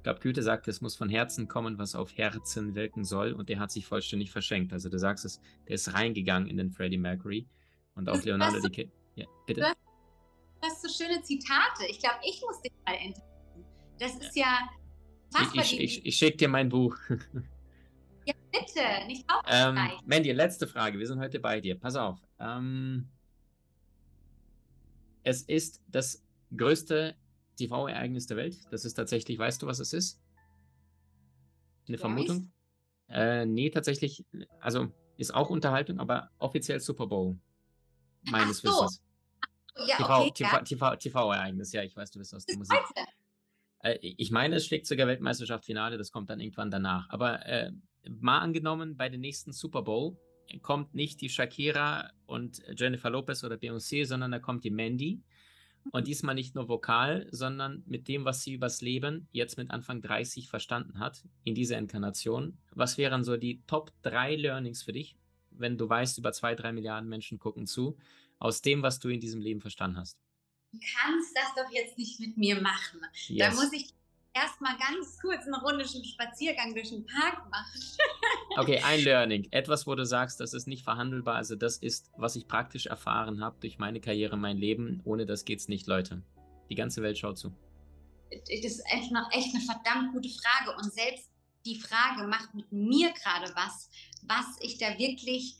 glaube, 0.04 0.20
Goethe 0.20 0.42
sagt, 0.42 0.68
es 0.68 0.80
muss 0.80 0.94
von 0.94 1.08
Herzen 1.08 1.48
kommen, 1.48 1.78
was 1.78 1.94
auf 1.94 2.16
Herzen 2.16 2.74
wirken 2.74 3.04
soll 3.04 3.32
und 3.32 3.48
der 3.48 3.58
hat 3.58 3.72
sich 3.72 3.86
vollständig 3.86 4.30
verschenkt. 4.30 4.72
Also 4.72 4.88
du 4.88 4.98
sagst 4.98 5.24
es, 5.24 5.40
der 5.66 5.74
ist 5.74 5.92
reingegangen 5.92 6.48
in 6.48 6.56
den 6.56 6.70
Freddie 6.70 6.98
Mercury 6.98 7.48
und 7.96 8.08
auch 8.08 8.22
Leonardo 8.22 8.60
DiCaprio. 8.60 8.92
Ja, 9.16 9.26
bitte. 9.46 9.60
Du 9.60 9.66
hast, 9.66 9.76
du 10.60 10.66
hast, 10.68 10.82
so 10.82 11.04
schöne 11.04 11.22
Zitate. 11.22 11.86
Ich 11.88 11.98
glaube, 11.98 12.16
ich 12.22 12.40
muss 12.42 12.60
dich 12.62 12.72
mal 12.86 12.94
entdecken. 12.94 13.28
Das 13.98 14.14
ist 14.16 14.36
ja, 14.36 14.68
ich, 15.40 15.60
ich, 15.60 15.80
ich, 15.80 16.06
ich 16.06 16.16
schicke 16.16 16.36
dir 16.36 16.48
mein 16.48 16.68
Buch. 16.68 16.96
Ja, 18.26 18.32
bitte, 18.50 19.06
nicht 19.06 19.26
ähm, 19.48 19.78
Mandy, 20.06 20.32
letzte 20.32 20.66
Frage. 20.66 20.98
Wir 20.98 21.06
sind 21.06 21.20
heute 21.20 21.40
bei 21.40 21.60
dir. 21.60 21.78
Pass 21.78 21.94
auf. 21.94 22.18
Ähm, 22.40 23.06
es 25.24 25.42
ist 25.42 25.82
das 25.88 26.24
größte 26.56 27.16
TV-Ereignis 27.56 28.26
der 28.26 28.36
Welt. 28.36 28.56
Das 28.70 28.84
ist 28.84 28.94
tatsächlich, 28.94 29.38
weißt 29.38 29.62
du, 29.62 29.66
was 29.66 29.78
es 29.78 29.92
ist? 29.92 30.20
Eine 31.88 31.98
Vermutung? 31.98 32.52
Äh, 33.08 33.46
nee, 33.46 33.70
tatsächlich, 33.70 34.24
also 34.60 34.92
ist 35.16 35.34
auch 35.34 35.50
Unterhaltung, 35.50 36.00
aber 36.00 36.30
offiziell 36.38 36.80
Super 36.80 37.06
Bowl. 37.06 37.38
Meines 38.30 38.58
so. 38.58 38.68
Wissens. 38.68 39.02
Ja, 39.86 39.96
TV, 39.96 40.20
okay, 40.20 40.32
TV, 40.34 40.56
ja. 40.56 40.62
TV, 40.62 40.96
TV-Ereignis, 40.96 41.72
ja, 41.72 41.82
ich 41.82 41.96
weiß, 41.96 42.10
du 42.12 42.20
bist 42.20 42.34
aus 42.34 42.46
der 42.46 42.56
Musik. 42.56 42.78
Äh, 43.80 43.98
ich 44.00 44.30
meine, 44.30 44.56
es 44.56 44.66
schlägt 44.66 44.86
sogar 44.86 45.06
Weltmeisterschaft 45.06 45.64
Finale, 45.64 45.98
das 45.98 46.10
kommt 46.10 46.30
dann 46.30 46.40
irgendwann 46.40 46.70
danach. 46.70 47.08
Aber 47.10 47.44
äh, 47.46 47.70
mal 48.08 48.38
angenommen, 48.38 48.96
bei 48.96 49.08
den 49.08 49.20
nächsten 49.20 49.52
Super 49.52 49.82
Bowl 49.82 50.16
kommt 50.62 50.94
nicht 50.94 51.20
die 51.20 51.28
Shakira 51.28 52.10
und 52.26 52.62
Jennifer 52.76 53.10
Lopez 53.10 53.44
oder 53.44 53.56
Beyoncé, 53.56 54.06
sondern 54.06 54.30
da 54.30 54.38
kommt 54.38 54.64
die 54.64 54.70
Mandy. 54.70 55.22
Und 55.90 56.06
diesmal 56.06 56.34
nicht 56.34 56.54
nur 56.54 56.68
vokal, 56.68 57.28
sondern 57.30 57.82
mit 57.86 58.08
dem, 58.08 58.24
was 58.24 58.42
sie 58.42 58.54
übers 58.54 58.80
Leben 58.80 59.28
jetzt 59.32 59.58
mit 59.58 59.70
Anfang 59.70 60.00
30 60.00 60.48
verstanden 60.48 60.98
hat, 60.98 61.24
in 61.44 61.54
dieser 61.54 61.78
Inkarnation. 61.78 62.58
Was 62.72 62.98
wären 62.98 63.22
so 63.22 63.36
die 63.36 63.62
Top 63.66 63.92
3 64.02 64.36
Learnings 64.36 64.82
für 64.82 64.92
dich, 64.92 65.16
wenn 65.50 65.78
du 65.78 65.88
weißt, 65.88 66.18
über 66.18 66.32
zwei, 66.32 66.54
drei 66.54 66.72
Milliarden 66.72 67.08
Menschen 67.08 67.38
gucken 67.38 67.66
zu, 67.66 67.96
aus 68.38 68.62
dem, 68.62 68.82
was 68.82 68.98
du 68.98 69.08
in 69.08 69.20
diesem 69.20 69.40
Leben 69.40 69.60
verstanden 69.60 69.98
hast? 69.98 70.18
Du 70.72 70.78
kannst 70.78 71.36
das 71.36 71.54
doch 71.54 71.72
jetzt 71.72 71.96
nicht 71.98 72.18
mit 72.18 72.36
mir 72.36 72.60
machen. 72.60 73.00
Yes. 73.28 73.50
Da 73.50 73.54
muss 73.54 73.72
ich 73.72 73.94
erstmal 74.34 74.76
ganz 74.76 75.18
kurz 75.20 75.44
einen 75.44 75.54
rundischen 75.54 76.04
Spaziergang 76.04 76.74
durch 76.74 76.90
den 76.90 77.06
Park 77.06 77.48
machen. 77.50 77.80
okay, 78.58 78.80
ein 78.84 79.00
Learning. 79.00 79.46
Etwas, 79.50 79.86
wo 79.86 79.94
du 79.94 80.04
sagst, 80.04 80.40
das 80.40 80.52
ist 80.52 80.66
nicht 80.66 80.82
verhandelbar. 80.82 81.36
Also 81.36 81.56
das 81.56 81.78
ist, 81.78 82.10
was 82.16 82.36
ich 82.36 82.46
praktisch 82.48 82.86
erfahren 82.86 83.42
habe 83.42 83.56
durch 83.60 83.78
meine 83.78 84.00
Karriere, 84.00 84.36
mein 84.36 84.58
Leben. 84.58 85.00
Ohne 85.04 85.24
das 85.24 85.44
geht's 85.44 85.68
nicht, 85.68 85.86
Leute. 85.86 86.22
Die 86.68 86.74
ganze 86.74 87.02
Welt 87.02 87.16
schaut 87.16 87.38
zu. 87.38 87.54
Das 88.30 88.48
ist 88.48 88.82
echt, 88.86 89.12
noch 89.12 89.30
echt 89.32 89.54
eine 89.54 89.64
verdammt 89.64 90.12
gute 90.12 90.28
Frage. 90.28 90.76
Und 90.76 90.92
selbst 90.92 91.30
die 91.64 91.80
Frage 91.80 92.26
macht 92.26 92.54
mit 92.54 92.70
mir 92.72 93.12
gerade 93.12 93.54
was, 93.54 93.88
was 94.22 94.46
ich 94.60 94.78
da 94.78 94.98
wirklich, 94.98 95.56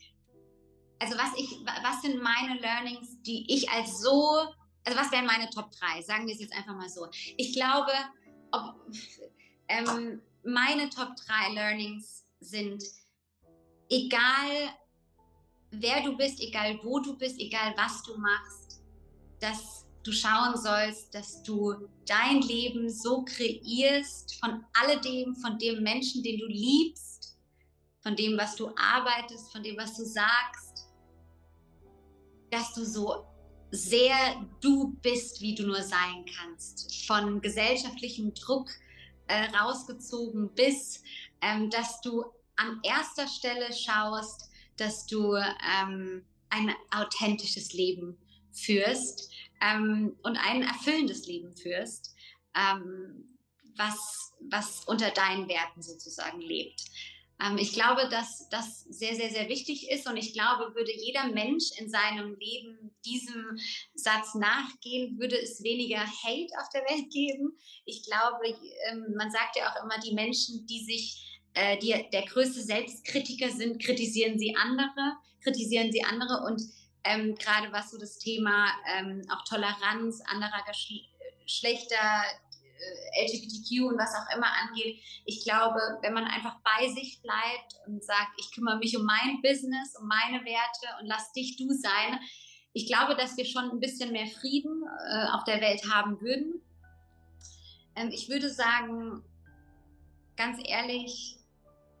also 0.99 1.17
was 1.17 1.31
ich, 1.37 1.49
was 1.83 2.01
sind 2.01 2.21
meine 2.21 2.59
Learnings, 2.59 3.21
die 3.21 3.45
ich 3.47 3.69
als 3.69 4.01
so, 4.01 4.39
also 4.83 4.99
was 4.99 5.11
wären 5.11 5.25
meine 5.25 5.49
Top 5.49 5.71
3? 5.71 6.01
Sagen 6.01 6.27
wir 6.27 6.33
es 6.33 6.41
jetzt 6.41 6.53
einfach 6.53 6.75
mal 6.75 6.89
so. 6.89 7.07
Ich 7.37 7.53
glaube, 7.53 7.91
ob, 8.55 8.75
ähm, 9.67 10.21
meine 10.43 10.89
Top 10.89 11.15
3 11.15 11.53
Learnings 11.53 12.25
sind, 12.39 12.83
egal 13.89 14.69
wer 15.71 16.03
du 16.03 16.15
bist, 16.15 16.39
egal 16.39 16.79
wo 16.83 16.99
du 16.99 17.17
bist, 17.17 17.39
egal 17.39 17.73
was 17.77 18.03
du 18.03 18.17
machst, 18.17 18.81
dass 19.39 19.85
du 20.03 20.11
schauen 20.11 20.55
sollst, 20.55 21.13
dass 21.13 21.41
du 21.43 21.73
dein 22.05 22.41
Leben 22.41 22.89
so 22.89 23.25
kreierst 23.25 24.39
von 24.39 24.63
alledem, 24.73 25.35
von 25.35 25.57
dem 25.57 25.81
Menschen, 25.81 26.21
den 26.23 26.39
du 26.39 26.45
liebst, 26.45 27.37
von 28.01 28.15
dem, 28.15 28.37
was 28.37 28.55
du 28.55 28.69
arbeitest, 28.77 29.51
von 29.51 29.63
dem, 29.63 29.77
was 29.77 29.97
du 29.97 30.05
sagst, 30.05 30.87
dass 32.51 32.73
du 32.73 32.85
so 32.85 33.25
sehr 33.75 34.15
du 34.61 34.97
bist, 35.01 35.41
wie 35.41 35.55
du 35.55 35.63
nur 35.63 35.83
sein 35.83 36.25
kannst. 36.37 37.05
Von 37.05 37.41
gesellschaftlichem 37.41 38.33
Druck 38.33 38.69
äh, 39.27 39.45
rausgezogen 39.55 40.53
bis, 40.53 41.03
ähm, 41.41 41.69
dass 41.69 42.01
du 42.01 42.25
an 42.55 42.79
erster 42.83 43.27
Stelle 43.27 43.73
schaust, 43.73 44.49
dass 44.77 45.05
du 45.05 45.35
ähm, 45.35 46.25
ein 46.49 46.73
authentisches 46.91 47.73
Leben 47.73 48.17
führst 48.51 49.29
ähm, 49.61 50.15
und 50.23 50.37
ein 50.37 50.63
erfüllendes 50.63 51.27
Leben 51.27 51.55
führst, 51.55 52.15
ähm, 52.55 53.37
was, 53.77 54.33
was 54.39 54.85
unter 54.85 55.11
deinen 55.11 55.47
Werten 55.47 55.81
sozusagen 55.81 56.39
lebt. 56.39 56.85
Ähm, 57.41 57.57
ich 57.57 57.73
glaube, 57.73 58.07
dass 58.09 58.47
das 58.49 58.83
sehr, 58.83 59.15
sehr, 59.15 59.29
sehr 59.29 59.49
wichtig 59.49 59.89
ist 59.89 60.07
und 60.07 60.17
ich 60.17 60.33
glaube, 60.33 60.73
würde 60.75 60.91
jeder 60.95 61.27
Mensch 61.27 61.71
in 61.77 61.89
seinem 61.89 62.35
Leben 62.39 62.95
diesem 63.05 63.57
Satz 63.93 64.35
nachgehen, 64.35 65.19
würde 65.19 65.39
es 65.39 65.63
weniger 65.63 65.99
Hate 65.99 66.53
auf 66.59 66.69
der 66.73 66.81
Welt 66.83 67.11
geben. 67.11 67.57
Ich 67.85 68.03
glaube, 68.03 68.55
ähm, 68.89 69.15
man 69.17 69.31
sagt 69.31 69.57
ja 69.57 69.71
auch 69.71 69.83
immer, 69.83 69.99
die 69.99 70.13
Menschen, 70.13 70.65
die 70.65 70.83
sich 70.83 71.25
äh, 71.55 71.77
die 71.77 71.93
der 72.11 72.25
größte 72.25 72.61
Selbstkritiker 72.61 73.49
sind, 73.49 73.81
kritisieren 73.81 74.37
sie 74.37 74.55
andere, 74.55 75.17
kritisieren 75.41 75.91
sie 75.91 76.03
andere 76.03 76.43
und 76.45 76.61
ähm, 77.03 77.35
gerade 77.35 77.71
was 77.71 77.91
so 77.91 77.97
das 77.97 78.17
Thema 78.19 78.67
ähm, 78.97 79.21
auch 79.29 79.43
Toleranz 79.45 80.21
anderer 80.25 80.63
Geschle 80.67 81.01
schlechter 81.47 81.95
äh, 81.95 82.44
LGBTQ 83.21 83.91
und 83.91 83.97
was 83.97 84.13
auch 84.15 84.35
immer 84.35 84.47
angeht. 84.63 84.99
Ich 85.25 85.43
glaube, 85.43 85.79
wenn 86.01 86.13
man 86.13 86.25
einfach 86.25 86.57
bei 86.63 86.87
sich 86.89 87.21
bleibt 87.21 87.75
und 87.87 88.03
sagt, 88.03 88.31
ich 88.37 88.51
kümmere 88.53 88.77
mich 88.77 88.97
um 88.97 89.05
mein 89.05 89.41
Business, 89.41 89.95
um 89.99 90.07
meine 90.07 90.43
Werte 90.45 90.87
und 91.01 91.07
lass 91.07 91.31
dich 91.33 91.57
du 91.57 91.71
sein, 91.71 92.19
ich 92.73 92.87
glaube, 92.87 93.15
dass 93.15 93.37
wir 93.37 93.45
schon 93.45 93.71
ein 93.71 93.79
bisschen 93.79 94.11
mehr 94.11 94.27
Frieden 94.27 94.83
äh, 95.09 95.27
auf 95.29 95.45
der 95.45 95.61
Welt 95.61 95.81
haben 95.89 96.19
würden. 96.19 96.61
Ähm, 97.95 98.09
ich 98.11 98.27
würde 98.27 98.49
sagen, 98.49 99.23
ganz 100.35 100.59
ehrlich, 100.61 101.37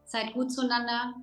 seid 0.05 0.33
gut 0.33 0.51
zueinander. 0.51 1.13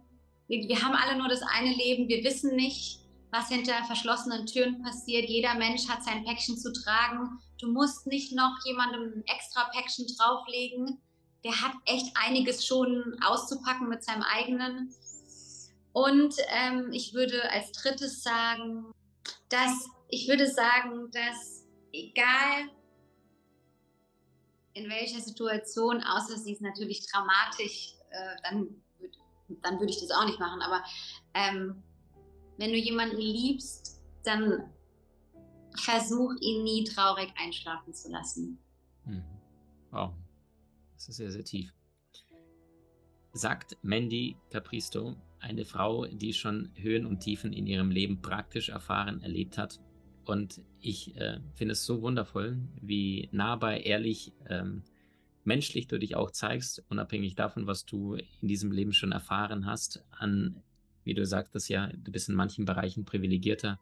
Wir, 0.49 0.67
wir 0.69 0.83
haben 0.83 0.95
alle 0.95 1.19
nur 1.19 1.29
das 1.29 1.43
eine 1.43 1.75
Leben. 1.75 2.09
Wir 2.09 2.25
wissen 2.25 2.57
nicht, 2.57 3.01
was 3.31 3.49
hinter 3.49 3.85
verschlossenen 3.85 4.47
Türen 4.47 4.83
passiert. 4.83 5.29
Jeder 5.29 5.55
Mensch 5.55 5.89
hat 5.89 6.03
sein 6.03 6.25
Päckchen 6.25 6.57
zu 6.57 6.73
tragen. 6.73 7.39
Du 7.63 7.69
musst 7.69 8.09
nicht 8.09 8.33
noch 8.33 8.59
jemandem 8.65 9.23
extra 9.27 9.71
Päckchen 9.73 10.07
drauflegen. 10.19 11.01
Der 11.45 11.61
hat 11.61 11.73
echt 11.87 12.13
einiges 12.17 12.67
schon 12.67 13.17
auszupacken 13.25 13.89
mit 13.89 14.03
seinem 14.03 14.25
eigenen. 14.25 14.93
Und 15.93 16.35
ähm, 16.49 16.91
ich 16.93 17.15
würde 17.15 17.49
als 17.53 17.71
drittes 17.71 18.25
sagen, 18.25 18.93
dass 19.49 19.89
ich 20.09 20.29
würde 20.29 20.49
sagen, 20.49 21.09
dass 21.13 21.65
egal 21.93 22.69
in 24.75 24.91
welcher 24.91 25.21
Situation, 25.21 26.03
außer 26.03 26.37
sie 26.39 26.55
ist 26.55 26.63
natürlich 26.63 27.07
dramatisch, 27.07 27.95
äh, 28.11 28.43
dann, 28.43 28.83
dann 29.63 29.79
würde 29.79 29.93
ich 29.93 30.01
das 30.01 30.11
auch 30.11 30.25
nicht 30.25 30.41
machen. 30.41 30.63
Aber 30.63 30.83
ähm, 31.35 31.81
wenn 32.57 32.73
du 32.73 32.77
jemanden 32.77 33.19
liebst, 33.19 34.03
dann 34.25 34.69
versuch 35.77 36.35
ihn 36.41 36.65
nie 36.65 36.85
traurig 36.85 37.33
einschlafen 37.37 37.95
zu 37.95 38.11
lassen. 38.11 38.59
Mhm. 39.05 39.25
Wow, 39.91 40.15
das 40.95 41.09
ist 41.09 41.17
sehr, 41.17 41.31
sehr 41.31 41.45
tief. 41.45 41.73
Sagt 43.33 43.77
Mandy 43.83 44.37
Capristo, 44.51 45.17
eine 45.41 45.65
Frau, 45.65 46.07
die 46.07 46.33
schon 46.33 46.71
Höhen 46.77 47.07
und 47.07 47.21
Tiefen 47.21 47.53
in 47.53 47.67
ihrem 47.67 47.91
Leben 47.91 48.21
praktisch 48.21 48.69
erfahren, 48.69 49.23
erlebt 49.23 49.59
hat. 49.59 49.81
Und 50.25 50.61
ich 50.81 51.17
äh, 51.17 51.41
finde 51.55 51.73
es 51.73 51.85
so 51.85 52.03
wundervoll, 52.03 52.59
wie 52.81 53.29
nahbar, 53.33 53.79
ehrlich, 53.79 54.33
ähm, 54.49 54.85
menschlich 55.45 55.89
du 55.89 55.99
dich 55.99 56.15
auch 56.15 56.31
zeigst, 56.31 56.85
unabhängig 56.89 57.35
davon, 57.35 57.67
was 57.67 57.85
du 57.85 58.15
in 58.15 58.49
diesem 58.49 58.71
Leben 58.71 58.93
schon 58.93 59.13
erfahren 59.13 59.67
hast, 59.67 60.05
an 60.13 60.63
wie 61.05 61.15
du 61.15 61.27
sagtest, 61.27 61.69
ja, 61.69 61.89
du 61.89 62.13
bist 62.13 62.29
in 62.29 62.35
manchen 62.35 62.65
Bereichen 62.65 63.05
privilegierter 63.05 63.81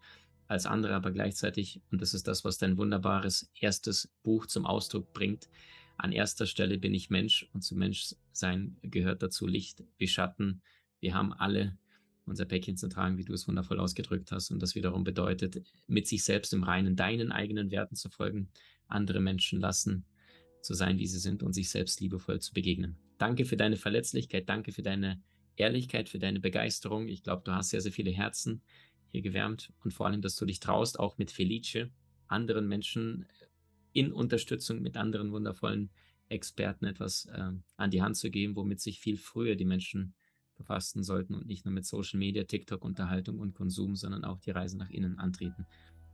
als 0.50 0.66
andere, 0.66 0.94
aber 0.94 1.12
gleichzeitig, 1.12 1.80
und 1.92 2.02
das 2.02 2.12
ist 2.12 2.26
das, 2.26 2.44
was 2.44 2.58
dein 2.58 2.76
wunderbares 2.76 3.50
erstes 3.60 4.12
Buch 4.24 4.46
zum 4.46 4.66
Ausdruck 4.66 5.12
bringt, 5.12 5.48
an 5.96 6.12
erster 6.12 6.46
Stelle 6.46 6.78
bin 6.78 6.92
ich 6.92 7.08
Mensch 7.08 7.48
und 7.52 7.62
zum 7.62 7.78
Menschsein 7.78 8.76
gehört 8.82 9.22
dazu 9.22 9.46
Licht 9.46 9.84
wie 9.98 10.08
Schatten. 10.08 10.62
Wir 10.98 11.14
haben 11.14 11.32
alle 11.32 11.78
unser 12.24 12.46
Päckchen 12.46 12.76
zu 12.76 12.88
tragen, 12.88 13.16
wie 13.16 13.24
du 13.24 13.32
es 13.32 13.46
wundervoll 13.46 13.78
ausgedrückt 13.78 14.32
hast. 14.32 14.50
Und 14.50 14.60
das 14.60 14.74
wiederum 14.74 15.04
bedeutet, 15.04 15.62
mit 15.86 16.08
sich 16.08 16.24
selbst 16.24 16.52
im 16.52 16.64
Reinen 16.64 16.96
deinen 16.96 17.32
eigenen 17.32 17.70
Werten 17.70 17.96
zu 17.96 18.08
folgen, 18.08 18.48
andere 18.88 19.20
Menschen 19.20 19.60
lassen, 19.60 20.04
zu 20.62 20.74
sein, 20.74 20.98
wie 20.98 21.06
sie 21.06 21.18
sind 21.18 21.42
und 21.42 21.52
sich 21.52 21.70
selbst 21.70 22.00
liebevoll 22.00 22.40
zu 22.40 22.52
begegnen. 22.54 22.96
Danke 23.18 23.44
für 23.44 23.56
deine 23.56 23.76
Verletzlichkeit, 23.76 24.48
danke 24.48 24.72
für 24.72 24.82
deine 24.82 25.22
Ehrlichkeit, 25.56 26.08
für 26.08 26.18
deine 26.18 26.40
Begeisterung. 26.40 27.08
Ich 27.08 27.22
glaube, 27.22 27.42
du 27.44 27.52
hast 27.52 27.70
sehr, 27.70 27.82
sehr 27.82 27.92
viele 27.92 28.10
Herzen 28.10 28.62
hier 29.10 29.22
gewärmt 29.22 29.72
und 29.84 29.92
vor 29.92 30.06
allem, 30.06 30.22
dass 30.22 30.36
du 30.36 30.46
dich 30.46 30.60
traust, 30.60 30.98
auch 30.98 31.18
mit 31.18 31.30
Felice 31.30 31.90
anderen 32.28 32.68
Menschen 32.68 33.26
in 33.92 34.12
Unterstützung 34.12 34.80
mit 34.80 34.96
anderen 34.96 35.32
wundervollen 35.32 35.90
Experten 36.28 36.86
etwas 36.86 37.26
äh, 37.26 37.50
an 37.76 37.90
die 37.90 38.02
Hand 38.02 38.16
zu 38.16 38.30
geben, 38.30 38.54
womit 38.54 38.80
sich 38.80 39.00
viel 39.00 39.16
früher 39.16 39.56
die 39.56 39.64
Menschen 39.64 40.14
befassen 40.56 41.02
sollten 41.02 41.34
und 41.34 41.46
nicht 41.46 41.64
nur 41.64 41.74
mit 41.74 41.86
Social 41.86 42.18
Media, 42.18 42.44
TikTok, 42.44 42.84
Unterhaltung 42.84 43.38
und 43.40 43.54
Konsum, 43.54 43.96
sondern 43.96 44.24
auch 44.24 44.38
die 44.40 44.50
Reise 44.50 44.76
nach 44.78 44.90
innen 44.90 45.18
antreten. 45.18 45.66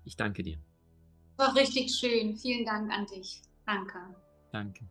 Ich 0.05 0.17
danke 0.17 0.43
dir. 0.43 0.59
War 1.37 1.55
richtig 1.55 1.91
schön. 1.91 2.37
Vielen 2.37 2.65
Dank 2.65 2.91
an 2.91 3.07
dich. 3.07 3.43
Danke. 3.67 3.99
Danke. 4.53 4.89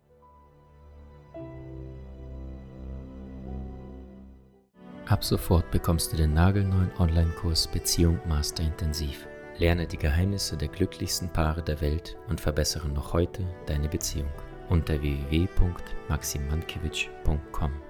Ab 5.08 5.24
sofort 5.24 5.70
bekommst 5.70 6.12
du 6.12 6.18
den 6.18 6.34
nagelneuen 6.34 6.90
Online-Kurs 6.98 7.68
Beziehung 7.68 8.20
Master 8.28 8.64
Intensiv. 8.64 9.28
Lerne 9.60 9.86
die 9.86 9.98
Geheimnisse 9.98 10.58
der 10.58 10.68
glücklichsten 10.68 11.30
Paare 11.30 11.62
der 11.62 11.80
Welt 11.80 12.18
und 12.28 12.42
verbessere 12.42 12.90
noch 12.90 13.14
heute 13.14 13.46
deine 13.68 13.88
Beziehung 13.88 14.32
unter 14.68 15.00
www.maximankiewicz.com. 15.00 17.85